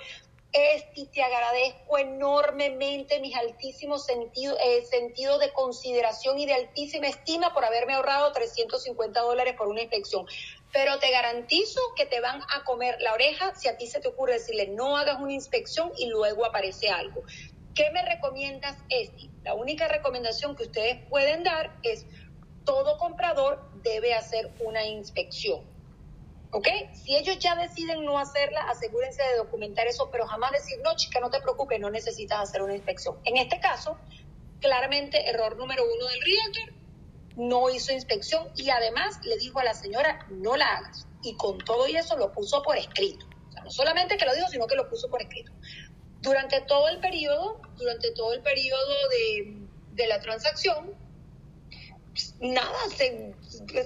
Esti, 0.53 1.07
te 1.07 1.23
agradezco 1.23 1.99
enormemente 1.99 3.21
mis 3.21 3.37
altísimos 3.37 4.07
sentidos 4.07 4.59
eh, 4.65 4.83
sentido 4.87 5.39
de 5.39 5.53
consideración 5.53 6.39
y 6.39 6.47
de 6.47 6.55
altísima 6.55 7.07
estima 7.07 7.53
por 7.53 7.67
haberme 7.67 7.93
ahorrado 7.93 8.33
350 8.33 9.21
dólares 9.21 9.55
por 9.59 9.69
una 9.69 9.83
inspección. 9.83 10.25
Pero 10.73 10.99
te 10.99 11.11
garantizo 11.11 11.81
que 11.97 12.07
te 12.07 12.21
van 12.21 12.41
a 12.41 12.65
comer 12.65 12.97
la 13.01 13.13
oreja 13.13 13.55
si 13.55 13.69
a 13.69 13.77
ti 13.77 13.87
se 13.87 14.01
te 14.01 14.09
ocurre 14.09 14.35
decirle 14.35 14.69
no 14.69 14.97
hagas 14.97 15.21
una 15.21 15.35
inspección 15.35 15.93
y 15.99 16.07
luego 16.07 16.47
aparece 16.47 16.89
algo. 16.89 17.23
¿Qué 17.75 17.91
me 17.91 18.03
recomiendas, 18.03 18.77
Esti? 18.89 19.31
La 19.45 19.55
única 19.55 19.87
recomendación 19.87 20.57
que 20.57 20.65
ustedes 20.65 20.99
pueden 21.09 21.45
dar 21.45 21.79
es 21.83 22.07
todo 22.65 22.99
comprador 22.99 23.71
debe 23.83 24.15
hacer 24.15 24.51
una 24.61 24.85
inspección. 24.87 25.78
¿Ok? 26.51 26.67
Si 26.95 27.15
ellos 27.17 27.39
ya 27.39 27.55
deciden 27.57 28.05
no 28.05 28.19
hacerla, 28.19 28.63
asegúrense 28.71 29.23
de 29.23 29.37
documentar 29.37 29.87
eso, 29.87 30.09
pero 30.11 30.27
jamás 30.27 30.53
decir, 30.53 30.79
no, 30.83 30.97
chica, 30.97 31.21
no 31.21 31.31
te 31.31 31.41
preocupes, 31.41 31.79
no 31.79 31.91
necesitas 31.91 32.41
hacer 32.41 32.63
una 32.63 32.75
inspección. 32.75 33.19
En 33.25 33.37
este 33.37 33.61
caso, 33.61 33.99
claramente, 34.61 35.29
error 35.29 35.57
número 35.57 35.85
uno 35.85 36.07
del 36.07 36.21
realtor, 36.23 36.79
no 37.37 37.71
hizo 37.71 37.93
inspección 37.93 38.49
y 38.57 38.71
además 38.71 39.21
le 39.25 39.37
dijo 39.37 39.61
a 39.61 39.65
la 39.65 39.75
señora, 39.75 40.27
no 40.31 40.57
la 40.57 40.67
hagas. 40.67 41.07
Y 41.23 41.37
con 41.37 41.59
todo 41.59 41.87
y 41.87 41.97
eso 41.97 42.17
lo 42.17 42.33
puso 42.33 42.63
por 42.63 42.77
escrito. 42.77 43.27
O 43.49 43.53
sea, 43.53 43.63
no 43.63 43.71
solamente 43.71 44.17
que 44.17 44.25
lo 44.25 44.35
dijo, 44.35 44.49
sino 44.49 44.67
que 44.67 44.75
lo 44.75 44.89
puso 44.89 45.09
por 45.11 45.21
escrito. 45.21 45.53
Durante 46.21 46.63
todo 46.63 46.89
el 46.89 46.99
periodo, 46.99 47.61
durante 47.77 48.11
todo 48.13 48.33
el 48.33 48.43
periodo 48.43 48.95
de, 49.11 49.67
de 49.93 50.07
la 50.07 50.21
transacción, 50.21 50.95
nada, 52.41 52.77
se, 52.97 53.35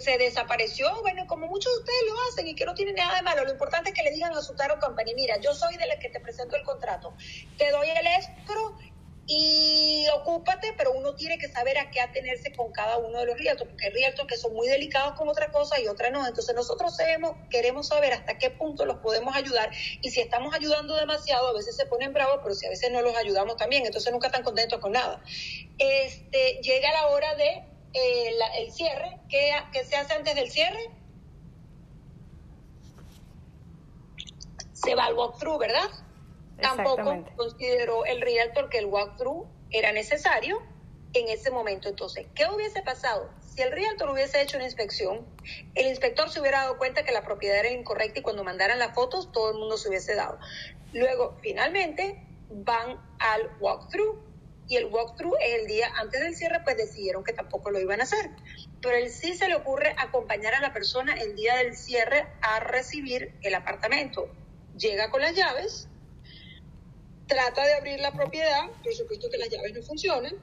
se, 0.00 0.18
desapareció, 0.18 0.88
bueno, 1.02 1.26
como 1.26 1.46
muchos 1.46 1.72
de 1.72 1.78
ustedes 1.80 2.02
lo 2.06 2.14
hacen 2.28 2.48
y 2.48 2.54
que 2.54 2.64
no 2.64 2.74
tiene 2.74 2.92
nada 2.92 3.16
de 3.16 3.22
malo, 3.22 3.44
lo 3.44 3.50
importante 3.50 3.90
es 3.90 3.94
que 3.94 4.02
le 4.02 4.10
digan 4.10 4.32
a 4.32 4.42
su 4.42 4.54
Taro 4.54 4.78
Company, 4.78 5.14
mira, 5.14 5.38
yo 5.38 5.54
soy 5.54 5.76
de 5.76 5.86
la 5.86 5.98
que 5.98 6.08
te 6.08 6.20
presento 6.20 6.56
el 6.56 6.62
contrato, 6.62 7.14
te 7.58 7.70
doy 7.70 7.88
el 7.88 8.06
escro 8.06 8.76
y 9.26 10.06
ocúpate, 10.14 10.74
pero 10.76 10.92
uno 10.92 11.14
tiene 11.14 11.38
que 11.38 11.48
saber 11.48 11.78
a 11.78 11.90
qué 11.90 12.00
atenerse 12.00 12.52
con 12.52 12.72
cada 12.72 12.98
uno 12.98 13.20
de 13.20 13.26
los 13.26 13.38
realtors, 13.38 13.70
porque 13.70 13.86
hay 13.86 13.92
realtors 13.92 14.28
que 14.28 14.36
son 14.36 14.52
muy 14.52 14.68
delicados 14.68 15.14
con 15.14 15.28
otra 15.28 15.50
cosa 15.52 15.80
y 15.80 15.86
otra 15.86 16.10
no. 16.10 16.26
Entonces 16.26 16.54
nosotros 16.54 16.96
sabemos, 16.96 17.36
queremos 17.48 17.88
saber 17.88 18.12
hasta 18.12 18.36
qué 18.38 18.50
punto 18.50 18.84
los 18.84 18.98
podemos 18.98 19.34
ayudar 19.36 19.70
y 20.00 20.10
si 20.10 20.20
estamos 20.20 20.54
ayudando 20.54 20.96
demasiado, 20.96 21.48
a 21.48 21.52
veces 21.52 21.76
se 21.76 21.86
ponen 21.86 22.12
bravos, 22.12 22.40
pero 22.42 22.54
si 22.54 22.66
a 22.66 22.70
veces 22.70 22.90
no 22.90 23.00
los 23.00 23.16
ayudamos 23.16 23.56
también, 23.56 23.86
entonces 23.86 24.12
nunca 24.12 24.26
están 24.26 24.42
contentos 24.42 24.80
con 24.80 24.92
nada. 24.92 25.22
Este, 25.78 26.60
llega 26.62 26.92
la 26.92 27.06
hora 27.08 27.34
de 27.36 27.71
eh, 27.94 28.30
el 28.58 28.72
cierre. 28.72 29.20
¿Qué, 29.28 29.84
se 29.84 29.96
hace 29.96 30.14
antes 30.14 30.34
del 30.34 30.50
cierre? 30.50 30.90
Se 34.72 34.94
va 34.94 35.04
al 35.04 35.14
walkthrough, 35.14 35.58
¿verdad? 35.58 35.88
Tampoco 36.60 37.24
consideró 37.36 38.04
el 38.04 38.20
realtor 38.20 38.68
que 38.68 38.78
el 38.78 38.86
walkthrough 38.86 39.46
era 39.70 39.92
necesario 39.92 40.62
en 41.12 41.28
ese 41.28 41.50
momento. 41.50 41.88
Entonces, 41.88 42.26
¿qué 42.34 42.46
hubiese 42.46 42.82
pasado? 42.82 43.30
Si 43.40 43.60
el 43.62 43.70
realtor 43.70 44.10
hubiese 44.10 44.40
hecho 44.40 44.56
una 44.56 44.64
inspección, 44.64 45.26
el 45.74 45.86
inspector 45.86 46.30
se 46.30 46.40
hubiera 46.40 46.60
dado 46.60 46.78
cuenta 46.78 47.04
que 47.04 47.12
la 47.12 47.22
propiedad 47.22 47.58
era 47.58 47.70
incorrecta 47.70 48.20
y 48.20 48.22
cuando 48.22 48.44
mandaran 48.44 48.78
las 48.78 48.94
fotos 48.94 49.30
todo 49.32 49.50
el 49.50 49.58
mundo 49.58 49.76
se 49.76 49.88
hubiese 49.88 50.14
dado. 50.14 50.38
Luego, 50.92 51.36
finalmente, 51.42 52.22
van 52.50 52.98
al 53.18 53.50
walkthrough 53.60 54.31
y 54.72 54.76
el 54.76 54.86
walkthrough 54.86 55.36
es 55.38 55.60
el 55.60 55.66
día 55.66 55.92
antes 55.98 56.18
del 56.22 56.34
cierre, 56.34 56.60
pues 56.64 56.78
decidieron 56.78 57.22
que 57.22 57.34
tampoco 57.34 57.70
lo 57.70 57.78
iban 57.78 58.00
a 58.00 58.04
hacer. 58.04 58.30
Pero 58.80 58.96
él 58.96 59.10
sí 59.10 59.34
se 59.34 59.46
le 59.46 59.54
ocurre 59.54 59.94
acompañar 59.98 60.54
a 60.54 60.62
la 60.62 60.72
persona 60.72 61.12
el 61.12 61.36
día 61.36 61.56
del 61.56 61.76
cierre 61.76 62.26
a 62.40 62.58
recibir 62.58 63.34
el 63.42 63.54
apartamento. 63.54 64.34
Llega 64.78 65.10
con 65.10 65.20
las 65.20 65.36
llaves, 65.36 65.88
trata 67.26 67.66
de 67.66 67.74
abrir 67.74 68.00
la 68.00 68.12
propiedad, 68.12 68.70
por 68.82 68.94
supuesto 68.94 69.28
que 69.28 69.36
las 69.36 69.50
llaves 69.50 69.74
no 69.74 69.82
funcionan, 69.82 70.36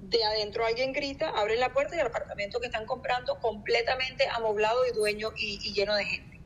de 0.00 0.24
adentro 0.24 0.66
alguien 0.66 0.92
grita, 0.92 1.28
abre 1.28 1.54
la 1.54 1.72
puerta 1.72 1.94
y 1.94 2.00
el 2.00 2.06
apartamento 2.08 2.58
que 2.58 2.66
están 2.66 2.84
comprando 2.84 3.38
completamente 3.38 4.26
amoblado 4.28 4.88
y 4.88 4.90
dueño 4.90 5.30
y, 5.36 5.60
y 5.62 5.72
lleno 5.72 5.94
de 5.94 6.04
gente. 6.04 6.40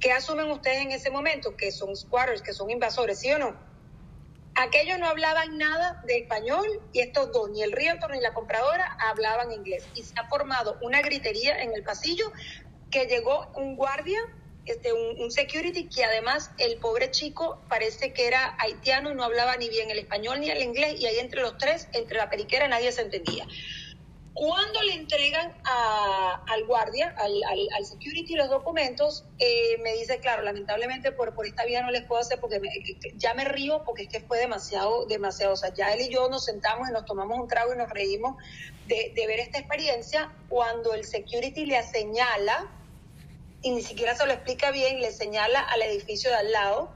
¿Qué 0.00 0.10
asumen 0.10 0.50
ustedes 0.50 0.78
en 0.78 0.90
ese 0.90 1.10
momento? 1.10 1.56
Que 1.56 1.70
son 1.70 1.94
squatters, 1.94 2.42
que 2.42 2.52
son 2.52 2.68
invasores, 2.68 3.20
¿sí 3.20 3.30
o 3.30 3.38
no? 3.38 3.73
Aquellos 4.56 4.98
no 5.00 5.08
hablaban 5.08 5.58
nada 5.58 6.00
de 6.06 6.18
español 6.18 6.66
y 6.92 7.00
estos 7.00 7.32
dos, 7.32 7.50
ni 7.50 7.62
el 7.62 7.72
realtor 7.72 8.12
ni 8.12 8.20
la 8.20 8.32
compradora, 8.32 8.96
hablaban 9.00 9.50
inglés. 9.50 9.86
Y 9.94 10.04
se 10.04 10.14
ha 10.18 10.28
formado 10.28 10.78
una 10.80 11.02
gritería 11.02 11.60
en 11.60 11.72
el 11.72 11.82
pasillo 11.82 12.30
que 12.90 13.06
llegó 13.06 13.50
un 13.56 13.74
guardia, 13.74 14.20
este, 14.66 14.92
un, 14.92 15.30
security, 15.32 15.88
que 15.88 16.04
además 16.04 16.52
el 16.58 16.78
pobre 16.78 17.10
chico 17.10 17.64
parece 17.68 18.12
que 18.12 18.28
era 18.28 18.56
haitiano 18.60 19.10
y 19.10 19.14
no 19.14 19.24
hablaba 19.24 19.56
ni 19.56 19.68
bien 19.68 19.90
el 19.90 19.98
español 19.98 20.40
ni 20.40 20.48
el 20.48 20.62
inglés 20.62 21.00
y 21.00 21.06
ahí 21.06 21.18
entre 21.18 21.42
los 21.42 21.58
tres, 21.58 21.88
entre 21.92 22.18
la 22.18 22.30
periquera, 22.30 22.68
nadie 22.68 22.92
se 22.92 23.02
entendía. 23.02 23.46
Cuando 24.34 24.82
le 24.82 24.94
entregan 24.94 25.54
al 25.64 26.64
guardia, 26.66 27.14
al, 27.16 27.40
al, 27.76 27.86
security, 27.86 28.34
los 28.34 28.50
documentos, 28.50 29.24
eh, 29.38 29.78
me 29.80 29.92
dice, 29.92 30.18
claro, 30.18 30.42
lamentablemente 30.42 31.12
por, 31.12 31.36
por 31.36 31.46
esta 31.46 31.64
vía 31.64 31.82
no 31.82 31.92
les 31.92 32.02
puedo 32.02 32.20
hacer 32.20 32.40
porque 32.40 32.60
ya 33.14 33.32
me 33.34 33.44
río 33.44 33.84
porque 33.84 34.02
es 34.02 34.08
que 34.08 34.18
fue 34.18 34.38
demasiado, 34.38 35.06
demasiado. 35.06 35.52
O 35.52 35.56
sea, 35.56 35.72
ya 35.72 35.92
él 35.92 36.00
y 36.00 36.08
yo 36.12 36.28
nos 36.28 36.46
sentamos 36.46 36.88
y 36.88 36.92
nos 36.92 37.04
tomamos 37.04 37.38
un 37.38 37.46
trago 37.46 37.74
y 37.74 37.76
nos 37.76 37.88
reímos 37.88 38.34
de, 38.88 39.12
de 39.14 39.26
ver 39.28 39.38
esta 39.38 39.58
experiencia 39.58 40.32
cuando 40.48 40.94
el 40.94 41.04
security 41.04 41.64
le 41.66 41.80
señala, 41.84 42.68
y 43.62 43.70
ni 43.70 43.82
siquiera 43.82 44.16
se 44.16 44.26
lo 44.26 44.32
explica 44.32 44.72
bien, 44.72 45.00
le 45.00 45.12
señala 45.12 45.60
al 45.60 45.80
edificio 45.82 46.30
de 46.30 46.36
al 46.36 46.50
lado. 46.50 46.92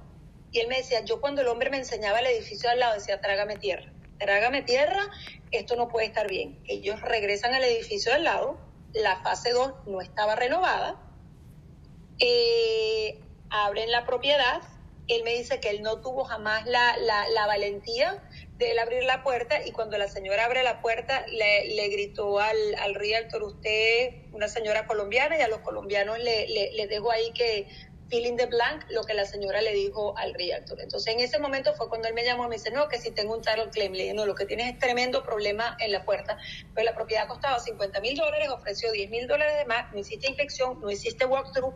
Y 0.50 0.58
él 0.58 0.66
me 0.66 0.78
decía, 0.78 1.04
yo 1.04 1.20
cuando 1.20 1.42
el 1.42 1.46
hombre 1.46 1.70
me 1.70 1.76
enseñaba 1.76 2.18
el 2.18 2.26
edificio 2.26 2.68
de 2.68 2.72
al 2.72 2.80
lado, 2.80 2.94
decía, 2.94 3.20
trágame 3.20 3.56
tierra 3.58 3.92
trágame 4.18 4.62
tierra, 4.62 5.08
esto 5.50 5.76
no 5.76 5.88
puede 5.88 6.06
estar 6.06 6.28
bien. 6.28 6.58
Ellos 6.66 7.00
regresan 7.00 7.54
al 7.54 7.64
edificio 7.64 8.12
al 8.12 8.24
lado, 8.24 8.58
la 8.92 9.22
fase 9.22 9.52
2 9.52 9.86
no 9.86 10.00
estaba 10.00 10.34
renovada, 10.34 11.00
eh, 12.18 13.20
abren 13.50 13.90
la 13.90 14.04
propiedad, 14.04 14.62
él 15.08 15.24
me 15.24 15.34
dice 15.34 15.58
que 15.58 15.70
él 15.70 15.82
no 15.82 16.00
tuvo 16.00 16.24
jamás 16.24 16.66
la, 16.66 16.96
la, 16.98 17.46
valentía 17.46 18.22
de 18.58 18.72
él 18.72 18.78
abrir 18.78 19.04
la 19.04 19.22
puerta 19.22 19.64
y 19.66 19.72
cuando 19.72 19.96
la 19.96 20.06
señora 20.06 20.44
abre 20.44 20.62
la 20.62 20.82
puerta 20.82 21.24
le, 21.28 21.74
le 21.74 21.88
gritó 21.88 22.38
al, 22.40 22.74
al 22.80 22.94
realtor, 22.94 23.42
usted, 23.42 24.10
una 24.32 24.48
señora 24.48 24.86
colombiana 24.86 25.38
y 25.38 25.40
a 25.40 25.48
los 25.48 25.60
colombianos 25.60 26.18
le, 26.18 26.46
le, 26.48 26.72
le 26.72 26.86
dejo 26.88 27.10
ahí 27.10 27.32
que 27.32 27.68
feeling 28.08 28.36
the 28.36 28.46
blank 28.46 28.84
lo 28.90 29.02
que 29.04 29.14
la 29.14 29.24
señora 29.24 29.60
le 29.60 29.72
dijo 29.72 30.16
al 30.16 30.34
realtor. 30.34 30.80
Entonces 30.80 31.14
en 31.14 31.20
ese 31.20 31.38
momento 31.38 31.74
fue 31.74 31.88
cuando 31.88 32.08
él 32.08 32.14
me 32.14 32.24
llamó 32.24 32.46
y 32.46 32.48
me 32.48 32.56
dice, 32.56 32.70
no, 32.70 32.88
que 32.88 32.98
si 32.98 33.10
tengo 33.10 33.34
un 33.34 33.42
title 33.42 33.70
claim. 33.70 33.92
Le 33.92 34.04
dije, 34.04 34.14
no, 34.14 34.26
lo 34.26 34.34
que 34.34 34.46
tienes 34.46 34.72
es 34.72 34.78
tremendo 34.78 35.22
problema 35.22 35.76
en 35.80 35.92
la 35.92 36.04
puerta. 36.04 36.38
Pues 36.72 36.84
la 36.84 36.94
propiedad 36.94 37.28
costaba 37.28 37.58
50 37.58 38.00
mil 38.00 38.16
dólares, 38.16 38.48
ofreció 38.50 38.90
10 38.90 39.10
mil 39.10 39.26
dólares 39.26 39.56
de 39.58 39.64
más, 39.66 39.92
no 39.92 39.98
hiciste 39.98 40.28
inspección, 40.28 40.80
no 40.80 40.90
hiciste 40.90 41.24
walkthrough. 41.26 41.74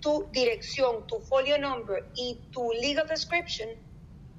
Tu 0.00 0.28
dirección, 0.32 1.06
tu 1.06 1.20
folio 1.20 1.58
number 1.58 2.04
y 2.14 2.38
tu 2.52 2.72
legal 2.72 3.06
description 3.08 3.70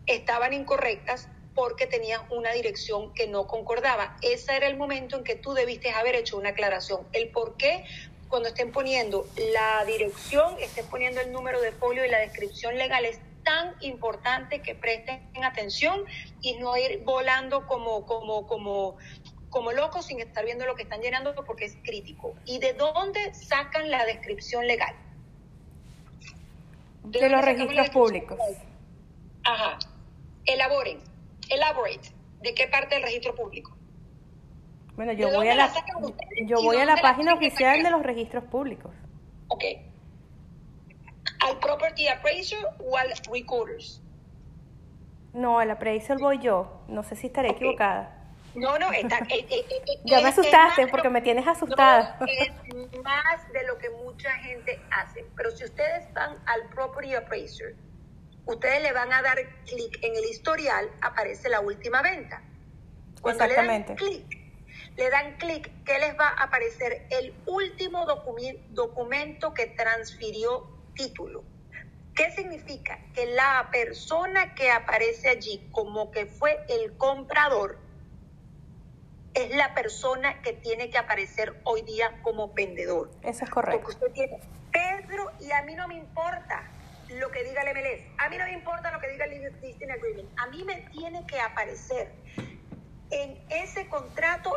estaban 0.05 0.53
incorrectas 0.53 1.27
porque 1.55 1.87
tenías 1.87 2.21
una 2.29 2.51
dirección 2.51 3.13
que 3.13 3.27
no 3.27 3.47
concordaba. 3.47 4.17
Ese 4.21 4.55
era 4.55 4.67
el 4.67 4.77
momento 4.77 5.17
en 5.17 5.23
que 5.23 5.35
tú 5.35 5.53
debiste 5.53 5.89
haber 5.91 6.15
hecho 6.15 6.37
una 6.37 6.49
aclaración. 6.49 7.07
El 7.13 7.29
por 7.29 7.55
qué 7.55 7.85
cuando 8.29 8.49
estén 8.49 8.71
poniendo 8.71 9.27
la 9.53 9.85
dirección, 9.85 10.55
estén 10.59 10.85
poniendo 10.87 11.21
el 11.21 11.31
número 11.31 11.61
de 11.61 11.71
folio 11.71 12.05
y 12.05 12.09
la 12.09 12.19
descripción 12.19 12.75
legal 12.77 13.05
es 13.05 13.19
tan 13.43 13.75
importante 13.81 14.61
que 14.61 14.75
presten 14.75 15.21
atención 15.43 16.03
y 16.41 16.57
no 16.57 16.75
ir 16.75 17.03
volando 17.03 17.67
como, 17.67 18.05
como, 18.05 18.47
como, 18.47 18.97
como 19.49 19.71
locos 19.71 20.07
sin 20.07 20.19
estar 20.19 20.43
viendo 20.43 20.65
lo 20.65 20.75
que 20.75 20.83
están 20.83 21.01
llenando 21.01 21.33
porque 21.45 21.65
es 21.65 21.77
crítico. 21.83 22.35
¿Y 22.45 22.59
de 22.59 22.73
dónde 22.73 23.33
sacan 23.33 23.89
la 23.91 24.05
descripción 24.05 24.67
legal? 24.67 24.95
De, 27.03 27.29
los 27.29 27.45
registros 27.45 27.89
públicos. 27.91 28.39
Ajá. 29.43 29.77
Elaboren. 30.45 30.99
Elaborate. 31.49 32.09
¿De 32.41 32.55
qué 32.55 32.67
parte 32.67 32.95
del 32.95 33.03
registro 33.03 33.35
público? 33.35 33.74
Bueno, 34.95 35.11
yo 35.11 35.29
voy 35.31 35.49
a 35.49 35.55
la, 35.55 35.73
yo 36.45 36.61
voy 36.61 36.77
a 36.77 36.85
la 36.85 36.95
página 36.97 37.33
oficial 37.33 37.83
de 37.83 37.91
los 37.91 38.01
registros 38.01 38.45
públicos. 38.45 38.91
Ok. 39.49 39.63
¿Al 41.45 41.59
property 41.59 42.07
appraiser 42.07 42.59
o 42.79 42.97
al 42.97 43.09
recorders? 43.31 44.01
No, 45.33 45.59
al 45.59 45.69
appraiser 45.71 46.17
voy 46.17 46.39
yo. 46.39 46.81
No 46.87 47.03
sé 47.03 47.15
si 47.15 47.27
estaré 47.27 47.49
equivocada. 47.49 48.15
No, 48.55 48.79
no, 48.79 48.89
está, 48.93 49.17
eh, 49.29 49.45
eh, 49.49 49.65
eh, 49.69 49.99
ya 50.05 50.21
me 50.21 50.29
asustaste 50.29 50.87
porque 50.87 51.09
me 51.09 51.21
tienes 51.21 51.45
asustada. 51.45 52.17
es 52.25 52.51
más 53.03 53.51
de 53.51 53.67
lo 53.67 53.77
que 53.77 53.89
mucha 53.89 54.31
gente 54.37 54.79
hace. 54.91 55.25
Pero 55.35 55.51
si 55.51 55.65
ustedes 55.65 56.11
van 56.13 56.37
al 56.45 56.69
property 56.69 57.15
appraiser, 57.15 57.75
ustedes 58.45 58.81
le 58.81 58.93
van 58.93 59.11
a 59.11 59.21
dar 59.21 59.37
clic 59.65 59.99
en 60.01 60.15
el 60.15 60.23
historial, 60.23 60.89
aparece 61.01 61.49
la 61.49 61.59
última 61.59 62.01
venta. 62.01 62.41
Cuando 63.21 63.43
Exactamente. 63.43 63.95
le 63.95 64.09
dan 64.09 64.23
clic, 64.23 64.44
le 64.97 65.09
dan 65.09 65.37
clic, 65.37 65.69
¿qué 65.83 65.99
les 65.99 66.17
va 66.17 66.29
a 66.29 66.43
aparecer? 66.43 67.05
El 67.09 67.33
último 67.45 68.05
documento 68.05 69.53
que 69.53 69.67
transfirió 69.67 70.67
título. 70.93 71.43
¿Qué 72.15 72.31
significa? 72.31 72.99
Que 73.13 73.25
la 73.25 73.67
persona 73.71 74.55
que 74.55 74.71
aparece 74.71 75.29
allí 75.29 75.67
como 75.71 76.11
que 76.11 76.25
fue 76.25 76.65
el 76.69 76.95
comprador 76.95 77.77
es 79.33 79.53
la 79.53 79.73
persona 79.73 80.41
que 80.41 80.53
tiene 80.53 80.89
que 80.89 80.97
aparecer 80.97 81.59
hoy 81.65 81.81
día 81.81 82.21
como 82.21 82.53
vendedor. 82.53 83.11
Eso 83.21 83.43
es 83.43 83.49
correcto. 83.49 83.81
Porque 83.81 84.05
usted 84.05 84.11
tiene 84.13 84.39
Pedro 84.71 85.29
y 85.41 85.51
a 85.51 85.61
mí 85.63 85.75
no 85.75 85.89
me 85.89 85.95
importa 85.95 86.63
lo 87.09 87.29
que 87.31 87.43
diga 87.43 87.63
el 87.63 87.75
MLS. 87.75 88.01
A 88.17 88.29
mí 88.29 88.37
no 88.37 88.45
me 88.45 88.53
importa 88.53 88.91
lo 88.91 88.99
que 89.01 89.09
diga 89.09 89.25
el 89.25 89.53
Listing 89.61 89.91
Agreement. 89.91 90.29
A 90.39 90.47
mí 90.47 90.63
me 90.63 90.75
tiene 90.91 91.27
que 91.27 91.37
aparecer 91.41 92.13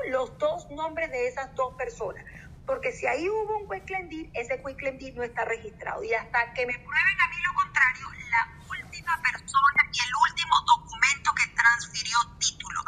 los 0.08 0.36
dos 0.38 0.70
nombres 0.70 1.10
de 1.10 1.28
esas 1.28 1.54
dos 1.54 1.74
personas. 1.74 2.24
Porque 2.66 2.92
si 2.92 3.06
ahí 3.06 3.28
hubo 3.28 3.58
un 3.58 3.68
quick 3.68 3.86
claim 3.86 4.08
deed, 4.08 4.30
ese 4.34 4.60
quick 4.62 4.76
claim 4.76 4.98
deed 4.98 5.14
no 5.14 5.22
está 5.22 5.44
registrado. 5.44 6.02
Y 6.02 6.12
hasta 6.12 6.52
que 6.52 6.66
me 6.66 6.74
prueben 6.74 7.20
a 7.20 7.28
mí 7.28 7.36
lo 7.46 7.54
contrario, 7.54 8.06
la 8.30 8.58
última 8.68 9.22
persona 9.22 9.82
y 9.92 9.98
el 9.98 10.12
último 10.28 10.54
documento 10.66 11.30
que 11.34 11.54
transfirió 11.54 12.18
título. 12.38 12.80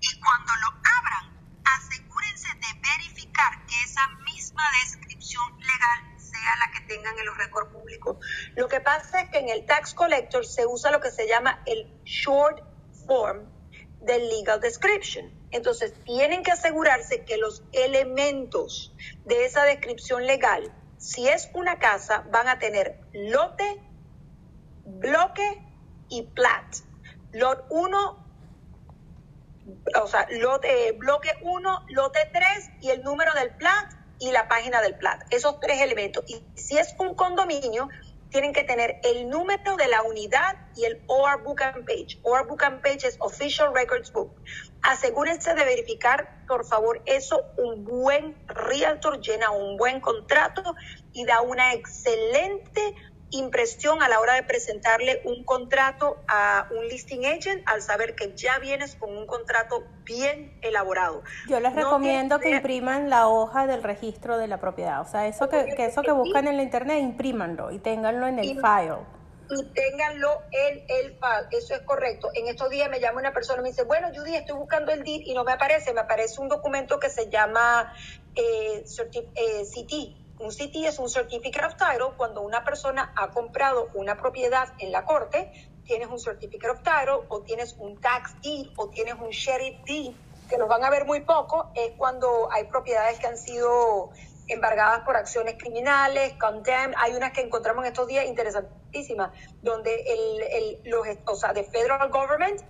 Y 0.00 0.20
cuando 0.20 0.52
lo 0.56 0.68
abran, 0.98 1.62
asegúrense 1.64 2.48
de 2.48 2.80
verificar 2.80 3.64
que 3.66 3.74
esa 3.84 4.06
misma 4.24 4.62
descripción 4.84 5.58
legal 5.58 6.20
sea 6.20 6.56
la 6.56 6.70
que 6.72 6.80
tengan 6.94 7.18
en 7.18 7.24
los 7.24 7.38
récords 7.38 7.72
públicos. 7.72 8.18
Lo 8.54 8.68
que 8.68 8.80
pasa 8.80 9.22
es 9.22 9.30
que 9.30 9.38
en 9.38 9.48
el 9.48 9.64
tax 9.64 9.94
collector 9.94 10.44
se 10.44 10.66
usa 10.66 10.90
lo 10.90 11.00
que 11.00 11.10
se 11.10 11.26
llama 11.26 11.62
el 11.64 11.86
short 12.04 12.60
form 13.06 13.61
del 14.04 14.28
legal 14.28 14.60
description. 14.60 15.30
Entonces, 15.50 15.94
tienen 16.04 16.42
que 16.42 16.52
asegurarse 16.52 17.24
que 17.24 17.36
los 17.36 17.62
elementos 17.72 18.94
de 19.24 19.44
esa 19.44 19.64
descripción 19.64 20.26
legal, 20.26 20.72
si 20.98 21.28
es 21.28 21.50
una 21.54 21.78
casa, 21.78 22.24
van 22.30 22.48
a 22.48 22.58
tener 22.58 23.00
lote, 23.12 23.80
bloque 24.84 25.62
y 26.08 26.22
plat. 26.22 26.76
Lot 27.32 27.64
1, 27.70 28.26
o 30.02 30.06
sea, 30.06 30.26
lote, 30.30 30.92
bloque 30.92 31.30
1, 31.42 31.86
lote 31.88 32.20
3 32.32 32.70
y 32.82 32.90
el 32.90 33.02
número 33.02 33.32
del 33.34 33.50
plat 33.56 33.92
y 34.22 34.30
la 34.30 34.48
página 34.48 34.80
del 34.80 34.94
plat. 34.94 35.22
Esos 35.30 35.58
tres 35.58 35.80
elementos. 35.80 36.24
Y 36.28 36.44
si 36.54 36.78
es 36.78 36.94
un 36.98 37.14
condominio, 37.14 37.88
tienen 38.32 38.52
que 38.54 38.64
tener 38.64 38.98
el 39.04 39.28
número 39.28 39.76
de 39.76 39.86
la 39.88 40.02
unidad 40.02 40.56
y 40.74 40.86
el 40.86 41.02
OR 41.06 41.42
Book 41.42 41.62
and 41.62 41.84
Page. 41.86 42.18
OR 42.22 42.48
Book 42.48 42.64
and 42.64 42.80
Page 42.80 43.06
es 43.06 43.16
Official 43.20 43.72
Records 43.74 44.10
Book. 44.10 44.42
Asegúrense 44.82 45.54
de 45.54 45.64
verificar, 45.64 46.44
por 46.48 46.66
favor, 46.66 47.02
eso. 47.04 47.44
Un 47.58 47.84
buen 47.84 48.36
realtor 48.48 49.20
llena 49.20 49.50
un 49.50 49.76
buen 49.76 50.00
contrato 50.00 50.62
y 51.12 51.24
da 51.26 51.42
una 51.42 51.74
excelente 51.74 52.94
impresión 53.32 54.02
a 54.02 54.08
la 54.08 54.20
hora 54.20 54.34
de 54.34 54.42
presentarle 54.44 55.20
un 55.24 55.44
contrato 55.44 56.22
a 56.28 56.66
un 56.70 56.86
listing 56.86 57.24
agent 57.26 57.62
al 57.66 57.82
saber 57.82 58.14
que 58.14 58.34
ya 58.36 58.58
vienes 58.58 58.94
con 58.96 59.16
un 59.16 59.26
contrato 59.26 59.82
bien 60.04 60.58
elaborado. 60.62 61.22
Yo 61.48 61.58
les 61.58 61.72
No 61.74 61.84
recomiendo 61.84 62.38
que 62.38 62.50
impriman 62.50 63.10
la 63.10 63.28
hoja 63.28 63.66
del 63.66 63.82
registro 63.82 64.38
de 64.38 64.48
la 64.48 64.60
propiedad. 64.60 65.00
O 65.00 65.06
sea, 65.06 65.26
eso 65.26 65.48
que, 65.48 65.74
que 65.76 65.86
eso 65.86 66.02
que 66.02 66.12
buscan 66.12 66.46
en 66.46 66.56
la 66.56 66.62
internet, 66.62 66.98
imprímanlo 67.00 67.70
y 67.70 67.78
ténganlo 67.78 68.26
en 68.26 68.38
el 68.38 68.44
Y- 68.44 68.54
file. 68.54 68.98
y 69.50 69.72
ténganlo 69.74 70.30
en 70.52 70.78
el 70.88 71.10
file. 71.18 71.48
Eso 71.50 71.74
es 71.74 71.80
correcto. 71.82 72.28
En 72.34 72.46
estos 72.48 72.70
días 72.70 72.88
me 72.90 73.00
llama 73.00 73.20
una 73.20 73.32
persona 73.32 73.60
y 73.60 73.62
me 73.64 73.68
dice, 73.70 73.84
bueno, 73.84 74.08
Judy, 74.14 74.36
estoy 74.36 74.56
buscando 74.56 74.92
el 74.92 75.02
DIR 75.02 75.22
y 75.26 75.34
no 75.34 75.44
me 75.44 75.52
aparece. 75.52 75.92
Me 75.92 76.00
aparece 76.00 76.40
un 76.40 76.48
documento 76.48 76.98
que 76.98 77.08
se 77.10 77.28
llama 77.30 77.90
eh, 78.34 78.82
eh, 79.34 79.62
CT. 79.64 80.21
Un 80.42 80.50
CT 80.50 80.74
es 80.88 80.98
un 80.98 81.08
Certificate 81.08 81.64
of 81.64 81.76
Title. 81.76 82.16
Cuando 82.16 82.40
una 82.42 82.64
persona 82.64 83.12
ha 83.16 83.30
comprado 83.30 83.90
una 83.94 84.16
propiedad 84.16 84.70
en 84.80 84.90
la 84.90 85.04
corte, 85.04 85.52
tienes 85.84 86.08
un 86.08 86.18
Certificate 86.18 86.68
of 86.68 86.82
Title 86.82 87.26
o 87.28 87.42
tienes 87.42 87.76
un 87.78 88.00
Tax 88.00 88.34
Deed 88.42 88.66
o 88.76 88.88
tienes 88.88 89.14
un 89.14 89.30
Sheriff 89.30 89.84
Deed, 89.86 90.16
que 90.48 90.58
los 90.58 90.68
van 90.68 90.82
a 90.82 90.90
ver 90.90 91.04
muy 91.04 91.20
poco, 91.20 91.70
es 91.76 91.92
cuando 91.96 92.50
hay 92.50 92.64
propiedades 92.64 93.20
que 93.20 93.28
han 93.28 93.38
sido 93.38 94.10
embargadas 94.48 95.02
por 95.04 95.16
acciones 95.16 95.54
criminales, 95.56 96.32
condemned. 96.40 96.96
Hay 96.98 97.14
unas 97.14 97.30
que 97.32 97.42
encontramos 97.42 97.84
en 97.84 97.92
estos 97.92 98.08
días 98.08 98.26
interesantísimas, 98.26 99.30
donde 99.62 99.94
el, 99.94 100.42
el, 100.42 100.80
los, 100.90 101.06
o 101.24 101.36
sea, 101.36 101.52
de 101.52 101.62
federal 101.62 102.10
government 102.10 102.60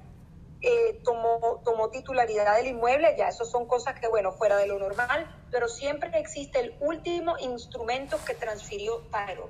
eh, 0.62 1.00
tomó, 1.04 1.60
tomó 1.64 1.90
titularidad 1.90 2.56
del 2.56 2.68
inmueble, 2.68 3.14
ya 3.18 3.28
eso 3.28 3.44
son 3.44 3.66
cosas 3.66 3.98
que, 3.98 4.06
bueno, 4.06 4.32
fuera 4.32 4.56
de 4.56 4.66
lo 4.66 4.78
normal, 4.78 5.26
pero 5.50 5.68
siempre 5.68 6.10
existe 6.18 6.60
el 6.60 6.76
último 6.80 7.36
instrumento 7.38 8.18
que 8.24 8.34
transfirió 8.34 9.00
title. 9.10 9.46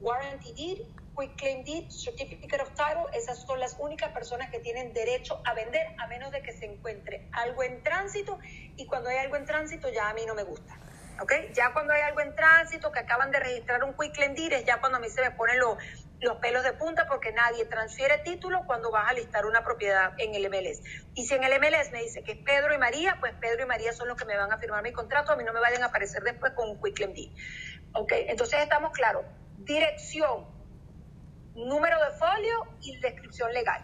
Warranty 0.00 0.52
deed, 0.52 0.86
quick 1.18 1.36
claim 1.36 1.64
deed, 1.64 1.90
certificate 1.90 2.62
of 2.62 2.70
title, 2.70 3.06
esas 3.12 3.38
son 3.38 3.60
las 3.60 3.76
únicas 3.78 4.12
personas 4.12 4.50
que 4.50 4.60
tienen 4.60 4.92
derecho 4.92 5.40
a 5.44 5.54
vender 5.54 5.86
a 5.98 6.06
menos 6.06 6.30
de 6.30 6.42
que 6.42 6.52
se 6.52 6.66
encuentre 6.66 7.28
algo 7.32 7.62
en 7.62 7.82
tránsito 7.82 8.38
y 8.76 8.86
cuando 8.86 9.10
hay 9.10 9.18
algo 9.18 9.36
en 9.36 9.44
tránsito 9.44 9.88
ya 9.90 10.08
a 10.08 10.14
mí 10.14 10.22
no 10.26 10.34
me 10.34 10.44
gusta. 10.44 10.78
¿ok? 11.20 11.32
Ya 11.54 11.72
cuando 11.72 11.92
hay 11.92 12.02
algo 12.02 12.20
en 12.20 12.34
tránsito, 12.34 12.90
que 12.90 13.00
acaban 13.00 13.30
de 13.30 13.40
registrar 13.40 13.84
un 13.84 13.94
quick 13.94 14.14
claim 14.14 14.34
deed, 14.34 14.52
es 14.52 14.64
ya 14.64 14.80
cuando 14.80 14.98
a 14.98 15.00
mí 15.00 15.08
se 15.08 15.22
me 15.22 15.30
ponen 15.32 15.58
los, 15.58 15.76
los 16.22 16.36
pelos 16.38 16.62
de 16.64 16.72
punta 16.72 17.06
porque 17.08 17.32
nadie 17.32 17.64
transfiere 17.66 18.18
título 18.18 18.62
cuando 18.66 18.90
vas 18.90 19.10
a 19.10 19.12
listar 19.12 19.44
una 19.44 19.64
propiedad 19.64 20.12
en 20.18 20.34
el 20.34 20.48
MLS. 20.48 20.80
Y 21.14 21.26
si 21.26 21.34
en 21.34 21.44
el 21.44 21.58
MLS 21.60 21.90
me 21.90 22.02
dice 22.02 22.22
que 22.22 22.32
es 22.32 22.38
Pedro 22.38 22.72
y 22.72 22.78
María, 22.78 23.16
pues 23.20 23.34
Pedro 23.40 23.64
y 23.64 23.66
María 23.66 23.92
son 23.92 24.08
los 24.08 24.16
que 24.16 24.24
me 24.24 24.36
van 24.36 24.52
a 24.52 24.58
firmar 24.58 24.82
mi 24.82 24.92
contrato, 24.92 25.32
a 25.32 25.36
mí 25.36 25.44
no 25.44 25.52
me 25.52 25.60
vayan 25.60 25.82
a 25.82 25.86
aparecer 25.86 26.22
después 26.22 26.52
con 26.52 26.70
un 26.70 26.80
quick 26.80 26.94
claim 26.94 27.12
deed. 27.12 27.30
¿ok? 27.94 28.12
Entonces 28.28 28.60
estamos 28.60 28.92
claros, 28.92 29.24
dirección, 29.58 30.46
número 31.54 31.98
de 32.04 32.16
folio 32.18 32.66
y 32.80 32.98
descripción 33.00 33.52
legal. 33.52 33.82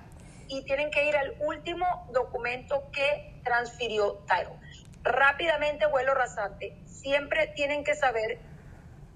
Y 0.49 0.64
tienen 0.64 0.91
que 0.91 1.07
ir 1.07 1.16
al 1.16 1.36
último 1.41 2.09
documento 2.12 2.91
que 2.93 3.41
transfirió 3.45 4.24
title. 4.26 4.57
Rápidamente, 5.03 5.86
vuelo 5.86 6.14
rasante, 6.14 6.78
siempre 6.86 7.49
tienen 7.49 7.84
que 7.84 7.95
saber 7.95 8.39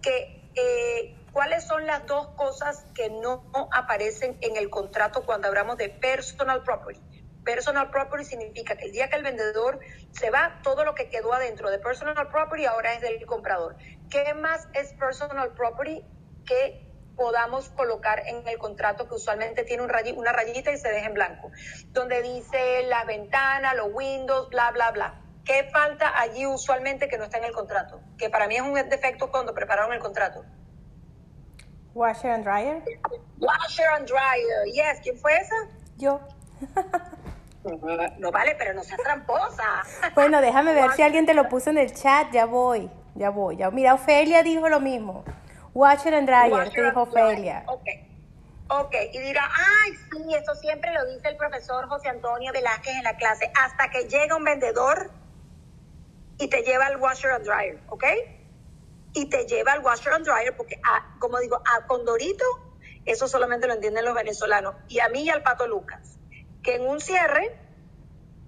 que 0.02 0.50
eh, 0.54 1.16
cuáles 1.32 1.64
son 1.64 1.86
las 1.86 2.06
dos 2.06 2.28
cosas 2.36 2.84
que 2.94 3.10
no 3.10 3.44
aparecen 3.72 4.38
en 4.40 4.56
el 4.56 4.70
contrato 4.70 5.24
cuando 5.24 5.48
hablamos 5.48 5.76
de 5.78 5.88
personal 5.88 6.62
property. 6.62 7.00
Personal 7.44 7.90
property 7.90 8.24
significa 8.24 8.76
que 8.76 8.84
el 8.84 8.92
día 8.92 9.08
que 9.08 9.16
el 9.16 9.24
vendedor 9.24 9.80
se 10.12 10.30
va, 10.30 10.60
todo 10.62 10.84
lo 10.84 10.94
que 10.94 11.08
quedó 11.08 11.32
adentro 11.32 11.70
de 11.70 11.78
personal 11.78 12.28
property 12.28 12.66
ahora 12.66 12.94
es 12.94 13.00
del 13.00 13.24
comprador. 13.26 13.76
¿Qué 14.10 14.32
más 14.34 14.68
es 14.74 14.92
personal 14.94 15.52
property 15.54 16.04
que 16.46 16.86
podamos 17.16 17.68
colocar 17.70 18.22
en 18.26 18.46
el 18.46 18.58
contrato 18.58 19.08
que 19.08 19.14
usualmente 19.14 19.64
tiene 19.64 19.82
una 19.82 20.32
rayita 20.32 20.70
y 20.70 20.78
se 20.78 20.88
deja 20.88 21.06
en 21.06 21.14
blanco? 21.14 21.50
Donde 21.88 22.22
dice 22.22 22.84
las 22.84 23.06
ventanas, 23.06 23.74
los 23.74 23.88
windows, 23.92 24.48
bla, 24.50 24.70
bla, 24.70 24.92
bla. 24.92 25.18
¿Qué 25.44 25.68
falta 25.72 26.20
allí 26.20 26.46
usualmente 26.46 27.08
que 27.08 27.18
no 27.18 27.24
está 27.24 27.38
en 27.38 27.44
el 27.44 27.52
contrato? 27.52 28.00
Que 28.16 28.30
para 28.30 28.46
mí 28.46 28.54
es 28.54 28.62
un 28.62 28.74
defecto 28.88 29.32
cuando 29.32 29.52
prepararon 29.52 29.92
el 29.92 29.98
contrato. 29.98 30.44
Washer 31.94 32.30
and 32.30 32.44
dryer. 32.44 32.82
Washer 33.38 33.88
and 33.96 34.06
dryer. 34.06 34.64
Yes, 34.72 35.00
¿quién 35.02 35.16
fue 35.18 35.36
esa? 35.36 35.54
Yo. 35.96 36.20
No 38.18 38.32
vale, 38.32 38.56
pero 38.58 38.74
no 38.74 38.82
seas 38.82 39.00
tramposa. 39.04 39.84
Bueno, 40.16 40.40
déjame 40.40 40.74
ver 40.74 40.90
si 40.94 41.02
alguien 41.02 41.26
te 41.26 41.32
lo 41.32 41.48
puso 41.48 41.70
en 41.70 41.78
el 41.78 41.94
chat. 41.94 42.32
Ya 42.32 42.44
voy, 42.44 42.90
ya 43.14 43.30
voy. 43.30 43.56
Ya. 43.56 43.70
Mira, 43.70 43.94
Ofelia 43.94 44.42
dijo 44.42 44.68
lo 44.68 44.80
mismo. 44.80 45.24
Washer 45.72 46.12
and 46.14 46.28
dryer, 46.28 46.52
Washer 46.52 46.72
te 46.72 46.82
dijo. 46.82 47.02
Ofelia. 47.02 47.62
Ok. 47.68 47.86
Ok, 48.68 48.94
y 49.12 49.18
dirá, 49.18 49.48
ay, 49.84 49.92
sí, 50.10 50.34
eso 50.34 50.54
siempre 50.54 50.92
lo 50.94 51.04
dice 51.04 51.28
el 51.28 51.36
profesor 51.36 51.86
José 51.88 52.08
Antonio 52.08 52.52
Velázquez 52.52 52.96
en 52.96 53.04
la 53.04 53.16
clase, 53.16 53.52
hasta 53.54 53.90
que 53.90 54.08
llega 54.08 54.34
un 54.34 54.44
vendedor 54.44 55.10
y 56.38 56.48
te 56.48 56.62
lleva 56.62 56.86
al 56.86 56.96
washer 56.96 57.32
and 57.32 57.44
dryer, 57.44 57.78
¿ok? 57.90 58.04
Y 59.14 59.28
te 59.28 59.46
lleva 59.46 59.72
al 59.72 59.80
washer 59.84 60.12
and 60.14 60.24
dryer 60.24 60.56
porque, 60.56 60.80
ah, 60.84 61.16
como 61.18 61.38
digo, 61.38 61.60
a 61.64 61.86
Condorito, 61.86 62.44
eso 63.04 63.28
solamente 63.28 63.66
lo 63.66 63.74
entienden 63.74 64.04
los 64.04 64.14
venezolanos, 64.14 64.74
y 64.88 65.00
a 65.00 65.08
mí 65.08 65.24
y 65.24 65.30
al 65.30 65.42
Pato 65.42 65.66
Lucas, 65.66 66.18
que 66.62 66.76
en 66.76 66.82
un 66.82 67.00
cierre 67.00 67.58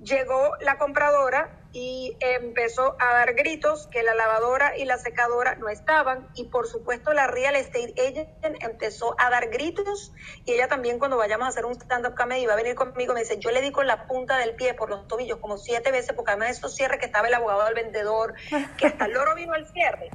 llegó 0.01 0.53
la 0.61 0.79
compradora 0.79 1.65
y 1.73 2.17
empezó 2.21 2.95
a 3.01 3.15
dar 3.15 3.35
gritos 3.35 3.89
que 3.89 4.05
la 4.05 4.15
lavadora 4.15 4.77
y 4.77 4.85
la 4.85 4.97
secadora 4.97 5.57
no 5.57 5.69
estaban 5.69 6.29
y 6.35 6.45
por 6.45 6.69
supuesto 6.69 7.13
la 7.13 7.27
real 7.27 7.57
estate 7.57 7.95
agent 7.99 8.63
empezó 8.63 9.17
a 9.19 9.29
dar 9.29 9.49
gritos 9.49 10.13
y 10.45 10.53
ella 10.53 10.69
también 10.69 11.01
cuando 11.01 11.17
vayamos 11.17 11.47
a 11.47 11.49
hacer 11.49 11.65
un 11.65 11.73
stand-up 11.75 12.15
comedy 12.15 12.47
va 12.47 12.53
a 12.53 12.57
venir 12.57 12.77
conmigo 12.77 13.13
me 13.13 13.21
dice 13.21 13.39
yo 13.39 13.51
le 13.51 13.61
di 13.61 13.73
con 13.73 13.89
la 13.89 14.07
punta 14.07 14.39
del 14.39 14.55
pie 14.55 14.75
por 14.75 14.89
los 14.89 15.09
tobillos 15.09 15.39
como 15.39 15.59
siete 15.59 15.91
veces 15.91 16.13
porque 16.15 16.31
además 16.31 16.49
de 16.49 16.55
esos 16.59 16.77
cierres 16.77 17.01
que 17.01 17.07
estaba 17.07 17.27
el 17.27 17.35
abogado 17.35 17.65
del 17.65 17.75
vendedor 17.75 18.35
que 18.79 18.87
hasta 18.87 19.07
el 19.07 19.13
loro 19.13 19.35
vino 19.35 19.53
al 19.53 19.67
cierre 19.67 20.11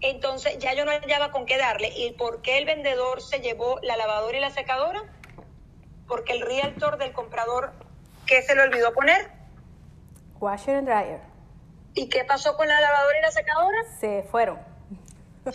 entonces 0.00 0.58
ya 0.58 0.74
yo 0.74 0.84
no 0.84 0.90
hallaba 0.90 1.30
con 1.30 1.46
qué 1.46 1.56
darle 1.58 1.92
y 1.94 2.12
por 2.12 2.42
qué 2.42 2.58
el 2.58 2.64
vendedor 2.64 3.22
se 3.22 3.40
llevó 3.40 3.78
la 3.82 3.96
lavadora 3.96 4.38
y 4.38 4.40
la 4.40 4.50
secadora 4.50 5.02
porque 6.06 6.32
el 6.32 6.40
realtor 6.40 6.98
del 6.98 7.12
comprador 7.12 7.72
¿qué 8.26 8.42
se 8.42 8.54
le 8.54 8.62
olvidó 8.62 8.92
poner? 8.92 9.30
Washer 10.38 10.76
and 10.76 10.88
dryer. 10.88 11.20
¿Y 11.94 12.08
qué 12.08 12.24
pasó 12.24 12.56
con 12.56 12.68
la 12.68 12.80
lavadora 12.80 13.18
y 13.18 13.22
la 13.22 13.30
secadora? 13.30 13.78
Se 13.98 14.22
fueron. 14.22 14.58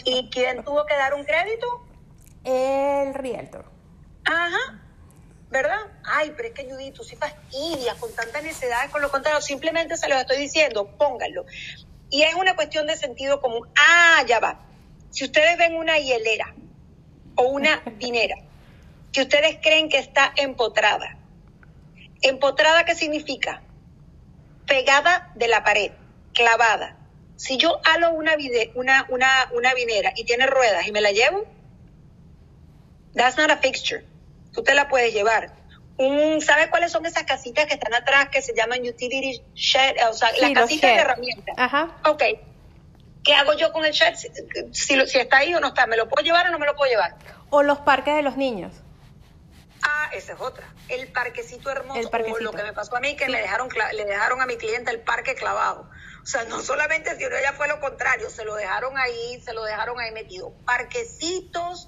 ¿Y 0.03 0.29
quién 0.29 0.63
tuvo 0.63 0.85
que 0.85 0.95
dar 0.95 1.13
un 1.13 1.23
crédito? 1.23 1.85
El 2.43 3.13
realtor. 3.13 3.65
Ajá. 4.25 4.81
¿Verdad? 5.49 5.79
Ay, 6.03 6.33
pero 6.35 6.49
es 6.49 6.53
que 6.53 6.69
Judith, 6.69 6.95
tú 6.95 7.03
sí 7.03 7.15
fastidias 7.15 7.95
con 7.97 8.13
tantas 8.13 8.43
necesidades 8.43 8.91
con 8.91 9.01
lo 9.01 9.09
contrario. 9.09 9.39
Simplemente 9.41 9.95
se 9.95 10.09
los 10.09 10.19
estoy 10.19 10.37
diciendo, 10.37 10.85
pónganlo. 10.97 11.45
Y 12.15 12.23
es 12.23 12.33
una 12.35 12.55
cuestión 12.55 12.87
de 12.87 12.95
sentido 12.95 13.41
común. 13.41 13.67
Ah, 13.77 14.23
ya 14.25 14.39
va. 14.39 14.61
Si 15.09 15.25
ustedes 15.25 15.57
ven 15.57 15.75
una 15.75 15.97
hielera 15.97 16.55
o 17.35 17.43
una 17.43 17.81
vinera 17.97 18.37
que 19.11 19.23
ustedes 19.23 19.57
creen 19.61 19.89
que 19.89 19.97
está 19.97 20.31
empotrada, 20.37 21.17
¿empotrada 22.21 22.85
qué 22.85 22.95
significa? 22.95 23.61
pegada 24.65 25.29
de 25.35 25.49
la 25.49 25.65
pared, 25.65 25.91
clavada. 26.33 26.95
Si 27.35 27.57
yo 27.57 27.81
halo 27.83 28.13
una, 28.13 28.37
vide, 28.37 28.71
una, 28.75 29.05
una, 29.09 29.49
una 29.51 29.73
vinera 29.73 30.13
y 30.15 30.23
tiene 30.23 30.47
ruedas 30.47 30.87
y 30.87 30.93
me 30.93 31.01
la 31.01 31.11
llevo, 31.11 31.45
that's 33.13 33.37
not 33.37 33.51
a 33.51 33.57
fixture. 33.57 34.05
Tú 34.53 34.63
te 34.63 34.73
la 34.73 34.87
puedes 34.87 35.13
llevar. 35.13 35.53
¿Sabes 35.97 36.67
cuáles 36.69 36.91
son 36.91 37.05
esas 37.05 37.23
casitas 37.23 37.65
que 37.65 37.75
están 37.75 37.93
atrás 37.93 38.29
que 38.29 38.41
se 38.41 38.53
llaman 38.53 38.81
utility 38.81 39.41
shed? 39.53 39.95
O 40.09 40.13
sea, 40.13 40.31
las 40.39 40.51
casitas 40.51 40.91
de 40.91 41.01
herramientas. 41.01 41.55
Ajá. 41.57 41.95
Ok. 42.05 42.23
¿Qué 43.23 43.33
hago 43.33 43.53
yo 43.53 43.71
con 43.71 43.85
el 43.85 43.91
shed? 43.91 44.13
Si, 44.15 44.29
si, 44.71 45.07
si 45.07 45.17
está 45.17 45.37
ahí 45.37 45.53
o 45.55 45.59
no 45.59 45.69
está, 45.69 45.87
¿me 45.87 45.97
lo 45.97 46.07
puedo 46.07 46.23
llevar 46.23 46.47
o 46.47 46.51
no 46.51 46.59
me 46.59 46.65
lo 46.65 46.75
puedo 46.75 46.91
llevar? 46.91 47.15
O 47.49 47.63
los 47.63 47.79
parques 47.79 48.15
de 48.15 48.21
los 48.21 48.37
niños. 48.37 48.73
Ah, 49.81 50.09
esa 50.13 50.33
es 50.33 50.41
otra. 50.41 50.67
El 50.89 51.07
parquecito 51.11 51.69
hermoso. 51.69 51.99
El 51.99 52.09
parquecito. 52.09 52.39
O 52.39 52.43
lo 52.43 52.51
que 52.51 52.63
me 52.63 52.73
pasó 52.73 52.95
a 52.95 52.99
mí, 52.99 53.15
que 53.15 53.29
me 53.29 53.39
dejaron, 53.39 53.69
le 53.93 54.05
dejaron 54.05 54.41
a 54.41 54.45
mi 54.45 54.57
cliente 54.57 54.91
el 54.91 54.99
parque 54.99 55.35
clavado. 55.35 55.89
O 56.21 56.25
sea, 56.25 56.43
no 56.45 56.61
solamente 56.61 57.15
si 57.15 57.23
no, 57.23 57.35
ella 57.35 57.53
fue 57.53 57.67
lo 57.67 57.79
contrario, 57.79 58.29
se 58.31 58.43
lo 58.43 58.55
dejaron 58.55 58.97
ahí, 58.97 59.39
se 59.41 59.53
lo 59.53 59.63
dejaron 59.63 59.99
ahí 59.99 60.11
metido. 60.11 60.51
Parquecitos. 60.65 61.87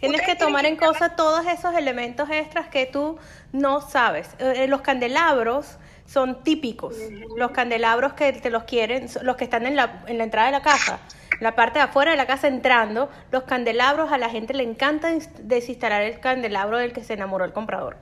Tienes 0.00 0.22
que 0.22 0.34
tomar 0.34 0.66
en 0.66 0.76
cosa 0.76 1.14
todos 1.14 1.46
esos 1.46 1.74
elementos 1.74 2.28
extras 2.30 2.68
que 2.68 2.86
tú 2.86 3.18
no 3.52 3.80
sabes. 3.80 4.28
Eh, 4.38 4.66
los 4.66 4.80
candelabros 4.80 5.76
son 6.06 6.42
típicos. 6.42 6.96
Los 7.36 7.52
candelabros 7.52 8.14
que 8.14 8.32
te 8.32 8.50
los 8.50 8.64
quieren, 8.64 9.08
los 9.22 9.36
que 9.36 9.44
están 9.44 9.66
en 9.66 9.76
la, 9.76 10.02
en 10.06 10.18
la 10.18 10.24
entrada 10.24 10.46
de 10.46 10.52
la 10.52 10.62
casa 10.62 11.00
la 11.40 11.56
parte 11.56 11.78
de 11.78 11.86
afuera 11.86 12.12
de 12.12 12.16
la 12.16 12.26
casa 12.26 12.46
entrando, 12.46 13.10
los 13.32 13.44
candelabros, 13.44 14.12
a 14.12 14.18
la 14.18 14.28
gente 14.28 14.54
le 14.54 14.62
encanta 14.62 15.10
desinstalar 15.40 16.02
el 16.02 16.20
candelabro 16.20 16.78
del 16.78 16.92
que 16.92 17.02
se 17.02 17.14
enamoró 17.14 17.44
el 17.44 17.52
comprador. 17.52 17.96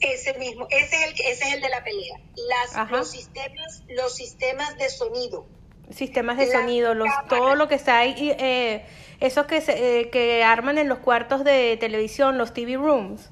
Ese 0.00 0.38
mismo, 0.38 0.66
ese 0.70 0.96
es 0.96 1.08
el, 1.08 1.12
ese 1.12 1.44
es 1.48 1.54
el 1.54 1.60
de 1.60 1.68
la 1.68 1.84
pelea. 1.84 2.16
Las, 2.48 2.90
los, 2.90 3.10
sistemas, 3.10 3.82
los 3.88 4.14
sistemas 4.14 4.78
de 4.78 4.88
sonido. 4.88 5.44
Sistemas 5.90 6.38
de 6.38 6.50
sonido, 6.50 6.94
los, 6.94 7.08
todo 7.28 7.56
lo 7.56 7.66
que 7.66 7.74
está 7.74 7.98
ahí, 7.98 8.34
eh, 8.38 8.86
esos 9.20 9.46
que, 9.46 9.60
se, 9.60 10.00
eh, 10.00 10.10
que 10.10 10.42
arman 10.42 10.78
en 10.78 10.88
los 10.88 10.98
cuartos 10.98 11.44
de 11.44 11.76
televisión, 11.78 12.38
los 12.38 12.52
TV 12.52 12.76
rooms. 12.76 13.30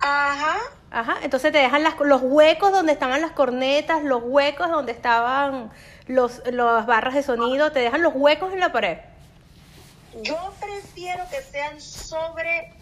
Ajá. 0.00 0.58
Ajá, 0.90 1.16
entonces 1.22 1.52
te 1.52 1.58
dejan 1.58 1.82
las, 1.82 1.98
los 2.00 2.22
huecos 2.22 2.72
donde 2.72 2.92
estaban 2.92 3.20
las 3.20 3.32
cornetas, 3.32 4.02
los 4.02 4.22
huecos 4.24 4.70
donde 4.70 4.92
estaban 4.92 5.70
los, 6.06 6.42
las 6.46 6.86
barras 6.86 7.14
de 7.14 7.22
sonido, 7.22 7.72
te 7.72 7.80
dejan 7.80 8.02
los 8.02 8.14
huecos 8.14 8.52
en 8.52 8.60
la 8.60 8.72
pared. 8.72 8.98
Yo 10.22 10.54
prefiero 10.58 11.24
que 11.30 11.42
sean 11.42 11.80
sobre 11.80 12.72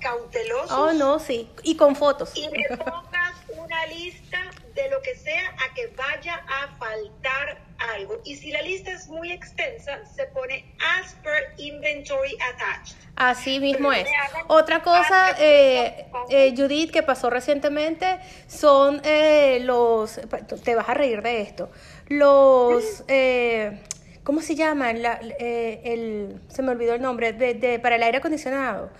cautelosos. 0.00 0.72
Oh, 0.72 0.92
no, 0.92 1.18
sí. 1.18 1.50
Y 1.62 1.76
con 1.76 1.96
fotos. 1.96 2.32
Y 2.34 2.48
me 2.48 2.76
pongas 2.76 3.34
una 3.56 3.86
lista 3.86 4.38
de 4.74 4.90
lo 4.90 5.00
que 5.00 5.16
sea 5.16 5.42
a 5.50 5.74
que 5.74 5.86
vaya 5.96 6.44
a 6.46 6.68
faltar 6.76 7.62
algo. 7.94 8.20
Y 8.24 8.36
si 8.36 8.50
la 8.50 8.62
lista 8.62 8.90
es 8.90 9.08
muy 9.08 9.32
extensa, 9.32 10.04
se 10.06 10.26
pone 10.26 10.64
as 10.98 11.14
per 11.22 11.54
inventory 11.58 12.36
attached. 12.52 12.96
Así 13.16 13.60
mismo 13.60 13.92
es. 13.92 14.08
Otra 14.48 14.82
cosa, 14.82 15.36
eh, 15.38 16.06
eh, 16.30 16.54
Judith, 16.56 16.90
que 16.90 17.02
pasó 17.02 17.28
recientemente, 17.28 18.18
son 18.48 19.02
eh, 19.04 19.60
los... 19.62 20.20
Te 20.64 20.74
vas 20.74 20.88
a 20.88 20.94
reír 20.94 21.22
de 21.22 21.42
esto 21.42 21.70
los, 22.18 23.04
eh, 23.08 23.80
¿cómo 24.22 24.40
se 24.40 24.54
llama? 24.54 24.92
La, 24.92 25.20
eh, 25.38 25.80
el, 25.84 26.40
se 26.48 26.62
me 26.62 26.70
olvidó 26.72 26.94
el 26.94 27.02
nombre, 27.02 27.32
de, 27.32 27.54
de, 27.54 27.78
para 27.78 27.96
el 27.96 28.02
aire 28.02 28.18
acondicionado, 28.18 28.90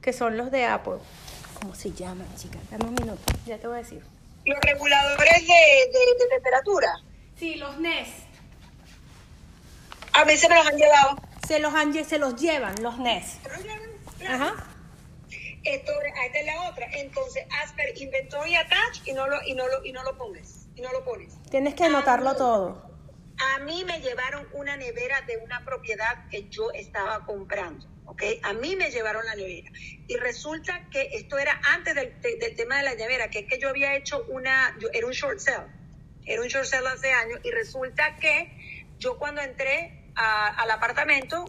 que 0.00 0.12
son 0.12 0.36
los 0.36 0.50
de 0.50 0.64
Apple. 0.64 0.98
¿Cómo 1.60 1.74
se 1.74 1.92
llaman, 1.92 2.26
chicas? 2.36 2.60
Dame 2.70 2.84
un 2.84 2.94
minuto, 2.94 3.22
ya 3.46 3.58
te 3.58 3.66
voy 3.66 3.76
a 3.76 3.78
decir. 3.78 4.02
Los 4.44 4.58
reguladores 4.60 5.46
de, 5.46 5.54
de, 5.92 6.28
temperatura. 6.30 6.88
Sí, 7.38 7.56
los 7.56 7.78
NES. 7.78 8.08
A 10.12 10.24
mí 10.24 10.36
se 10.36 10.48
me 10.48 10.56
los 10.56 10.66
han 10.66 10.76
llevado. 10.76 11.16
Se 11.46 11.58
los, 11.58 11.74
han, 11.74 12.04
se 12.04 12.18
los 12.18 12.40
llevan, 12.40 12.74
los 12.82 12.98
NES. 12.98 13.38
Ajá. 14.28 14.66
Esto, 15.64 15.92
esta 16.24 16.38
es 16.38 16.46
la 16.46 16.68
otra. 16.68 16.86
Entonces, 16.92 17.44
Asper 17.62 17.92
Inventory 17.96 18.56
Attach 18.56 19.06
y 19.06 19.12
no 19.12 19.26
lo, 19.26 19.42
y 19.44 19.54
no 19.54 19.68
lo, 19.68 19.84
y 19.84 19.92
no 19.92 20.02
lo 20.02 20.16
pongas 20.16 20.66
y 20.74 20.80
no 20.80 20.92
lo 20.92 21.04
pones. 21.04 21.34
Tienes 21.50 21.74
que 21.74 21.84
anotarlo 21.84 22.34
todo. 22.36 22.90
A 23.54 23.58
mí 23.60 23.84
me 23.84 24.00
llevaron 24.00 24.48
una 24.52 24.76
nevera 24.76 25.20
de 25.22 25.38
una 25.38 25.64
propiedad 25.64 26.28
que 26.30 26.48
yo 26.48 26.70
estaba 26.72 27.24
comprando. 27.24 27.86
¿ok? 28.06 28.22
A 28.42 28.52
mí 28.52 28.76
me 28.76 28.90
llevaron 28.90 29.24
la 29.24 29.34
nevera. 29.34 29.70
Y 30.06 30.16
resulta 30.16 30.88
que 30.90 31.10
esto 31.12 31.38
era 31.38 31.60
antes 31.72 31.94
del, 31.94 32.20
del, 32.20 32.54
tema 32.56 32.78
de 32.78 32.84
la 32.84 32.94
nevera, 32.94 33.30
que 33.30 33.40
es 33.40 33.46
que 33.46 33.58
yo 33.58 33.68
había 33.68 33.96
hecho 33.96 34.24
una, 34.28 34.76
yo, 34.80 34.88
era 34.92 35.06
un 35.06 35.12
short 35.12 35.38
sale, 35.38 35.66
era 36.26 36.42
un 36.42 36.48
short 36.48 36.66
sale 36.66 36.88
hace 36.88 37.12
años, 37.12 37.40
y 37.42 37.50
resulta 37.50 38.16
que 38.16 38.86
yo 38.98 39.18
cuando 39.18 39.40
entré 39.40 40.01
a, 40.14 40.48
al 40.48 40.70
apartamento, 40.70 41.46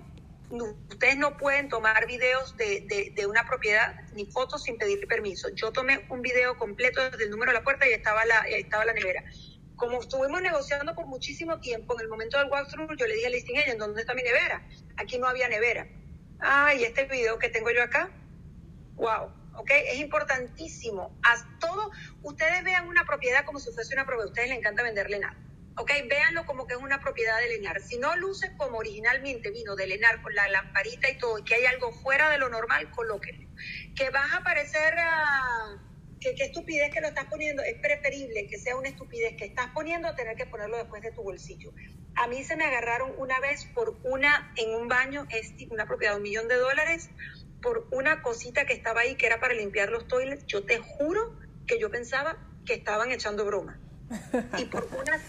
ustedes 0.49 1.18
no 1.18 1.38
pueden 1.38 1.70
tomar 1.70 2.05
videos 2.05 2.55
de, 2.57 2.82
de, 2.82 3.11
de, 3.16 3.26
una 3.26 3.45
propiedad 3.45 3.95
ni 4.14 4.26
fotos 4.26 4.64
sin 4.64 4.78
pedir 4.78 5.07
permiso. 5.07 5.49
Yo 5.49 5.72
tomé 5.72 6.05
un 6.09 6.22
video 6.22 6.57
completo 6.57 7.09
desde 7.09 7.26
el 7.26 7.32
número 7.32 7.51
de 7.51 7.59
la 7.59 7.64
puerta 7.64 7.88
y 7.88 7.93
estaba 7.93 8.26
la, 8.26 8.41
estaba 8.41 8.86
la 8.86 8.93
nevera. 8.93 9.24
Como 9.76 9.99
estuvimos 9.99 10.41
negociando 10.41 10.93
por 10.93 11.07
muchísimo 11.07 11.59
tiempo, 11.59 11.95
en 11.95 12.01
el 12.01 12.07
momento 12.07 12.38
del 12.38 12.49
walkthrough 12.49 12.95
yo 12.95 13.07
le 13.07 13.16
dije 13.16 13.28
al 13.28 13.32
listing 13.32 13.57
agent, 13.57 13.80
¿dónde 13.80 14.01
está 14.01 14.14
mi 14.14 14.22
nevera? 14.22 14.68
Aquí 14.97 15.18
no 15.18 15.28
había 15.28 15.47
nevera. 15.47 15.88
Ah, 16.39 16.74
y 16.76 16.84
este 16.84 17.05
video 17.05 17.39
que 17.39 17.49
tengo 17.49 17.72
yo 17.72 17.82
acá, 17.82 18.11
wow, 18.95 19.32
¿ok? 19.55 19.72
Es 19.88 19.99
importantísimo. 19.99 21.18
A 21.24 21.59
todo, 21.59 21.89
ustedes 22.22 22.64
vean 22.64 22.88
una 22.88 23.05
propiedad 23.05 23.45
como 23.45 23.59
si 23.59 23.72
fuese 23.72 23.93
una 23.95 24.05
propiedad, 24.05 24.28
a 24.28 24.30
ustedes 24.30 24.49
les 24.49 24.57
encanta 24.59 24.84
venderle 24.84 25.20
nada 25.20 25.43
¿ok? 25.78 25.92
Véanlo 26.10 26.46
como 26.46 26.68
que 26.68 26.76
es 26.76 26.80
una 26.80 27.00
propiedad 27.00 27.40
de 27.40 27.50
Lenar. 27.50 27.82
Si 27.82 27.98
no 27.98 28.16
luce 28.16 28.56
como 28.58 28.78
originalmente 28.78 29.52
vino 29.52 29.76
de 29.76 29.88
Lenar 29.88 30.22
con 30.22 30.34
la 30.36 30.48
lamparita 30.48 31.10
y 31.10 31.18
todo, 31.18 31.40
y 31.40 31.44
que 31.44 31.56
hay 31.56 31.66
algo 31.66 31.92
fuera 31.92 32.30
de 32.30 32.38
lo 32.38 32.50
normal, 32.50 32.92
colóquenlo. 32.92 33.50
Que 33.96 34.10
vas 34.10 34.34
a 34.34 34.44
parecer, 34.44 34.94
uh, 34.94 35.80
que 36.20 36.36
qué 36.36 36.46
estupidez 36.46 36.94
que 36.94 37.02
lo 37.02 37.08
estás 37.08 37.26
poniendo, 37.26 37.64
es 37.64 37.80
preferible 37.82 38.48
que 38.48 38.58
sea 38.58 38.78
una 38.78 38.90
estupidez 38.90 39.36
que 39.38 39.46
estás 39.46 39.68
poniendo 39.74 40.08
a 40.08 40.16
tener 40.16 40.36
que 40.36 40.46
ponerlo 40.46 40.78
después 40.78 41.02
de 41.02 41.12
tu 41.12 41.24
bolsillo. 41.24 41.74
A 42.16 42.28
mí 42.28 42.44
se 42.44 42.56
me 42.56 42.66
agarraron 42.66 43.14
una 43.18 43.40
vez 43.40 43.66
por 43.74 43.98
una, 44.04 44.54
en 44.56 44.76
un 44.76 44.88
baño, 44.88 45.28
una 45.72 45.88
propiedad 45.88 46.14
de 46.14 46.18
un 46.18 46.24
millón 46.24 46.48
de 46.48 46.56
dólares, 46.56 47.10
por 47.62 47.88
una 47.92 48.22
cosita 48.22 48.66
que 48.66 48.74
estaba 48.74 49.02
ahí 49.02 49.16
que 49.16 49.26
era 49.26 49.40
para 49.40 49.54
limpiar 49.54 49.90
los 49.90 50.08
toilets. 50.08 50.46
Yo 50.46 50.64
te 50.64 50.78
juro 50.78 51.40
que 51.66 51.80
yo 51.80 51.90
pensaba 51.90 52.38
que 52.66 52.74
estaban 52.74 53.12
echando 53.12 53.46
broma. 53.46 53.80
Y 54.58 54.66
por 54.66 54.86
unas 54.86 55.22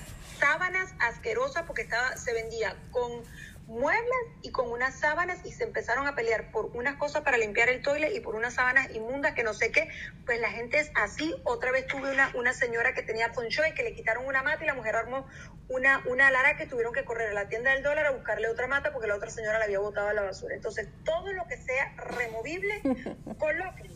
sábanas 0.45 0.93
asquerosas 0.99 1.63
porque 1.63 1.81
estaba, 1.81 2.19
se 2.19 2.35
vendía 2.35 2.77
con 2.91 3.23
muebles 3.67 4.27
y 4.43 4.51
con 4.51 4.71
unas 4.71 5.01
sábanas 5.01 5.39
y 5.47 5.53
se 5.53 5.65
empezaron 5.65 6.07
a 6.07 6.15
pelear 6.15 6.51
por 6.51 6.67
unas 6.77 6.97
cosas 6.97 7.23
para 7.23 7.39
limpiar 7.39 7.71
el 7.71 7.81
toilet 7.81 8.15
y 8.15 8.21
por 8.21 8.35
unas 8.35 8.53
sábanas 8.53 8.95
inmundas 8.95 9.33
que 9.33 9.43
no 9.43 9.55
sé 9.55 9.73
qué, 9.73 9.89
pues 10.27 10.39
la 10.43 10.51
gente 10.51 10.81
es 10.81 10.91
así. 10.97 11.35
Otra 11.45 11.73
vez 11.73 11.87
tuve 11.87 12.13
una, 12.13 12.31
una 12.35 12.53
señora 12.53 12.93
que 12.93 13.03
tenía 13.03 13.33
poncho 13.33 13.63
y 13.67 13.73
que 13.73 13.85
le 13.85 13.95
quitaron 13.95 14.27
una 14.27 14.43
mata 14.43 14.63
y 14.63 14.67
la 14.67 14.75
mujer 14.75 14.97
armó 14.97 15.27
una, 15.71 16.03
una 16.05 16.31
lara 16.31 16.59
que 16.59 16.67
tuvieron 16.67 16.93
que 16.93 17.07
correr 17.07 17.31
a 17.31 17.33
la 17.33 17.49
tienda 17.49 17.73
del 17.73 17.83
dólar 17.83 18.05
a 18.05 18.11
buscarle 18.11 18.49
otra 18.49 18.67
mata 18.67 18.93
porque 18.93 19.09
la 19.09 19.17
otra 19.17 19.31
señora 19.31 19.59
la 19.59 19.65
había 19.65 19.79
botado 19.79 20.09
a 20.09 20.13
la 20.13 20.25
basura. 20.25 20.55
Entonces, 20.55 20.89
todo 21.07 21.33
lo 21.33 21.47
que 21.49 21.57
sea 21.57 21.95
removible, 21.97 22.83
colóquenlo. 23.39 23.94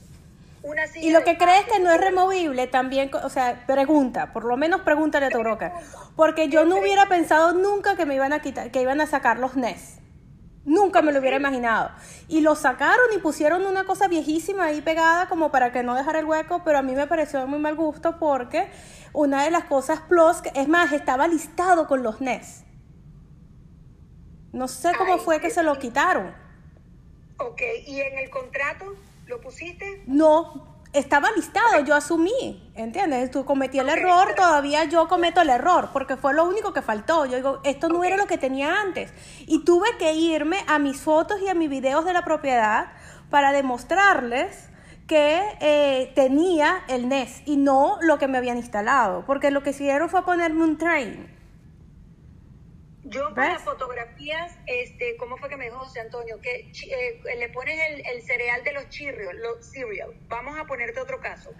Una 0.62 0.86
silla 0.86 1.06
Y 1.06 1.10
lo 1.10 1.24
que 1.24 1.36
crees 1.38 1.64
que 1.66 1.78
no 1.80 1.90
es 1.90 2.00
removible, 2.00 2.66
también, 2.66 3.10
o 3.14 3.28
sea, 3.30 3.64
pregunta, 3.66 4.32
por 4.32 4.44
lo 4.44 4.56
menos 4.56 4.82
pregúntale 4.82 5.26
a 5.26 5.30
tu 5.30 5.38
broker. 5.38 5.72
Porque 6.16 6.48
yo 6.48 6.64
no 6.64 6.78
hubiera 6.78 7.06
pensado 7.06 7.52
nunca 7.54 7.96
que 7.96 8.06
me 8.06 8.14
iban 8.14 8.32
a 8.32 8.40
quitar, 8.40 8.70
que 8.70 8.82
iban 8.82 9.00
a 9.00 9.06
sacar 9.06 9.38
los 9.38 9.56
NES. 9.56 9.98
Nunca 10.64 11.00
me 11.00 11.12
lo 11.12 11.20
hubiera 11.20 11.36
imaginado. 11.38 11.90
Y 12.28 12.42
lo 12.42 12.54
sacaron 12.54 13.06
y 13.16 13.18
pusieron 13.18 13.64
una 13.64 13.84
cosa 13.84 14.06
viejísima 14.06 14.64
ahí 14.64 14.82
pegada 14.82 15.26
como 15.28 15.50
para 15.50 15.72
que 15.72 15.82
no 15.82 15.94
dejara 15.94 16.18
el 16.18 16.26
hueco, 16.26 16.62
pero 16.64 16.78
a 16.78 16.82
mí 16.82 16.94
me 16.94 17.06
pareció 17.06 17.40
de 17.40 17.46
muy 17.46 17.58
mal 17.58 17.74
gusto 17.74 18.18
porque 18.18 18.70
una 19.14 19.44
de 19.44 19.50
las 19.50 19.64
cosas 19.64 20.00
plus, 20.00 20.42
que- 20.42 20.52
es 20.54 20.68
más, 20.68 20.92
estaba 20.92 21.26
listado 21.26 21.86
con 21.86 22.02
los 22.02 22.20
NES. 22.20 22.64
No 24.52 24.68
sé 24.68 24.92
cómo 24.98 25.14
Ay, 25.14 25.20
fue 25.20 25.40
que 25.40 25.50
se 25.50 25.62
lo 25.62 25.78
quitaron. 25.78 26.34
Ok, 27.38 27.62
¿y 27.86 28.00
en 28.00 28.18
el 28.18 28.28
contrato 28.28 28.84
lo 29.28 29.40
pusiste? 29.40 30.02
No, 30.06 30.78
estaba 30.92 31.30
listado, 31.32 31.80
yo 31.84 31.94
asumí, 31.94 32.72
¿entiendes? 32.74 33.30
Tú 33.30 33.44
cometí 33.44 33.78
el 33.78 33.88
error, 33.88 34.28
pero- 34.28 34.42
todavía 34.46 34.84
yo 34.84 35.06
cometo 35.06 35.40
el 35.42 35.50
error, 35.50 35.90
porque 35.92 36.16
fue 36.16 36.34
lo 36.34 36.44
único 36.44 36.72
que 36.72 36.82
faltó. 36.82 37.26
Yo 37.26 37.36
digo, 37.36 37.60
esto 37.64 37.88
no 37.88 38.04
era 38.04 38.16
lo 38.16 38.26
que 38.26 38.38
tenía 38.38 38.80
antes. 38.80 39.12
Y 39.46 39.64
tuve 39.64 39.88
que 39.98 40.14
irme 40.14 40.58
a 40.66 40.78
mis 40.78 41.00
fotos 41.00 41.40
y 41.42 41.48
a 41.48 41.54
mis 41.54 41.68
videos 41.68 42.04
de 42.04 42.12
la 42.12 42.24
propiedad 42.24 42.92
para 43.30 43.52
demostrarles 43.52 44.70
que 45.06 45.40
eh, 45.60 46.12
tenía 46.14 46.84
el 46.88 47.08
NES 47.08 47.42
y 47.46 47.56
no 47.56 47.98
lo 48.02 48.18
que 48.18 48.28
me 48.28 48.36
habían 48.38 48.58
instalado, 48.58 49.24
porque 49.26 49.50
lo 49.50 49.62
que 49.62 49.70
hicieron 49.70 50.08
fue 50.10 50.24
ponerme 50.24 50.64
un 50.64 50.76
train. 50.76 51.37
Yo 53.08 53.24
con 53.24 53.34
¿Ves? 53.34 53.48
las 53.54 53.62
fotografías, 53.62 54.56
este, 54.66 55.16
¿cómo 55.16 55.38
fue 55.38 55.48
que 55.48 55.56
me 55.56 55.64
dijo 55.64 55.78
José 55.78 56.00
Antonio? 56.00 56.40
Que 56.42 56.70
eh, 56.70 57.36
le 57.38 57.48
pones 57.48 57.78
el, 57.88 58.06
el 58.06 58.22
cereal 58.22 58.62
de 58.64 58.72
los 58.72 58.88
chirrios, 58.90 59.34
los 59.34 59.64
cereal. 59.64 60.12
Vamos 60.28 60.58
a 60.58 60.64
ponerte 60.64 61.00
otro 61.00 61.20
caso. 61.20 61.50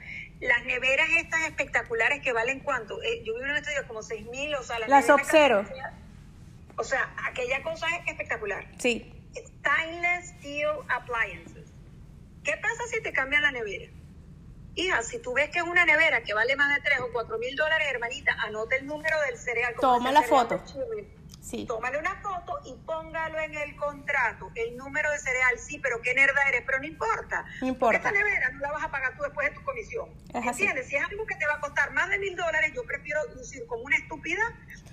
Las 0.40 0.64
neveras 0.64 1.08
estas 1.16 1.42
espectaculares 1.42 2.22
que 2.22 2.32
valen 2.32 2.60
cuánto? 2.60 3.02
Eh, 3.02 3.22
yo 3.24 3.34
vi 3.34 3.40
una 3.40 3.58
estudio 3.58 3.86
como 3.86 4.02
6 4.02 4.26
mil, 4.26 4.54
o 4.54 4.62
sea, 4.62 4.78
las 4.78 4.88
Las 4.88 5.06
Sub-Zero. 5.06 5.64
O 6.76 6.84
sea, 6.84 7.12
aquella 7.26 7.62
cosa 7.62 7.86
es 7.96 8.08
espectacular. 8.08 8.66
Sí. 8.78 9.12
Stainless 9.34 10.28
Steel 10.38 10.70
Appliances. 10.88 11.72
¿Qué 12.44 12.56
pasa 12.56 12.82
si 12.90 13.02
te 13.02 13.12
cambian 13.12 13.42
la 13.42 13.50
nevera? 13.52 13.90
Hija, 14.74 15.02
si 15.02 15.18
tú 15.18 15.34
ves 15.34 15.50
que 15.50 15.58
es 15.58 15.64
una 15.64 15.84
nevera 15.84 16.22
que 16.22 16.34
vale 16.34 16.54
más 16.54 16.72
de 16.76 16.80
3 16.82 17.00
o 17.00 17.12
4 17.12 17.38
mil 17.38 17.56
dólares, 17.56 17.88
hermanita, 17.90 18.32
anota 18.44 18.76
el 18.76 18.86
número 18.86 19.20
del 19.22 19.36
cereal. 19.36 19.74
Toma 19.80 20.12
la 20.12 20.22
cereal 20.22 20.48
foto. 20.48 20.64
Sí. 21.40 21.66
Tómale 21.66 21.98
una 21.98 22.16
foto 22.16 22.58
y 22.64 22.74
póngalo 22.84 23.38
en 23.38 23.54
el 23.54 23.76
contrato, 23.76 24.50
el 24.54 24.76
número 24.76 25.10
de 25.10 25.18
cereal, 25.18 25.58
sí, 25.58 25.78
pero 25.78 26.00
qué 26.02 26.12
nerda 26.14 26.40
eres, 26.48 26.62
pero 26.66 26.78
no 26.78 26.86
importa. 26.86 27.44
No 27.60 27.68
importa. 27.68 28.00
Porque 28.02 28.08
esta 28.08 28.12
nevera 28.12 28.50
no 28.50 28.60
la 28.60 28.72
vas 28.72 28.84
a 28.84 28.90
pagar 28.90 29.16
tú 29.16 29.22
después 29.22 29.48
de 29.48 29.54
tu 29.54 29.64
comisión. 29.64 30.10
Es 30.34 30.46
así. 30.46 30.62
¿Entiendes? 30.62 30.88
Si 30.88 30.96
es 30.96 31.04
algo 31.04 31.26
que 31.26 31.36
te 31.36 31.46
va 31.46 31.54
a 31.54 31.60
costar 31.60 31.92
más 31.92 32.08
de 32.10 32.18
mil 32.18 32.36
dólares, 32.36 32.72
yo 32.74 32.84
prefiero 32.84 33.20
lucir 33.34 33.66
como 33.66 33.82
una 33.84 33.96
estúpida 33.96 34.42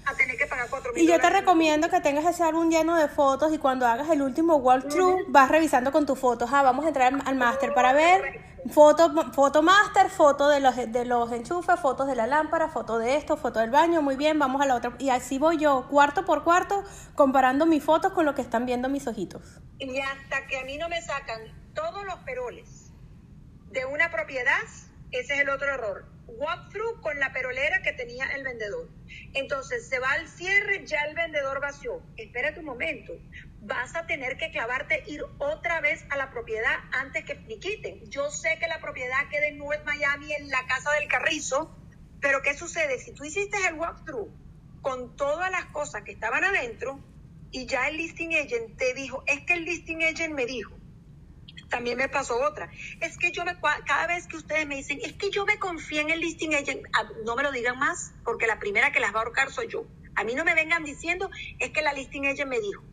a 0.05 0.13
tener 0.15 0.37
que 0.37 0.45
pagar 0.45 0.67
cuatro 0.69 0.93
mil 0.93 1.03
Y 1.03 1.07
yo 1.07 1.19
te 1.19 1.29
recomiendo 1.29 1.89
que 1.89 1.99
tengas 2.01 2.25
ese 2.25 2.43
álbum 2.43 2.69
lleno 2.69 2.95
de 2.95 3.07
fotos 3.07 3.53
y 3.53 3.57
cuando 3.57 3.87
hagas 3.87 4.09
el 4.09 4.21
último 4.21 4.55
walkthrough 4.57 5.25
vas 5.27 5.49
revisando 5.49 5.91
con 5.91 6.05
tus 6.05 6.19
fotos. 6.19 6.49
Ah, 6.53 6.61
vamos 6.63 6.85
a 6.85 6.89
entrar 6.89 7.13
al, 7.13 7.21
al 7.25 7.35
máster 7.35 7.73
para 7.73 7.93
ver 7.93 8.55
foto, 8.69 9.31
foto 9.33 9.61
master, 9.61 10.09
foto 10.09 10.49
de 10.49 10.59
los, 10.59 10.75
de 10.75 11.05
los 11.05 11.31
enchufes, 11.31 11.79
fotos 11.79 12.07
de 12.07 12.15
la 12.15 12.27
lámpara, 12.27 12.69
foto 12.69 12.97
de 12.97 13.15
esto, 13.15 13.37
foto 13.37 13.59
del 13.59 13.69
baño. 13.69 14.01
Muy 14.01 14.15
bien, 14.15 14.39
vamos 14.39 14.61
a 14.61 14.65
la 14.65 14.75
otra. 14.75 14.93
Y 14.99 15.09
así 15.09 15.37
voy 15.37 15.57
yo, 15.57 15.87
cuarto 15.89 16.25
por 16.25 16.43
cuarto, 16.43 16.83
comparando 17.15 17.65
mis 17.65 17.83
fotos 17.83 18.13
con 18.13 18.25
lo 18.25 18.35
que 18.35 18.41
están 18.41 18.65
viendo 18.65 18.89
mis 18.89 19.07
ojitos. 19.07 19.59
Y 19.79 19.99
hasta 19.99 20.47
que 20.47 20.59
a 20.59 20.63
mí 20.63 20.77
no 20.77 20.89
me 20.89 21.01
sacan 21.01 21.41
todos 21.73 22.03
los 22.05 22.15
peroles 22.19 22.91
de 23.71 23.85
una 23.85 24.09
propiedad, 24.11 24.61
ese 25.11 25.33
es 25.35 25.39
el 25.41 25.49
otro 25.49 25.67
error. 25.67 26.14
Walkthrough 26.27 27.01
con 27.01 27.19
la 27.19 27.31
perolera 27.31 27.81
que 27.81 27.93
tenía 27.93 28.25
el 28.35 28.43
vendedor. 28.43 28.89
Entonces 29.33 29.87
se 29.87 29.99
va 29.99 30.11
al 30.11 30.27
cierre, 30.27 30.85
ya 30.85 31.01
el 31.03 31.15
vendedor 31.15 31.61
vació. 31.61 32.01
Espérate 32.17 32.59
un 32.59 32.65
momento. 32.65 33.13
Vas 33.61 33.95
a 33.95 34.05
tener 34.05 34.37
que 34.37 34.51
clavarte, 34.51 35.03
ir 35.07 35.23
otra 35.39 35.81
vez 35.81 36.05
a 36.09 36.17
la 36.17 36.31
propiedad 36.31 36.75
antes 36.91 37.25
que 37.25 37.37
quiten. 37.59 38.09
Yo 38.09 38.29
sé 38.29 38.57
que 38.59 38.67
la 38.67 38.79
propiedad 38.79 39.27
queda 39.29 39.47
en 39.47 39.57
North 39.57 39.83
Miami, 39.85 40.33
en 40.33 40.49
la 40.49 40.65
casa 40.67 40.91
del 40.99 41.07
Carrizo, 41.07 41.75
pero 42.21 42.41
¿qué 42.41 42.53
sucede? 42.53 42.99
Si 42.99 43.13
tú 43.13 43.23
hiciste 43.23 43.57
el 43.67 43.75
walkthrough 43.75 44.31
con 44.81 45.15
todas 45.15 45.49
las 45.51 45.65
cosas 45.65 46.03
que 46.03 46.11
estaban 46.11 46.43
adentro 46.43 46.99
y 47.51 47.65
ya 47.65 47.87
el 47.87 47.97
listing 47.97 48.35
agent 48.35 48.77
te 48.77 48.93
dijo, 48.93 49.23
es 49.27 49.41
que 49.41 49.53
el 49.53 49.65
listing 49.65 50.03
agent 50.03 50.33
me 50.33 50.45
dijo, 50.45 50.75
también 51.69 51.97
me 51.97 52.09
pasó 52.09 52.39
otra. 52.41 52.69
Es 53.01 53.17
que 53.17 53.31
yo 53.31 53.43
me, 53.45 53.57
cada 53.85 54.07
vez 54.07 54.27
que 54.27 54.37
ustedes 54.37 54.67
me 54.67 54.75
dicen, 54.75 54.99
es 55.03 55.13
que 55.13 55.31
yo 55.31 55.45
me 55.45 55.57
confié 55.57 56.01
en 56.01 56.09
el 56.11 56.19
listing 56.19 56.55
agent, 56.55 56.83
ah, 56.93 57.09
no 57.25 57.35
me 57.35 57.43
lo 57.43 57.51
digan 57.51 57.77
más, 57.79 58.13
porque 58.23 58.47
la 58.47 58.59
primera 58.59 58.91
que 58.91 58.99
las 58.99 59.13
va 59.13 59.19
a 59.19 59.23
ahorcar 59.23 59.51
soy 59.51 59.67
yo. 59.67 59.85
A 60.15 60.23
mí 60.23 60.35
no 60.35 60.45
me 60.45 60.55
vengan 60.55 60.83
diciendo, 60.83 61.29
es 61.59 61.71
que 61.71 61.81
la 61.81 61.93
listing 61.93 62.27
agent 62.27 62.49
me 62.49 62.59
dijo, 62.59 62.83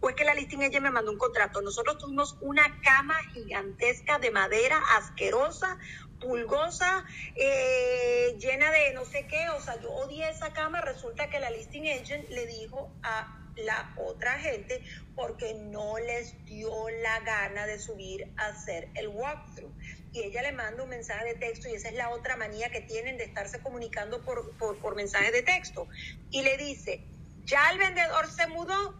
o 0.00 0.08
es 0.08 0.16
que 0.16 0.24
la 0.24 0.34
listing 0.34 0.62
agent 0.62 0.82
me 0.82 0.90
mandó 0.90 1.12
un 1.12 1.18
contrato. 1.18 1.62
Nosotros 1.62 1.98
tuvimos 1.98 2.36
una 2.40 2.64
cama 2.82 3.14
gigantesca 3.32 4.18
de 4.18 4.30
madera, 4.30 4.82
asquerosa, 4.96 5.78
pulgosa, 6.20 7.04
eh, 7.36 8.36
llena 8.38 8.70
de 8.70 8.92
no 8.94 9.04
sé 9.04 9.26
qué, 9.28 9.48
o 9.50 9.60
sea, 9.60 9.80
yo 9.80 9.90
odié 9.92 10.28
esa 10.30 10.52
cama, 10.52 10.80
resulta 10.80 11.28
que 11.30 11.40
la 11.40 11.50
listing 11.50 11.88
agent 11.88 12.28
le 12.30 12.46
dijo 12.46 12.96
a 13.02 13.41
la 13.56 13.92
otra 13.96 14.38
gente 14.38 14.82
porque 15.14 15.54
no 15.54 15.98
les 15.98 16.44
dio 16.44 16.88
la 17.02 17.20
gana 17.20 17.66
de 17.66 17.78
subir 17.78 18.32
a 18.36 18.46
hacer 18.46 18.88
el 18.94 19.08
walkthrough. 19.08 19.72
Y 20.12 20.22
ella 20.22 20.42
le 20.42 20.52
manda 20.52 20.82
un 20.82 20.90
mensaje 20.90 21.24
de 21.24 21.34
texto 21.34 21.68
y 21.68 21.74
esa 21.74 21.88
es 21.88 21.94
la 21.94 22.10
otra 22.10 22.36
manía 22.36 22.70
que 22.70 22.82
tienen 22.82 23.16
de 23.16 23.24
estarse 23.24 23.60
comunicando 23.60 24.22
por, 24.22 24.52
por, 24.56 24.94
mensaje 24.94 25.32
de 25.32 25.42
texto. 25.42 25.88
Y 26.30 26.42
le 26.42 26.56
dice, 26.58 27.02
¿ya 27.44 27.70
el 27.70 27.78
vendedor 27.78 28.30
se 28.30 28.46
mudó? 28.48 28.94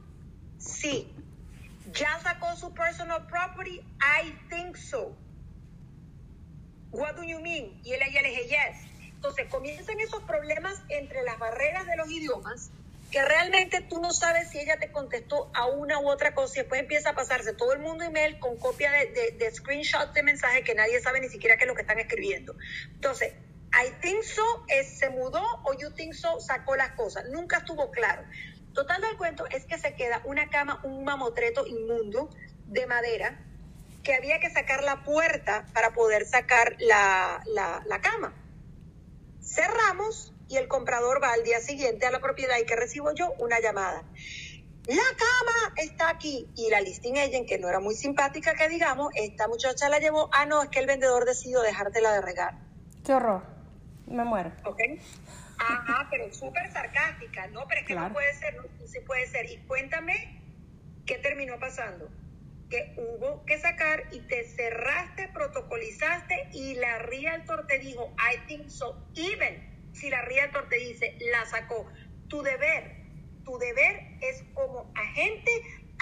Sí. 0.59 1.13
¿Ya 1.93 2.19
sacó 2.21 2.57
su 2.57 2.73
personal 2.73 3.27
property? 3.27 3.81
I 4.01 4.33
think 4.49 4.77
so. 4.77 5.15
What 6.93 7.17
do 7.17 7.25
you 7.25 7.41
mean? 7.41 7.81
Y 7.85 7.93
él 7.93 8.01
ella 8.03 8.23
le 8.23 8.31
dije, 8.31 8.45
yes. 8.45 9.13
Entonces 9.15 9.49
comienzan 9.51 10.01
esos 10.01 10.23
problemas 10.25 10.83
entre 10.89 11.23
las 11.23 11.39
barreras 11.39 11.87
de 11.87 11.97
los 11.97 12.11
idiomas 12.11 12.71
que 13.13 13.23
realmente 13.23 13.83
tú 13.83 14.01
no 14.01 14.11
sabes 14.11 14.49
si 14.49 14.59
ella 14.59 14.79
te 14.79 14.91
contestó 14.91 15.51
a 15.55 15.67
una 15.67 16.01
u 16.01 16.09
otra 16.09 16.35
cosa 16.35 16.55
y 16.57 16.59
después 16.63 16.81
empieza 16.81 17.11
a 17.11 17.15
pasarse 17.15 17.53
todo 17.53 17.75
el 17.75 17.79
mundo 17.79 18.05
email 18.05 18.39
con 18.39 18.57
copia 18.57 18.91
de, 18.91 19.13
de, 19.13 19.33
de 19.33 19.55
screenshots 19.55 20.15
de 20.15 20.23
mensajes 20.23 20.65
que 20.65 20.75
nadie 20.75 20.99
sabe 21.01 21.21
ni 21.21 21.29
siquiera 21.29 21.59
qué 21.59 21.65
es 21.65 21.69
lo 21.69 21.75
que 21.75 21.83
están 21.83 21.99
escribiendo. 21.99 22.57
Entonces, 22.95 23.35
I 23.75 23.91
think 24.01 24.23
so 24.23 24.43
se 24.85 25.11
mudó 25.11 25.43
o 25.65 25.75
you 25.79 25.91
think 25.91 26.15
so 26.15 26.41
sacó 26.41 26.75
las 26.75 26.93
cosas. 26.93 27.27
Nunca 27.31 27.59
estuvo 27.59 27.91
claro. 27.91 28.23
Total 28.73 29.01
del 29.03 29.17
cuento 29.19 29.47
es 29.51 29.67
que 29.67 29.79
se 29.79 29.95
queda 29.95 30.23
una 30.25 30.49
cama, 30.49 30.81
un 30.83 31.05
mamotreto 31.05 31.67
inmundo 31.67 32.31
de 32.67 32.87
madera 32.87 33.39
que 34.03 34.15
había 34.15 34.41
que 34.41 34.51
sacar 34.51 34.83
la 34.83 35.05
puerta 35.05 35.67
para 35.75 35.93
poder 35.93 36.27
sacar 36.27 36.77
la, 36.81 37.43
la, 37.47 37.83
la 37.87 38.01
cama. 38.01 38.35
Cerramos 39.43 40.32
y 40.53 40.59
el 40.59 40.69
comprador 40.69 41.23
va 41.23 41.33
al 41.33 41.45
día 41.45 41.61
siguiente 41.61 42.05
a 42.05 42.11
la 42.11 42.21
propiedad 42.21 42.59
y 42.61 42.67
que 42.67 42.77
recibo 42.77 43.13
yo 43.15 43.33
una 43.39 43.59
llamada. 43.59 44.03
La 44.87 44.97
cama 45.17 45.75
está 45.77 46.11
aquí 46.11 46.47
y 46.57 46.69
la 46.69 46.83
listing 46.83 47.17
agent, 47.17 47.49
que 47.49 47.59
no 47.59 47.69
era 47.71 47.81
muy 47.81 47.95
simpática 47.95 48.53
que 48.55 48.69
digamos, 48.69 49.09
esta 49.15 49.49
muchacha 49.49 49.89
la 49.89 49.99
llevó, 49.99 50.29
ah 50.33 50.45
no, 50.45 50.63
es 50.63 50.69
que 50.69 50.81
el 50.81 50.87
vendedor 50.87 51.25
decidió 51.25 51.63
dejártela 51.63 52.13
de 52.13 52.21
regar. 52.21 52.59
Qué 53.03 53.15
horror. 53.15 53.43
Me 54.07 54.25
muero. 54.25 54.53
¿Ok? 54.67 54.81
Ajá, 55.59 56.09
pero 56.11 56.31
súper 56.35 56.71
sarcástica, 56.71 57.47
¿no? 57.47 57.67
Pero 57.67 57.81
es 57.81 57.87
que 57.87 57.93
Claro. 57.95 58.09
no 58.09 58.15
puede 58.15 58.35
ser, 58.35 58.55
no, 58.57 58.65
sí 58.87 59.01
puede 59.07 59.27
ser. 59.29 59.49
Y 59.49 59.57
cuéntame 59.67 60.39
qué 61.07 61.17
terminó 61.17 61.59
pasando. 61.59 62.11
Que 62.69 62.95
hubo 62.99 63.45
que 63.47 63.59
sacar 63.59 64.03
y 64.13 64.21
te 64.21 64.45
cerraste, 64.45 65.29
protocolizaste 65.29 66.49
y 66.53 66.75
la 66.75 66.99
realtor 66.99 67.67
te 67.67 67.79
dijo, 67.79 68.13
I 68.19 68.47
think 68.49 68.69
so. 68.69 68.97
Even 69.15 69.72
si 69.93 70.11
la 70.11 70.22
realtor 70.22 70.68
te 70.68 70.76
dice, 70.76 71.16
la 71.30 71.45
sacó. 71.47 71.86
Tu 72.28 72.43
deber, 72.43 72.97
tu 73.45 73.59
deber 73.59 74.01
es 74.20 74.45
como 74.55 74.90
agente 74.95 75.51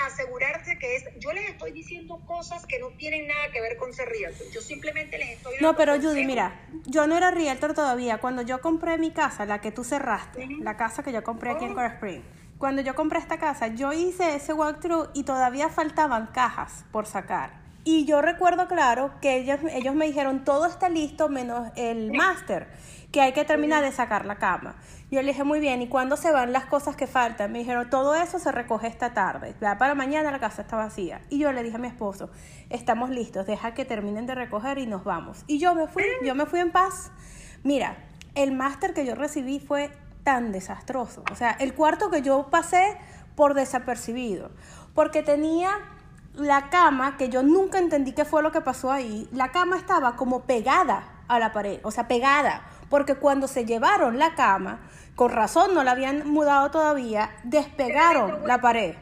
asegurarse 0.06 0.78
que 0.78 0.96
es, 0.96 1.04
yo 1.18 1.32
les 1.32 1.50
estoy 1.50 1.72
diciendo 1.72 2.20
cosas 2.26 2.64
que 2.66 2.78
no 2.78 2.88
tienen 2.96 3.26
nada 3.26 3.50
que 3.52 3.60
ver 3.60 3.76
con 3.76 3.92
ser 3.92 4.08
realtor. 4.08 4.46
Yo 4.52 4.60
simplemente 4.60 5.18
les 5.18 5.30
estoy 5.30 5.56
No, 5.60 5.68
dando 5.68 5.76
pero 5.76 6.00
Judy, 6.00 6.24
mira, 6.24 6.66
yo 6.86 7.06
no 7.06 7.16
era 7.16 7.30
realtor 7.30 7.74
todavía. 7.74 8.18
Cuando 8.18 8.42
yo 8.42 8.60
compré 8.60 8.96
mi 8.98 9.10
casa, 9.10 9.44
la 9.44 9.60
que 9.60 9.72
tú 9.72 9.84
cerraste, 9.84 10.46
la 10.60 10.76
casa 10.76 11.02
que 11.02 11.12
yo 11.12 11.22
compré 11.22 11.50
aquí 11.50 11.64
en 11.64 11.72
Oh. 11.72 11.74
Coral 11.74 11.92
Spring, 11.92 12.22
cuando 12.58 12.82
yo 12.82 12.94
compré 12.94 13.18
esta 13.18 13.38
casa, 13.38 13.68
yo 13.68 13.92
hice 13.92 14.34
ese 14.36 14.52
walkthrough 14.52 15.10
y 15.14 15.24
todavía 15.24 15.68
faltaban 15.68 16.28
cajas 16.28 16.84
por 16.92 17.06
sacar. 17.06 17.59
Y 17.92 18.04
yo 18.04 18.22
recuerdo 18.22 18.68
claro 18.68 19.10
que 19.20 19.34
ellos, 19.34 19.58
ellos 19.72 19.96
me 19.96 20.06
dijeron, 20.06 20.44
todo 20.44 20.66
está 20.66 20.88
listo 20.88 21.28
menos 21.28 21.72
el 21.74 22.12
máster, 22.12 22.68
que 23.10 23.20
hay 23.20 23.32
que 23.32 23.44
terminar 23.44 23.82
de 23.82 23.90
sacar 23.90 24.26
la 24.26 24.36
cama. 24.36 24.76
Yo 25.10 25.20
le 25.22 25.32
dije, 25.32 25.42
muy 25.42 25.58
bien, 25.58 25.82
¿y 25.82 25.88
cuándo 25.88 26.16
se 26.16 26.30
van 26.30 26.52
las 26.52 26.66
cosas 26.66 26.94
que 26.94 27.08
faltan? 27.08 27.50
Me 27.50 27.58
dijeron, 27.58 27.90
todo 27.90 28.14
eso 28.14 28.38
se 28.38 28.52
recoge 28.52 28.86
esta 28.86 29.12
tarde. 29.12 29.56
Ya 29.60 29.76
para 29.76 29.96
mañana 29.96 30.30
la 30.30 30.38
casa 30.38 30.62
está 30.62 30.76
vacía. 30.76 31.22
Y 31.30 31.40
yo 31.40 31.50
le 31.50 31.64
dije 31.64 31.74
a 31.74 31.78
mi 31.80 31.88
esposo, 31.88 32.30
estamos 32.68 33.10
listos, 33.10 33.44
deja 33.44 33.74
que 33.74 33.84
terminen 33.84 34.24
de 34.24 34.36
recoger 34.36 34.78
y 34.78 34.86
nos 34.86 35.02
vamos. 35.02 35.42
Y 35.48 35.58
yo 35.58 35.74
me 35.74 35.88
fui, 35.88 36.04
yo 36.24 36.36
me 36.36 36.46
fui 36.46 36.60
en 36.60 36.70
paz. 36.70 37.10
Mira, 37.64 37.96
el 38.36 38.52
máster 38.52 38.94
que 38.94 39.04
yo 39.04 39.16
recibí 39.16 39.58
fue 39.58 39.90
tan 40.22 40.52
desastroso. 40.52 41.24
O 41.32 41.34
sea, 41.34 41.56
el 41.58 41.74
cuarto 41.74 42.08
que 42.08 42.22
yo 42.22 42.50
pasé 42.50 42.96
por 43.34 43.54
desapercibido. 43.54 44.52
Porque 44.94 45.24
tenía 45.24 45.72
la 46.34 46.70
cama, 46.70 47.16
que 47.16 47.28
yo 47.28 47.42
nunca 47.42 47.78
entendí 47.78 48.12
qué 48.12 48.24
fue 48.24 48.42
lo 48.42 48.52
que 48.52 48.60
pasó 48.60 48.92
ahí, 48.92 49.28
la 49.32 49.50
cama 49.52 49.76
estaba 49.76 50.16
como 50.16 50.44
pegada 50.44 51.24
a 51.28 51.38
la 51.38 51.52
pared, 51.52 51.80
o 51.82 51.90
sea, 51.90 52.08
pegada, 52.08 52.62
porque 52.88 53.14
cuando 53.14 53.48
se 53.48 53.64
llevaron 53.64 54.18
la 54.18 54.34
cama, 54.34 54.80
con 55.14 55.30
razón 55.30 55.74
no 55.74 55.84
la 55.84 55.92
habían 55.92 56.28
mudado 56.28 56.70
todavía, 56.70 57.30
despegaron 57.44 58.46
la 58.46 58.60
pared. 58.60 58.94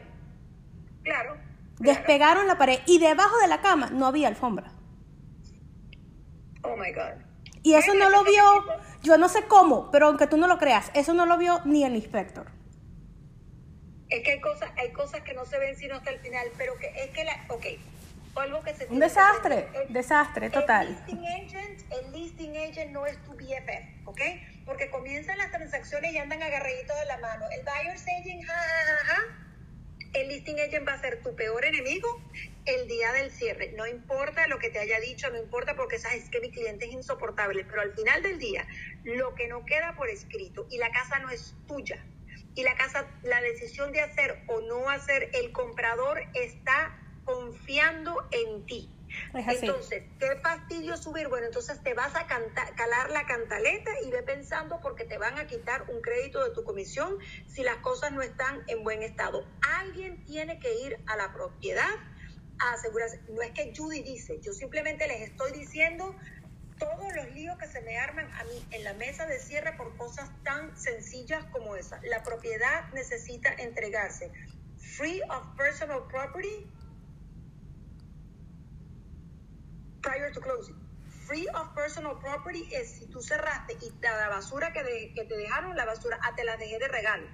Claro. 1.03 1.37
Despegaron 1.79 2.47
la 2.47 2.57
pared 2.57 2.79
y 2.85 2.99
debajo 2.99 3.37
de 3.37 3.47
la 3.47 3.61
cama 3.61 3.89
no 3.89 4.05
había 4.05 4.27
alfombra. 4.27 4.71
Oh 6.61 6.75
my 6.75 6.91
God. 6.91 7.23
Y 7.63 7.73
eso 7.73 7.93
no 7.93 8.09
lo 8.09 8.23
vio, 8.23 8.43
yo 9.01 9.17
no 9.17 9.29
sé 9.29 9.45
cómo, 9.47 9.89
pero 9.91 10.07
aunque 10.07 10.27
tú 10.27 10.37
no 10.37 10.47
lo 10.47 10.57
creas, 10.57 10.91
eso 10.93 11.13
no 11.13 11.25
lo 11.25 11.37
vio 11.37 11.61
ni 11.65 11.83
el 11.83 11.95
inspector. 11.95 12.47
Es 14.09 14.23
que 14.23 14.31
hay 14.31 14.41
cosas, 14.41 14.71
hay 14.77 14.91
cosas 14.91 15.21
que 15.21 15.33
no 15.33 15.45
se 15.45 15.59
ven 15.59 15.75
sino 15.75 15.95
hasta 15.95 16.09
el 16.09 16.19
final, 16.19 16.47
pero 16.57 16.77
que 16.77 16.87
es 16.95 17.11
que 17.11 17.23
la, 17.23 17.45
ok, 17.49 17.65
algo 18.39 18.61
que 18.63 18.73
se 18.73 18.85
Un 18.85 18.99
desastre, 18.99 19.67
desastre 19.89 20.49
total. 20.49 20.87
El 20.87 20.95
listing 20.95 21.25
agent, 21.27 21.93
el 21.93 22.11
listing 22.11 22.57
agent 22.57 22.91
no 22.91 23.05
es 23.05 23.17
tu 23.23 23.33
BFF, 23.33 24.07
¿ok? 24.07 24.21
Porque 24.65 24.89
comienzan 24.89 25.37
las 25.37 25.51
transacciones 25.51 26.13
y 26.13 26.17
andan 26.17 26.41
agarraditos 26.41 26.97
de 26.99 27.05
la 27.05 27.17
mano. 27.17 27.45
El 27.51 27.63
buyer's 27.63 28.03
agent, 28.03 28.45
ja, 28.45 28.53
ja, 28.53 29.05
ja, 29.05 29.21
el 30.13 30.27
listing 30.29 30.59
agent 30.59 30.87
va 30.87 30.93
a 30.93 31.01
ser 31.01 31.21
tu 31.21 31.35
peor 31.35 31.65
enemigo 31.65 32.21
el 32.65 32.87
día 32.87 33.11
del 33.13 33.31
cierre. 33.31 33.73
No 33.75 33.87
importa 33.87 34.47
lo 34.47 34.59
que 34.59 34.69
te 34.69 34.79
haya 34.79 34.99
dicho, 34.99 35.29
no 35.29 35.37
importa 35.37 35.75
porque 35.75 35.99
sabes 35.99 36.29
que 36.29 36.39
mi 36.39 36.51
cliente 36.51 36.85
es 36.85 36.93
insoportable, 36.93 37.65
pero 37.65 37.81
al 37.81 37.93
final 37.93 38.21
del 38.23 38.39
día, 38.39 38.65
lo 39.03 39.35
que 39.35 39.47
no 39.47 39.65
queda 39.65 39.95
por 39.95 40.09
escrito 40.09 40.67
y 40.69 40.77
la 40.77 40.91
casa 40.91 41.19
no 41.19 41.29
es 41.29 41.55
tuya, 41.67 42.03
y 42.59 42.63
la 42.63 42.75
casa, 42.75 43.07
la 43.23 43.39
decisión 43.41 43.93
de 43.93 44.01
hacer 44.01 44.43
o 44.47 44.59
no 44.59 44.89
hacer, 44.89 45.29
el 45.33 45.53
comprador 45.53 46.19
está 46.33 46.93
confiando 47.23 48.27
en 48.31 48.65
ti. 48.65 48.91
Entonces, 49.33 50.03
qué 50.19 50.35
fastidio 50.43 50.97
subir. 50.97 51.29
Bueno, 51.29 51.45
entonces 51.45 51.81
te 51.81 51.93
vas 51.93 52.13
a 52.17 52.27
calar 52.27 53.11
la 53.11 53.25
cantaleta 53.25 53.91
y 54.05 54.11
ve 54.11 54.23
pensando 54.23 54.81
porque 54.81 55.05
te 55.05 55.17
van 55.17 55.39
a 55.39 55.47
quitar 55.47 55.85
un 55.89 56.01
crédito 56.01 56.43
de 56.43 56.51
tu 56.51 56.65
comisión 56.65 57.17
si 57.47 57.63
las 57.63 57.77
cosas 57.77 58.11
no 58.11 58.21
están 58.21 58.61
en 58.67 58.83
buen 58.83 59.03
estado. 59.03 59.47
Alguien 59.79 60.25
tiene 60.25 60.59
que 60.59 60.81
ir 60.81 60.97
a 61.07 61.15
la 61.15 61.31
propiedad 61.31 61.95
a 62.59 62.73
asegurarse. 62.73 63.21
No 63.29 63.41
es 63.41 63.51
que 63.51 63.71
Judy 63.73 64.03
dice, 64.03 64.41
yo 64.41 64.51
simplemente 64.51 65.07
les 65.07 65.21
estoy 65.29 65.53
diciendo 65.53 66.13
todos 66.79 67.13
los 67.13 67.29
líos 67.33 67.57
que 67.57 67.67
se 67.67 67.81
me 67.81 67.97
arman 67.99 68.31
a 68.33 68.43
mí 68.45 68.65
en 68.71 68.83
la 68.83 68.93
mesa 68.93 69.27
de 69.27 69.37
cierre 69.37 69.73
por 69.77 69.95
cosas 69.97 70.31
tan 70.43 70.75
sencillas 70.77 71.43
como 71.51 71.75
esa. 71.75 71.99
La 72.03 72.23
propiedad 72.23 72.91
necesita 72.93 73.53
entregarse 73.53 74.31
free 74.77 75.21
of 75.29 75.55
personal 75.57 76.07
property 76.07 76.71
prior 80.01 80.31
to 80.31 80.41
closing. 80.41 80.75
Free 81.27 81.47
of 81.53 81.75
personal 81.75 82.17
property 82.17 82.67
es 82.73 82.89
si 82.89 83.05
tú 83.07 83.21
cerraste 83.21 83.77
y 83.81 83.93
la 84.01 84.29
basura 84.29 84.73
que, 84.73 85.13
que 85.13 85.25
te 85.25 85.37
dejaron, 85.37 85.75
la 85.75 85.85
basura, 85.85 86.17
ah, 86.23 86.33
te 86.35 86.43
la 86.43 86.57
dejé 86.57 86.79
de 86.79 86.87
regalo 86.87 87.27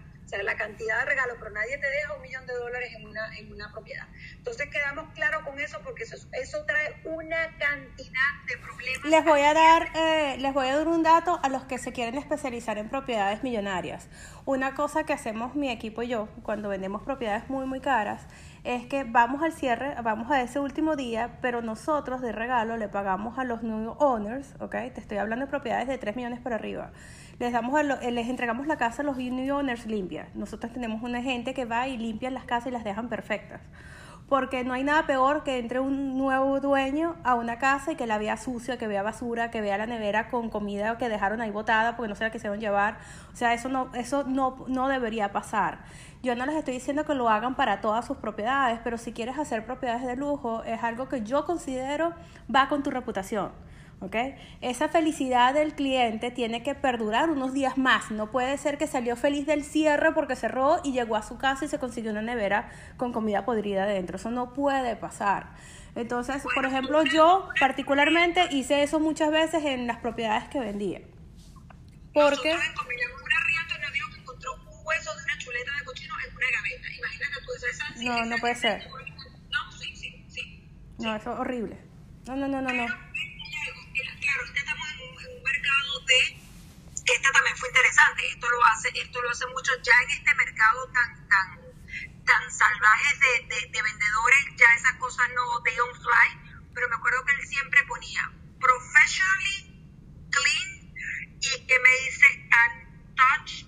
la 0.43 0.55
cantidad 0.55 0.99
de 0.99 1.05
regalos, 1.05 1.37
pero 1.39 1.51
nadie 1.51 1.77
te 1.77 1.87
deja 1.87 2.13
un 2.15 2.21
millón 2.21 2.45
de 2.45 2.53
dólares 2.53 2.93
en 2.95 3.07
una, 3.07 3.37
en 3.37 3.51
una 3.51 3.71
propiedad. 3.71 4.07
Entonces 4.37 4.67
quedamos 4.69 5.13
claros 5.13 5.43
con 5.43 5.59
eso 5.59 5.79
porque 5.83 6.03
eso, 6.03 6.15
eso 6.33 6.65
trae 6.65 7.01
una 7.05 7.57
cantidad 7.57 8.43
de 8.47 8.57
problemas. 8.57 9.05
Les 9.05 9.23
voy 9.23 9.41
a 9.41 9.53
dar, 9.53 9.87
eh, 9.95 10.37
les 10.39 10.53
voy 10.53 10.67
a 10.67 10.77
dar 10.77 10.87
un 10.87 11.03
dato 11.03 11.39
a 11.41 11.49
los 11.49 11.63
que 11.65 11.77
se 11.77 11.91
quieren 11.93 12.15
especializar 12.15 12.77
en 12.77 12.89
propiedades 12.89 13.43
millonarias. 13.43 14.09
Una 14.45 14.75
cosa 14.75 15.05
que 15.05 15.13
hacemos 15.13 15.55
mi 15.55 15.71
equipo 15.71 16.03
y 16.03 16.09
yo 16.09 16.29
cuando 16.43 16.69
vendemos 16.69 17.03
propiedades 17.03 17.49
muy 17.49 17.65
muy 17.65 17.79
caras 17.79 18.27
es 18.63 18.87
que 18.87 19.03
vamos 19.03 19.43
al 19.43 19.53
cierre, 19.53 19.95
vamos 20.01 20.31
a 20.31 20.41
ese 20.41 20.59
último 20.59 20.95
día, 20.95 21.37
pero 21.41 21.61
nosotros 21.61 22.21
de 22.21 22.31
regalo 22.31 22.77
le 22.77 22.89
pagamos 22.89 23.37
a 23.37 23.43
los 23.43 23.61
new 23.61 23.95
owners, 23.99 24.55
¿ok? 24.59 24.71
Te 24.71 24.99
estoy 24.99 25.17
hablando 25.17 25.45
de 25.45 25.49
propiedades 25.51 25.87
de 25.87 25.97
3 25.99 26.15
millones 26.15 26.39
para 26.39 26.55
arriba 26.55 26.91
les, 27.39 27.51
damos 27.51 27.79
eh, 27.79 28.11
les 28.11 28.27
entregamos 28.29 28.67
la 28.67 28.77
casa 28.77 29.01
a 29.01 29.05
los 29.05 29.17
new 29.17 29.55
owners 29.55 29.85
limpia. 29.85 30.29
Nosotros 30.33 30.71
tenemos 30.71 31.03
una 31.03 31.21
gente 31.21 31.53
que 31.53 31.65
va 31.65 31.87
y 31.87 31.97
limpia 31.97 32.29
las 32.31 32.45
casas 32.45 32.67
y 32.67 32.71
las 32.71 32.83
dejan 32.83 33.09
perfectas. 33.09 33.61
Porque 34.29 34.63
no 34.63 34.73
hay 34.73 34.83
nada 34.83 35.05
peor 35.05 35.43
que 35.43 35.59
entre 35.59 35.79
un 35.79 36.17
nuevo 36.17 36.59
dueño 36.59 37.15
a 37.23 37.35
una 37.35 37.59
casa 37.59 37.91
y 37.91 37.95
que 37.95 38.07
la 38.07 38.17
vea 38.17 38.37
sucia, 38.37 38.77
que 38.79 38.87
vea 38.87 39.03
basura, 39.03 39.51
que 39.51 39.61
vea 39.61 39.77
la 39.77 39.85
nevera 39.85 40.29
con 40.29 40.49
comida 40.49 40.97
que 40.97 41.09
dejaron 41.09 41.41
ahí 41.41 41.51
botada 41.51 41.95
porque 41.95 42.09
no 42.09 42.15
se 42.15 42.23
la 42.23 42.31
quisieron 42.31 42.59
llevar. 42.59 42.97
O 43.31 43.35
sea, 43.35 43.53
eso 43.53 43.69
no, 43.69 43.93
eso 43.93 44.23
no, 44.23 44.65
no 44.67 44.87
debería 44.87 45.31
pasar. 45.31 45.79
Yo 46.23 46.35
no 46.35 46.47
les 46.47 46.55
estoy 46.55 46.73
diciendo 46.73 47.05
que 47.05 47.13
lo 47.13 47.29
hagan 47.29 47.53
para 47.53 47.81
todas 47.81 48.05
sus 48.05 48.17
propiedades, 48.17 48.79
pero 48.83 48.97
si 48.97 49.13
quieres 49.13 49.37
hacer 49.37 49.63
propiedades 49.63 50.07
de 50.07 50.15
lujo, 50.15 50.63
es 50.63 50.81
algo 50.81 51.07
que 51.07 51.21
yo 51.21 51.45
considero 51.45 52.13
va 52.53 52.67
con 52.67 52.81
tu 52.81 52.89
reputación. 52.89 53.51
¿Okay? 54.05 54.35
Esa 54.61 54.87
felicidad 54.87 55.53
del 55.53 55.73
cliente 55.73 56.31
tiene 56.31 56.63
que 56.63 56.75
perdurar 56.75 57.29
unos 57.29 57.53
días 57.53 57.77
más. 57.77 58.11
No 58.11 58.31
puede 58.31 58.57
ser 58.57 58.77
que 58.77 58.87
salió 58.87 59.15
feliz 59.15 59.45
del 59.45 59.63
cierre 59.63 60.13
porque 60.13 60.35
cerró 60.35 60.79
y 60.83 60.91
llegó 60.91 61.15
a 61.15 61.23
su 61.23 61.37
casa 61.37 61.65
y 61.65 61.67
se 61.67 61.79
consiguió 61.79 62.11
una 62.11 62.21
nevera 62.21 62.71
con 62.97 63.11
comida 63.11 63.45
podrida 63.45 63.85
dentro. 63.85 64.17
Eso 64.17 64.31
no 64.31 64.53
puede 64.53 64.95
pasar. 64.95 65.49
Entonces, 65.95 66.43
por 66.53 66.65
ejemplo, 66.65 67.03
yo 67.03 67.49
particularmente 67.59 68.47
hice 68.51 68.83
eso 68.83 68.99
muchas 68.99 69.31
veces 69.31 69.63
en 69.65 69.87
las 69.87 69.97
propiedades 69.97 70.47
que 70.49 70.59
vendía. 70.59 71.01
Porque... 72.13 72.55
No, 78.03 78.25
no 78.25 78.37
puede 78.37 78.55
ser. 78.55 78.87
No, 78.87 79.71
sí, 79.71 79.95
sí, 79.95 80.25
sí. 80.27 80.69
No, 80.99 81.15
eso 81.15 81.33
es 81.33 81.39
horrible. 81.39 81.79
No, 82.27 82.35
no, 82.35 82.47
no, 82.47 82.61
no, 82.61 82.71
no 82.71 83.04
de 86.05 86.45
esta 87.05 87.31
también 87.31 87.55
fue 87.57 87.69
interesante, 87.69 88.27
esto 88.29 88.49
lo 88.49 88.65
hace, 88.65 88.89
esto 88.95 89.21
lo 89.21 89.29
hace 89.29 89.45
mucho 89.47 89.71
ya 89.83 89.93
en 90.03 90.09
este 90.09 90.35
mercado 90.35 90.87
tan, 90.87 91.27
tan, 91.27 91.59
tan 92.25 92.51
salvaje 92.51 93.15
de, 93.47 93.69
de, 93.69 93.81
vendedores, 93.81 94.45
ya 94.57 94.73
esas 94.75 94.93
cosas 94.93 95.27
no, 95.35 95.61
they 95.63 95.75
don't 95.75 95.95
fly, 95.97 96.57
pero 96.73 96.89
me 96.89 96.95
acuerdo 96.95 97.23
que 97.25 97.33
él 97.33 97.47
siempre 97.47 97.83
ponía 97.83 98.31
professionally 98.59 99.87
clean 100.31 100.93
y 101.41 101.67
que 101.67 101.79
me 101.79 101.89
dice 102.05 102.49
touch, 103.15 103.65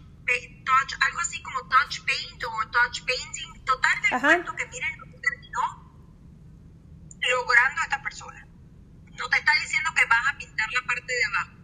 touch, 0.65 0.93
algo 0.99 1.19
así 1.19 1.41
como 1.43 1.59
touch 1.69 2.01
paint 2.05 2.43
o 2.43 2.69
touch 2.71 3.05
painting, 3.05 3.65
total 3.65 4.01
del 4.01 4.19
cuento 4.19 4.55
que 4.55 4.65
miren 4.65 4.99
lo 4.99 5.05
que 5.05 5.19
terminó 5.19 5.87
logrando 7.29 7.81
esta 7.83 8.01
persona. 8.01 8.47
No 9.15 9.29
te 9.29 9.37
está 9.37 9.51
diciendo 9.61 9.91
que 9.95 10.05
vas 10.05 10.27
a 10.27 10.37
pintar 10.37 10.71
la 10.71 10.81
parte 10.85 11.13
de 11.13 11.25
abajo 11.25 11.56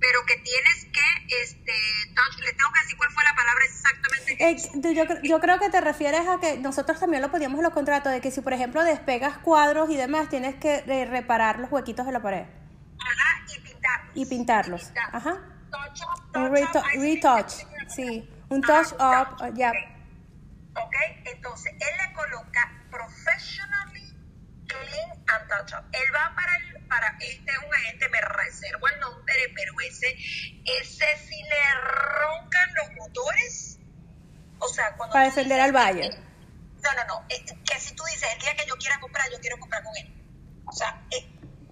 pero 0.00 0.24
que 0.26 0.34
tienes 0.36 0.86
que, 0.92 1.42
este, 1.42 1.72
le 1.72 2.52
tengo 2.54 2.72
que 2.72 2.80
decir 2.80 2.96
cuál 2.96 3.10
fue 3.10 3.22
la 3.24 3.34
palabra 3.34 3.64
exactamente. 3.66 4.98
Yo, 4.98 5.04
yo, 5.22 5.40
creo 5.40 5.58
que 5.58 5.68
te 5.68 5.80
refieres 5.80 6.26
a 6.26 6.40
que 6.40 6.58
nosotros 6.58 6.98
también 6.98 7.22
lo 7.22 7.30
poníamos 7.30 7.58
en 7.58 7.64
los 7.64 7.74
contratos, 7.74 8.12
de 8.12 8.20
que 8.20 8.30
si 8.30 8.40
por 8.40 8.52
ejemplo 8.54 8.82
despegas 8.82 9.38
cuadros 9.38 9.90
y 9.90 9.96
demás, 9.96 10.28
tienes 10.28 10.56
que 10.56 10.80
reparar 11.06 11.58
los 11.58 11.70
huequitos 11.70 12.06
de 12.06 12.12
la 12.12 12.22
pared. 12.22 12.46
Ajá, 12.98 13.44
y 13.54 13.60
pintarlos. 13.60 14.10
Y 14.14 14.26
pintarlos, 14.26 14.92
ajá. 15.12 15.38
un 16.34 16.54
retouch, 16.54 17.52
sí, 17.88 18.28
un 18.48 18.62
touch 18.62 18.92
up, 18.94 19.54
ya. 19.54 19.72
Ok, 20.72 20.94
entonces 21.24 21.72
él 21.72 22.08
le 22.08 22.12
coloca 22.14 22.72
professionally 22.90 23.99
clean 24.70 25.10
and 25.26 25.48
touch 25.48 25.72
up. 25.74 25.84
Él 25.92 26.14
va 26.14 26.32
para 26.34 26.56
el 26.56 26.70
para 26.90 27.16
este 27.20 27.52
es 27.52 27.58
un 27.58 27.72
agente, 27.72 28.08
me 28.08 28.20
reservo 28.20 28.88
el 28.88 29.00
nombre, 29.00 29.34
pero 29.54 29.72
ese, 29.88 30.08
ese 30.64 31.06
si 31.24 31.40
le 31.40 31.74
roncan 31.80 32.74
los 32.74 32.92
motores, 32.96 33.78
o 34.58 34.68
sea, 34.68 34.92
cuando... 34.96 35.12
Para 35.12 35.26
defender 35.26 35.60
al 35.60 35.72
valle. 35.72 36.10
No, 36.82 36.92
no, 36.94 37.04
no, 37.06 37.28
que 37.28 37.78
si 37.78 37.94
tú 37.94 38.02
dices, 38.04 38.28
el 38.34 38.40
día 38.40 38.56
que 38.56 38.66
yo 38.66 38.74
quiera 38.76 38.98
comprar, 38.98 39.30
yo 39.30 39.38
quiero 39.40 39.56
comprar 39.58 39.84
con 39.84 39.96
él. 39.98 40.12
O 40.66 40.72
sea, 40.72 41.00
es, 41.10 41.24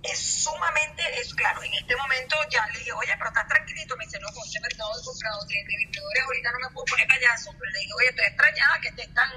es 0.05 0.19
sumamente, 0.19 1.03
es 1.21 1.35
claro, 1.35 1.63
en 1.65 1.75
este 1.75 1.97
momento 1.97 2.37
ya 2.51 2.65
le 2.69 2.79
dije, 2.79 2.93
oye, 2.93 3.13
pero 3.19 3.31
estás 3.31 3.49
tranquilito, 3.49 3.97
me 3.97 4.05
dice, 4.05 4.21
no, 4.21 4.29
con 4.33 4.47
este 4.47 4.61
mercado 4.61 4.97
de 4.97 5.05
compradores, 5.05 5.49
de 5.49 5.77
vendedores, 5.77 6.23
ahorita 6.25 6.53
no 6.53 6.59
me 6.61 6.75
puedo 6.75 6.85
poner 6.85 7.09
payaso, 7.09 7.51
pero 7.59 7.71
le 7.73 7.79
digo, 7.81 7.97
oye, 7.99 8.09
estoy 8.11 8.27
extrañada 8.27 8.81
que 8.81 8.89
estés 8.89 9.15
tan 9.15 9.31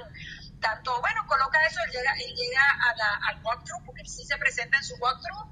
tanto, 0.62 0.98
bueno, 1.00 1.26
coloca 1.26 1.58
eso, 1.66 1.80
él 1.84 1.90
llega, 1.92 2.12
él 2.14 2.34
llega 2.34 2.62
a 2.62 3.28
al 3.28 3.42
walkthrough, 3.44 3.84
porque 3.84 4.00
él 4.00 4.08
sí 4.08 4.24
se 4.24 4.38
presenta 4.38 4.78
en 4.78 4.84
su 4.84 4.94
walkthrough, 4.96 5.50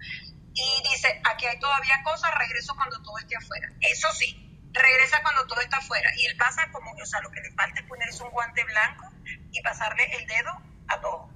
y 0.55 0.89
dice, 0.89 1.21
aquí 1.25 1.47
hay 1.47 1.59
todavía 1.59 2.03
cosas, 2.03 2.31
regreso 2.39 2.75
cuando 2.75 3.01
todo 3.03 3.19
esté 3.19 3.37
afuera. 3.37 3.69
Eso 3.81 4.09
sí, 4.13 4.51
regresa 4.73 5.23
cuando 5.23 5.47
todo 5.47 5.61
está 5.61 5.79
afuera. 5.79 6.11
Y 6.17 6.27
él 6.27 6.37
pasa 6.37 6.71
como, 6.73 6.91
o 6.93 7.07
sea, 7.07 7.21
lo 7.21 7.31
que 7.31 7.41
le 7.41 7.53
falta 7.53 7.81
es 7.81 7.87
ponerse 7.87 8.23
un 8.23 8.31
guante 8.31 8.65
blanco 8.65 9.11
y 9.53 9.63
pasarle 9.63 10.05
el 10.17 10.27
dedo 10.27 10.51
a 10.89 11.01
todo. 11.01 11.31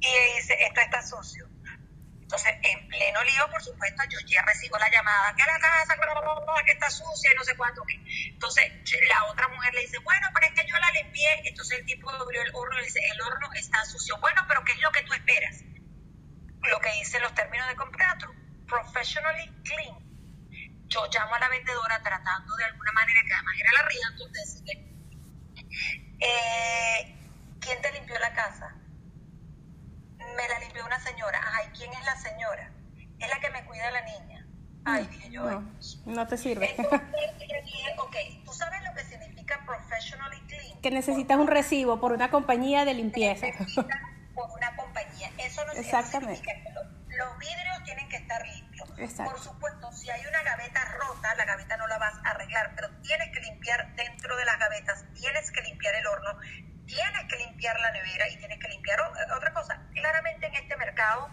Y 0.00 0.36
dice, 0.36 0.56
esto 0.60 0.80
está 0.80 1.02
sucio. 1.02 1.47
Entonces, 2.28 2.52
en 2.60 2.88
pleno 2.88 3.24
lío, 3.24 3.48
por 3.50 3.62
supuesto, 3.62 4.02
yo 4.10 4.18
ya 4.28 4.42
recibo 4.42 4.76
la 4.76 4.90
llamada, 4.90 5.34
que 5.34 5.44
la 5.48 5.58
casa, 5.58 5.96
que 6.62 6.72
está 6.72 6.90
sucia 6.90 7.32
y 7.32 7.34
no 7.34 7.42
sé 7.42 7.56
cuánto. 7.56 7.80
Entonces, 7.88 8.64
la 9.08 9.24
otra 9.32 9.48
mujer 9.48 9.72
le 9.72 9.80
dice, 9.80 9.96
bueno, 10.04 10.28
pero 10.34 10.46
es 10.46 10.52
que 10.52 10.68
yo 10.68 10.76
la 10.76 10.90
limpié. 10.90 11.40
Entonces 11.44 11.78
el 11.78 11.86
tipo 11.86 12.10
abrió 12.10 12.42
el 12.42 12.50
horno 12.52 12.76
y 12.76 12.80
le 12.80 12.84
dice, 12.84 13.00
el 13.00 13.22
horno 13.22 13.48
está 13.54 13.82
sucio. 13.86 14.18
Bueno, 14.20 14.44
pero 14.46 14.62
¿qué 14.62 14.72
es 14.72 14.80
lo 14.82 14.92
que 14.92 15.04
tú 15.04 15.14
esperas? 15.14 15.64
Lo 16.68 16.78
que 16.80 16.92
dicen 17.00 17.22
los 17.22 17.32
términos 17.32 17.66
de 17.66 17.76
contrato, 17.76 18.26
professionally 18.66 19.48
clean. 19.64 19.96
Yo 20.88 21.08
llamo 21.10 21.34
a 21.34 21.38
la 21.38 21.48
vendedora 21.48 22.02
tratando 22.02 22.56
de 22.56 22.64
alguna 22.64 22.92
manera, 22.92 23.20
que 23.26 23.32
además 23.32 23.54
era 23.58 23.82
la 23.82 23.88
ría, 23.88 24.06
entonces 24.12 24.62
eh, 26.20 27.16
¿quién 27.58 27.80
te 27.80 27.92
limpió 27.92 28.18
la 28.18 28.34
casa? 28.34 28.74
Me 30.36 30.48
la 30.48 30.58
limpió 30.60 30.84
una 30.84 31.00
señora. 31.00 31.40
Ay, 31.54 31.68
¿quién 31.76 31.92
es 31.92 32.04
la 32.04 32.16
señora? 32.16 32.72
Es 33.18 33.28
la 33.28 33.40
que 33.40 33.50
me 33.50 33.64
cuida 33.64 33.88
a 33.88 33.90
la 33.90 34.02
niña. 34.02 34.46
Ay, 34.84 35.06
dije 35.06 35.30
yo. 35.30 35.44
No, 35.44 35.62
no 36.06 36.26
te 36.26 36.38
sirve. 36.38 36.74
ok, 37.98 38.16
¿tú 38.44 38.52
sabes 38.52 38.82
lo 38.84 38.94
que 38.94 39.04
significa 39.04 39.62
professionally 39.66 40.40
clean? 40.46 40.80
Que 40.80 40.90
necesitas 40.90 41.38
un 41.38 41.46
recibo 41.46 42.00
por 42.00 42.12
una 42.12 42.30
compañía 42.30 42.84
de 42.84 42.94
limpieza. 42.94 43.46
por 44.34 44.50
una 44.50 44.74
compañía. 44.76 45.30
Eso 45.38 45.64
no 45.66 45.72
Exactamente. 45.72 46.36
significa 46.36 46.62
que 46.62 47.16
los, 47.16 47.38
vidrios 47.38 47.84
tienen 47.84 48.08
que 48.08 48.16
estar 48.16 48.46
limpios. 48.46 48.88
Por 48.88 49.38
supuesto, 49.40 49.92
si 49.92 50.10
hay 50.10 50.24
una 50.26 50.42
gaveta 50.42 50.84
rota, 50.98 51.34
la 51.34 51.44
gaveta 51.44 51.76
no 51.76 51.86
la 51.86 51.98
vas 51.98 52.14
a 52.24 52.30
arreglar, 52.30 52.72
pero 52.74 52.88
tienes 53.02 53.28
que 53.32 53.40
limpiar 53.40 53.94
dentro 53.96 54.36
de 54.36 54.44
las 54.44 54.58
gavetas, 54.58 55.04
tienes 55.14 55.50
que 55.50 55.62
limpiar 55.62 55.94
el 55.96 56.06
horno, 56.06 56.38
tienes 56.86 57.24
que 57.28 57.36
limpiar 57.36 57.78
la 57.80 57.90
nevera 57.92 58.28
y 58.28 58.36
tienes 58.38 58.58
que 58.58 58.68
limpiar 58.68 59.00
otra 59.36 59.52
cosa. 59.52 59.77
Claramente 60.00 60.46
en 60.46 60.54
este 60.54 60.76
mercado, 60.76 61.28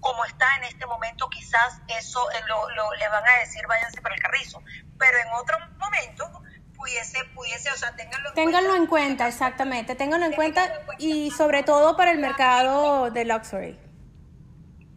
como 0.00 0.24
está 0.24 0.46
en 0.56 0.64
este 0.64 0.86
momento, 0.86 1.28
quizás 1.28 1.80
eso 1.88 2.30
eh, 2.32 2.40
lo, 2.46 2.68
lo, 2.70 2.92
le 2.94 3.08
van 3.08 3.26
a 3.26 3.38
decir 3.40 3.66
váyanse 3.66 4.00
para 4.00 4.14
el 4.14 4.20
carrizo, 4.20 4.62
pero 4.98 5.18
en 5.18 5.28
otro 5.34 5.58
momento 5.78 6.42
pudiese, 6.76 7.24
pudiese, 7.34 7.70
o 7.70 7.76
sea, 7.76 7.94
ténganlo 7.96 8.28
en 8.28 8.34
ténganlo 8.34 8.68
cuenta. 8.68 8.82
en 8.82 8.86
cuenta, 8.86 9.28
exactamente, 9.28 9.94
ténganlo 9.96 10.26
en 10.26 10.32
cuenta 10.32 10.72
y 10.98 11.30
sobre 11.32 11.62
todo 11.64 11.96
para 11.96 12.12
el 12.12 12.18
mercado 12.18 13.10
de 13.10 13.24
luxury. 13.24 13.78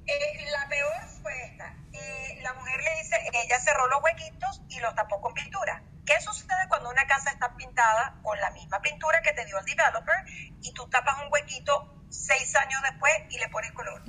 Eh, 0.06 0.46
la 0.52 0.68
peor 0.68 0.94
fue 1.22 1.44
esta. 1.46 1.74
Eh, 1.94 2.40
la 2.44 2.54
mujer 2.54 2.80
le 2.82 3.02
dice, 3.02 3.16
ella 3.34 3.60
cerró 3.60 3.88
los 3.88 4.04
huequitos 4.04 4.62
y 4.70 4.80
los 4.80 4.94
tapó 4.96 5.22
con 5.22 5.34
pintura. 5.34 5.82
¿Qué 6.06 6.20
sucede 6.22 6.68
cuando 6.68 6.90
una 6.90 7.06
casa 7.08 7.32
está 7.32 7.56
pintada 7.56 8.16
con 8.22 8.40
la 8.40 8.52
misma 8.52 8.82
pintura 8.82 9.22
que 9.22 9.34
te 9.34 9.46
dio 9.46 9.58
el 9.60 9.66
developer 9.66 10.16
y 10.62 10.74
tú 10.74 10.88
tapas 10.90 11.18
un 11.24 11.32
huequito 11.32 12.01
seis 12.12 12.56
años 12.56 12.82
después 12.84 13.14
y 13.30 13.40
le 13.40 13.50
pones 13.50 13.72
color? 13.72 14.04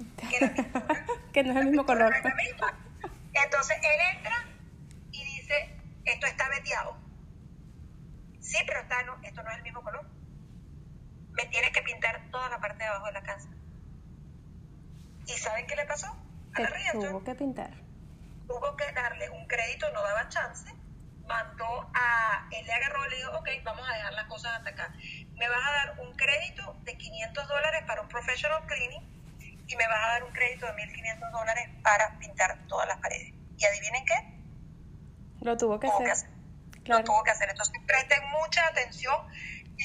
Que, 1.32 1.42
no 1.44 1.52
es 1.52 1.56
el 1.56 1.66
mismo 1.66 1.86
color. 1.86 2.14
Entonces 3.32 3.76
él 3.78 4.16
entra 4.16 4.44
y 5.12 5.24
dice, 5.24 5.80
esto 6.04 6.26
está 6.26 6.48
veteado. 6.48 6.96
Sí, 8.40 8.58
pero 8.66 8.80
está, 8.80 9.02
no, 9.04 9.16
esto 9.22 9.42
no 9.42 9.50
es 9.50 9.56
el 9.56 9.62
mismo 9.62 9.82
color. 9.82 10.04
Me 11.30 11.46
tienes 11.46 11.70
que 11.70 11.82
pintar 11.82 12.28
toda 12.30 12.48
la 12.50 12.58
parte 12.60 12.78
de 12.78 12.90
abajo 12.90 13.06
de 13.06 13.12
la 13.12 13.22
casa. 13.22 13.48
¿Y 15.26 15.32
saben 15.32 15.66
qué 15.66 15.76
le 15.76 15.86
pasó? 15.86 16.08
A 16.54 16.92
tuvo 16.92 17.24
que 17.24 17.34
pintar. 17.34 17.70
Tuvo 18.46 18.76
que 18.76 18.92
darle 18.92 19.30
un 19.30 19.46
crédito, 19.46 19.90
no 19.92 20.02
daba 20.02 20.28
chance 20.28 20.81
mandó 21.26 21.90
a, 21.94 22.48
él 22.50 22.66
le 22.66 22.72
agarró 22.72 23.06
y 23.06 23.10
le 23.10 23.16
dijo, 23.16 23.30
ok, 23.32 23.48
vamos 23.64 23.88
a 23.88 23.94
dejar 23.94 24.12
las 24.14 24.26
cosas 24.26 24.52
hasta 24.56 24.70
acá. 24.70 24.94
Me 25.34 25.48
vas 25.48 25.66
a 25.66 25.72
dar 25.72 26.00
un 26.00 26.14
crédito 26.14 26.76
de 26.82 26.96
500 26.96 27.48
dólares 27.48 27.82
para 27.86 28.02
un 28.02 28.08
professional 28.08 28.64
cleaning 28.66 29.02
y 29.66 29.76
me 29.76 29.86
vas 29.86 30.04
a 30.04 30.08
dar 30.08 30.24
un 30.24 30.32
crédito 30.32 30.66
de 30.66 30.72
1.500 30.72 31.30
dólares 31.30 31.68
para 31.82 32.18
pintar 32.18 32.58
todas 32.68 32.88
las 32.88 32.98
paredes. 32.98 33.32
¿Y 33.56 33.64
adivinen 33.64 34.04
qué? 34.04 34.42
Lo 35.40 35.56
tuvo 35.56 35.78
que 35.78 35.88
hacer. 35.88 36.28
Lo 36.84 37.02
tuvo 37.04 37.22
que 37.22 37.30
hacer. 37.30 37.48
Entonces 37.48 37.74
presten 37.86 38.20
mucha 38.30 38.66
atención 38.66 39.16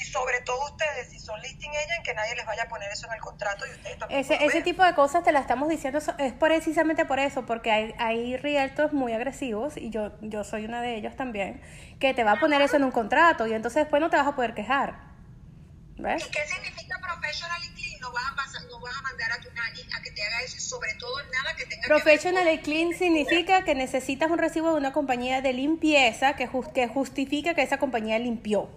y 0.00 0.04
sobre 0.04 0.40
todo 0.42 0.64
ustedes, 0.66 1.08
si 1.10 1.18
son 1.18 1.40
listing 1.40 1.70
agent, 1.70 2.04
que 2.04 2.14
nadie 2.14 2.34
les 2.36 2.46
vaya 2.46 2.64
a 2.64 2.68
poner 2.68 2.90
eso 2.92 3.06
en 3.06 3.14
el 3.14 3.20
contrato 3.20 3.66
y 3.66 3.70
ustedes 3.70 3.98
también. 3.98 4.20
Ese, 4.20 4.44
ese 4.44 4.62
tipo 4.62 4.84
de 4.84 4.94
cosas 4.94 5.24
te 5.24 5.32
la 5.32 5.40
estamos 5.40 5.68
diciendo, 5.68 5.98
es 6.18 6.32
precisamente 6.34 7.04
por 7.04 7.18
eso, 7.18 7.46
porque 7.46 7.70
hay, 7.70 7.94
hay 7.98 8.36
realtors 8.36 8.92
muy 8.92 9.12
agresivos, 9.12 9.76
y 9.76 9.90
yo, 9.90 10.12
yo 10.20 10.44
soy 10.44 10.64
una 10.64 10.82
de 10.82 10.96
ellos 10.96 11.16
también, 11.16 11.60
que 11.98 12.14
te 12.14 12.24
va 12.24 12.32
a 12.32 12.40
poner 12.40 12.62
eso 12.62 12.76
en 12.76 12.84
un 12.84 12.90
contrato 12.90 13.46
y 13.46 13.52
entonces 13.52 13.84
después 13.84 14.00
no 14.00 14.10
te 14.10 14.16
vas 14.16 14.26
a 14.26 14.36
poder 14.36 14.54
quejar. 14.54 15.08
¿Ves? 15.96 16.24
¿Y 16.24 16.30
qué 16.30 16.46
significa 16.46 16.96
professionally 17.00 17.68
clean? 17.74 18.00
No 18.00 18.12
vas 18.12 18.24
a, 18.30 18.36
pasar, 18.36 18.62
no 18.70 18.78
vas 18.78 18.96
a 18.96 19.02
mandar 19.02 19.32
a 19.32 19.40
tu 19.40 19.52
nadie 19.52 19.84
a 19.96 20.00
que 20.00 20.12
te 20.12 20.22
haga 20.22 20.42
eso, 20.42 20.60
sobre 20.60 20.94
todo 20.94 21.10
nada 21.24 21.56
que 21.56 21.66
tenga 21.66 21.88
Professionally 21.88 22.58
clean 22.58 22.94
significa 22.96 23.64
que 23.64 23.74
necesitas 23.74 24.30
un 24.30 24.38
recibo 24.38 24.70
de 24.70 24.76
una 24.76 24.92
compañía 24.92 25.42
de 25.42 25.52
limpieza 25.52 26.36
que, 26.36 26.48
que 26.72 26.86
justifica 26.86 27.54
que 27.54 27.62
esa 27.62 27.78
compañía 27.78 28.18
limpió. 28.20 28.70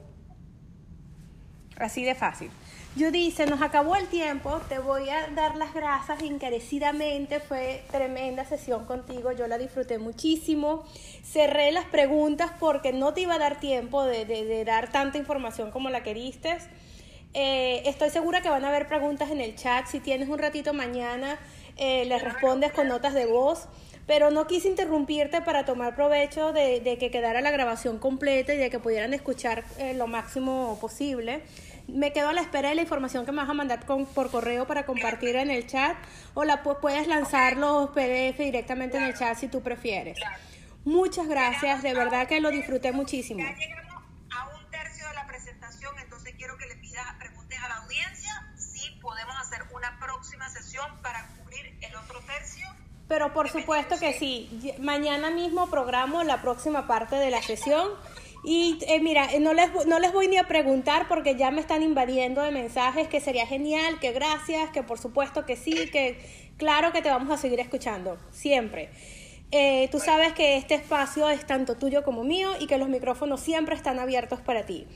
Así 1.81 2.03
de 2.03 2.15
fácil. 2.15 2.51
Judy, 2.97 3.31
se 3.31 3.45
nos 3.45 3.61
acabó 3.61 3.95
el 3.95 4.07
tiempo, 4.07 4.59
te 4.67 4.77
voy 4.79 5.07
a 5.09 5.27
dar 5.27 5.55
las 5.55 5.73
gracias 5.73 6.21
encarecidamente, 6.23 7.39
fue 7.39 7.85
tremenda 7.89 8.43
sesión 8.43 8.85
contigo, 8.85 9.31
yo 9.31 9.47
la 9.47 9.57
disfruté 9.57 9.97
muchísimo, 9.97 10.83
cerré 11.23 11.71
las 11.71 11.85
preguntas 11.85 12.51
porque 12.59 12.91
no 12.91 13.13
te 13.13 13.21
iba 13.21 13.35
a 13.35 13.39
dar 13.39 13.61
tiempo 13.61 14.03
de, 14.03 14.63
dar 14.65 14.91
tanta 14.91 15.17
información 15.17 15.71
como 15.71 15.89
la 15.89 16.03
queriste. 16.03 16.57
Eh, 17.33 17.83
estoy 17.85 18.09
segura 18.09 18.41
que 18.41 18.49
van 18.49 18.65
a 18.65 18.67
haber 18.67 18.89
preguntas 18.89 19.31
en 19.31 19.39
el 19.39 19.55
chat, 19.55 19.87
si 19.87 20.01
tienes 20.01 20.27
un 20.27 20.37
ratito 20.37 20.73
mañana, 20.73 21.39
eh, 21.77 22.03
les 22.03 22.21
respondes 22.21 22.73
con 22.73 22.89
notas 22.89 23.13
de 23.13 23.25
voz 23.25 23.69
pero 24.07 24.29
no 24.31 24.47
quise 24.47 24.67
interrumpirte 24.67 25.41
para 25.41 25.63
tomar 25.63 25.95
provecho 25.95 26.51
de, 26.51 26.97
que 26.99 27.11
quedara 27.11 27.39
la 27.39 27.51
grabación 27.51 27.97
completa 27.97 28.53
y 28.53 28.57
de 28.57 28.69
que 28.69 28.79
pudieran 28.79 29.13
escuchar 29.13 29.63
eh, 29.77 29.93
lo 29.93 30.07
máximo 30.07 30.77
posible 30.81 31.41
me 31.93 32.13
quedo 32.13 32.29
a 32.29 32.33
la 32.33 32.41
espera 32.41 32.69
de 32.69 32.75
la 32.75 32.81
información 32.81 33.25
que 33.25 33.31
me 33.31 33.37
vas 33.37 33.49
a 33.49 33.53
mandar 33.53 33.85
por 33.85 34.31
correo 34.31 34.65
para 34.67 34.85
compartir 34.85 35.35
en 35.35 35.51
el 35.51 35.67
chat 35.67 35.95
o 36.33 36.43
la 36.43 36.63
puedes 36.63 37.07
lanzar 37.07 37.57
los 37.57 37.89
PDF 37.89 38.37
directamente 38.37 38.97
en 38.97 39.03
el 39.03 39.13
chat 39.13 39.37
si 39.37 39.47
tú 39.47 39.61
prefieres. 39.61 40.17
Muchas 40.83 41.27
gracias, 41.27 41.83
de 41.83 41.93
verdad 41.93 42.27
que 42.27 42.41
lo 42.41 42.49
disfruté 42.49 42.91
muchísimo. 42.91 43.41
Ya 43.41 43.55
llegamos 43.55 44.03
a 44.31 44.47
un 44.57 44.71
tercio 44.71 45.07
de 45.07 45.13
la 45.13 45.27
presentación, 45.27 45.93
entonces 45.99 46.33
quiero 46.37 46.57
que 46.57 46.65
le 46.67 46.75
pidas, 46.77 47.05
preguntes 47.19 47.59
a 47.59 47.67
la 47.67 47.75
audiencia 47.77 48.53
si 48.57 48.89
podemos 48.99 49.35
hacer 49.39 49.61
una 49.75 49.99
próxima 49.99 50.49
sesión 50.49 50.85
para 51.03 51.27
cubrir 51.37 51.77
el 51.81 51.95
otro 51.95 52.19
tercio. 52.21 52.67
Pero 53.07 53.33
por 53.33 53.49
supuesto 53.49 53.99
que 53.99 54.13
sí, 54.13 54.73
mañana 54.79 55.29
mismo 55.29 55.69
programo 55.69 56.23
la 56.23 56.41
próxima 56.41 56.87
parte 56.87 57.17
de 57.17 57.29
la 57.29 57.41
sesión 57.41 57.89
y 58.43 58.79
eh, 58.87 58.99
mira, 58.99 59.31
eh, 59.31 59.39
no 59.39 59.53
les, 59.53 59.69
no 59.85 59.99
les 59.99 60.11
voy 60.13 60.27
ni 60.27 60.37
a 60.37 60.47
preguntar 60.47 61.07
porque 61.07 61.35
ya 61.35 61.51
me 61.51 61.61
están 61.61 61.83
invadiendo 61.83 62.41
de 62.41 62.51
mensajes 62.51 63.07
que 63.07 63.19
sería 63.19 63.45
genial, 63.45 63.99
que 63.99 64.11
gracias, 64.11 64.71
que 64.71 64.81
por 64.81 64.97
supuesto 64.97 65.45
que 65.45 65.55
sí, 65.55 65.89
que 65.91 66.17
claro 66.57 66.91
que 66.91 67.01
te 67.01 67.09
vamos 67.09 67.31
a 67.31 67.37
seguir 67.37 67.59
escuchando, 67.59 68.17
siempre. 68.31 68.89
Eh, 69.51 69.89
tú 69.91 69.99
sabes 69.99 70.33
que 70.33 70.55
este 70.55 70.75
espacio 70.75 71.29
es 71.29 71.45
tanto 71.45 71.75
tuyo 71.75 72.03
como 72.03 72.23
mío 72.23 72.51
y 72.59 72.67
que 72.67 72.77
los 72.77 72.89
micrófonos 72.89 73.41
siempre 73.41 73.75
están 73.75 73.99
abiertos 73.99 74.39
para 74.39 74.65
ti. 74.65 74.87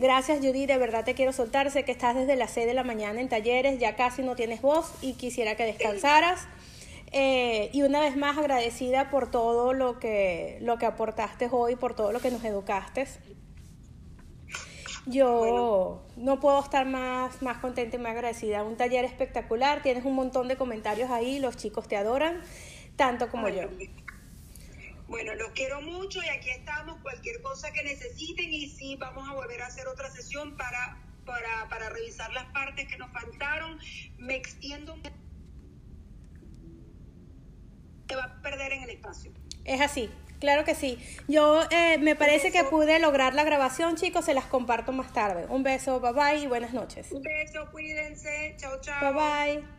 gracias 0.00 0.38
Judy, 0.38 0.66
de 0.66 0.78
verdad 0.78 1.04
te 1.04 1.14
quiero 1.14 1.32
soltar, 1.32 1.70
sé 1.70 1.84
que 1.84 1.92
estás 1.92 2.14
desde 2.14 2.36
las 2.36 2.52
6 2.52 2.66
de 2.66 2.74
la 2.74 2.84
mañana 2.84 3.20
en 3.20 3.28
talleres, 3.28 3.78
ya 3.78 3.96
casi 3.96 4.22
no 4.22 4.36
tienes 4.36 4.62
voz 4.62 4.92
y 5.02 5.14
quisiera 5.14 5.54
que 5.56 5.64
descansaras. 5.64 6.46
Eh, 7.10 7.70
y 7.72 7.82
una 7.82 8.00
vez 8.00 8.16
más 8.16 8.36
agradecida 8.36 9.10
por 9.10 9.30
todo 9.30 9.72
lo 9.72 9.98
que, 9.98 10.58
lo 10.60 10.78
que 10.78 10.86
aportaste 10.86 11.48
hoy, 11.50 11.76
por 11.76 11.94
todo 11.94 12.12
lo 12.12 12.20
que 12.20 12.30
nos 12.30 12.44
educaste. 12.44 13.06
Yo 15.06 16.06
no 16.16 16.38
puedo 16.38 16.62
estar 16.62 16.84
más, 16.84 17.40
más 17.40 17.58
contenta 17.58 17.96
y 17.96 17.98
más 17.98 18.12
agradecida. 18.12 18.62
Un 18.62 18.76
taller 18.76 19.06
espectacular, 19.06 19.82
tienes 19.82 20.04
un 20.04 20.14
montón 20.14 20.48
de 20.48 20.56
comentarios 20.56 21.10
ahí, 21.10 21.38
los 21.38 21.56
chicos 21.56 21.88
te 21.88 21.96
adoran, 21.96 22.42
tanto 22.96 23.30
como 23.30 23.48
yo. 23.48 23.62
Bueno, 25.08 25.34
los 25.36 25.52
quiero 25.52 25.80
mucho 25.80 26.22
y 26.22 26.28
aquí 26.28 26.50
estamos, 26.50 27.00
cualquier 27.00 27.40
cosa 27.40 27.72
que 27.72 27.82
necesiten 27.82 28.52
y 28.52 28.68
sí, 28.68 28.96
vamos 28.96 29.26
a 29.26 29.32
volver 29.32 29.62
a 29.62 29.66
hacer 29.68 29.88
otra 29.88 30.10
sesión 30.10 30.58
para, 30.58 30.98
para, 31.24 31.66
para 31.70 31.88
revisar 31.88 32.30
las 32.34 32.44
partes 32.52 32.86
que 32.86 32.98
nos 32.98 33.10
faltaron. 33.10 33.78
Me 34.18 34.36
extiendo 34.36 34.94
te 38.08 38.16
va 38.16 38.24
a 38.24 38.42
perder 38.42 38.72
en 38.72 38.82
el 38.82 38.90
espacio. 38.90 39.30
Es 39.64 39.80
así. 39.80 40.10
Claro 40.40 40.64
que 40.64 40.74
sí. 40.74 40.98
Yo 41.26 41.62
eh, 41.70 41.98
me 41.98 42.14
parece 42.14 42.52
que 42.52 42.64
pude 42.64 42.98
lograr 43.00 43.34
la 43.34 43.44
grabación, 43.44 43.96
chicos. 43.96 44.24
Se 44.24 44.34
las 44.34 44.44
comparto 44.44 44.92
más 44.92 45.12
tarde. 45.12 45.46
Un 45.48 45.62
beso, 45.62 46.00
bye 46.00 46.12
bye 46.12 46.38
y 46.38 46.46
buenas 46.46 46.72
noches. 46.72 47.10
Un 47.10 47.22
beso, 47.22 47.68
cuídense. 47.72 48.54
Chao, 48.56 48.80
chao. 48.80 49.12
Bye 49.12 49.56
bye. 49.60 49.77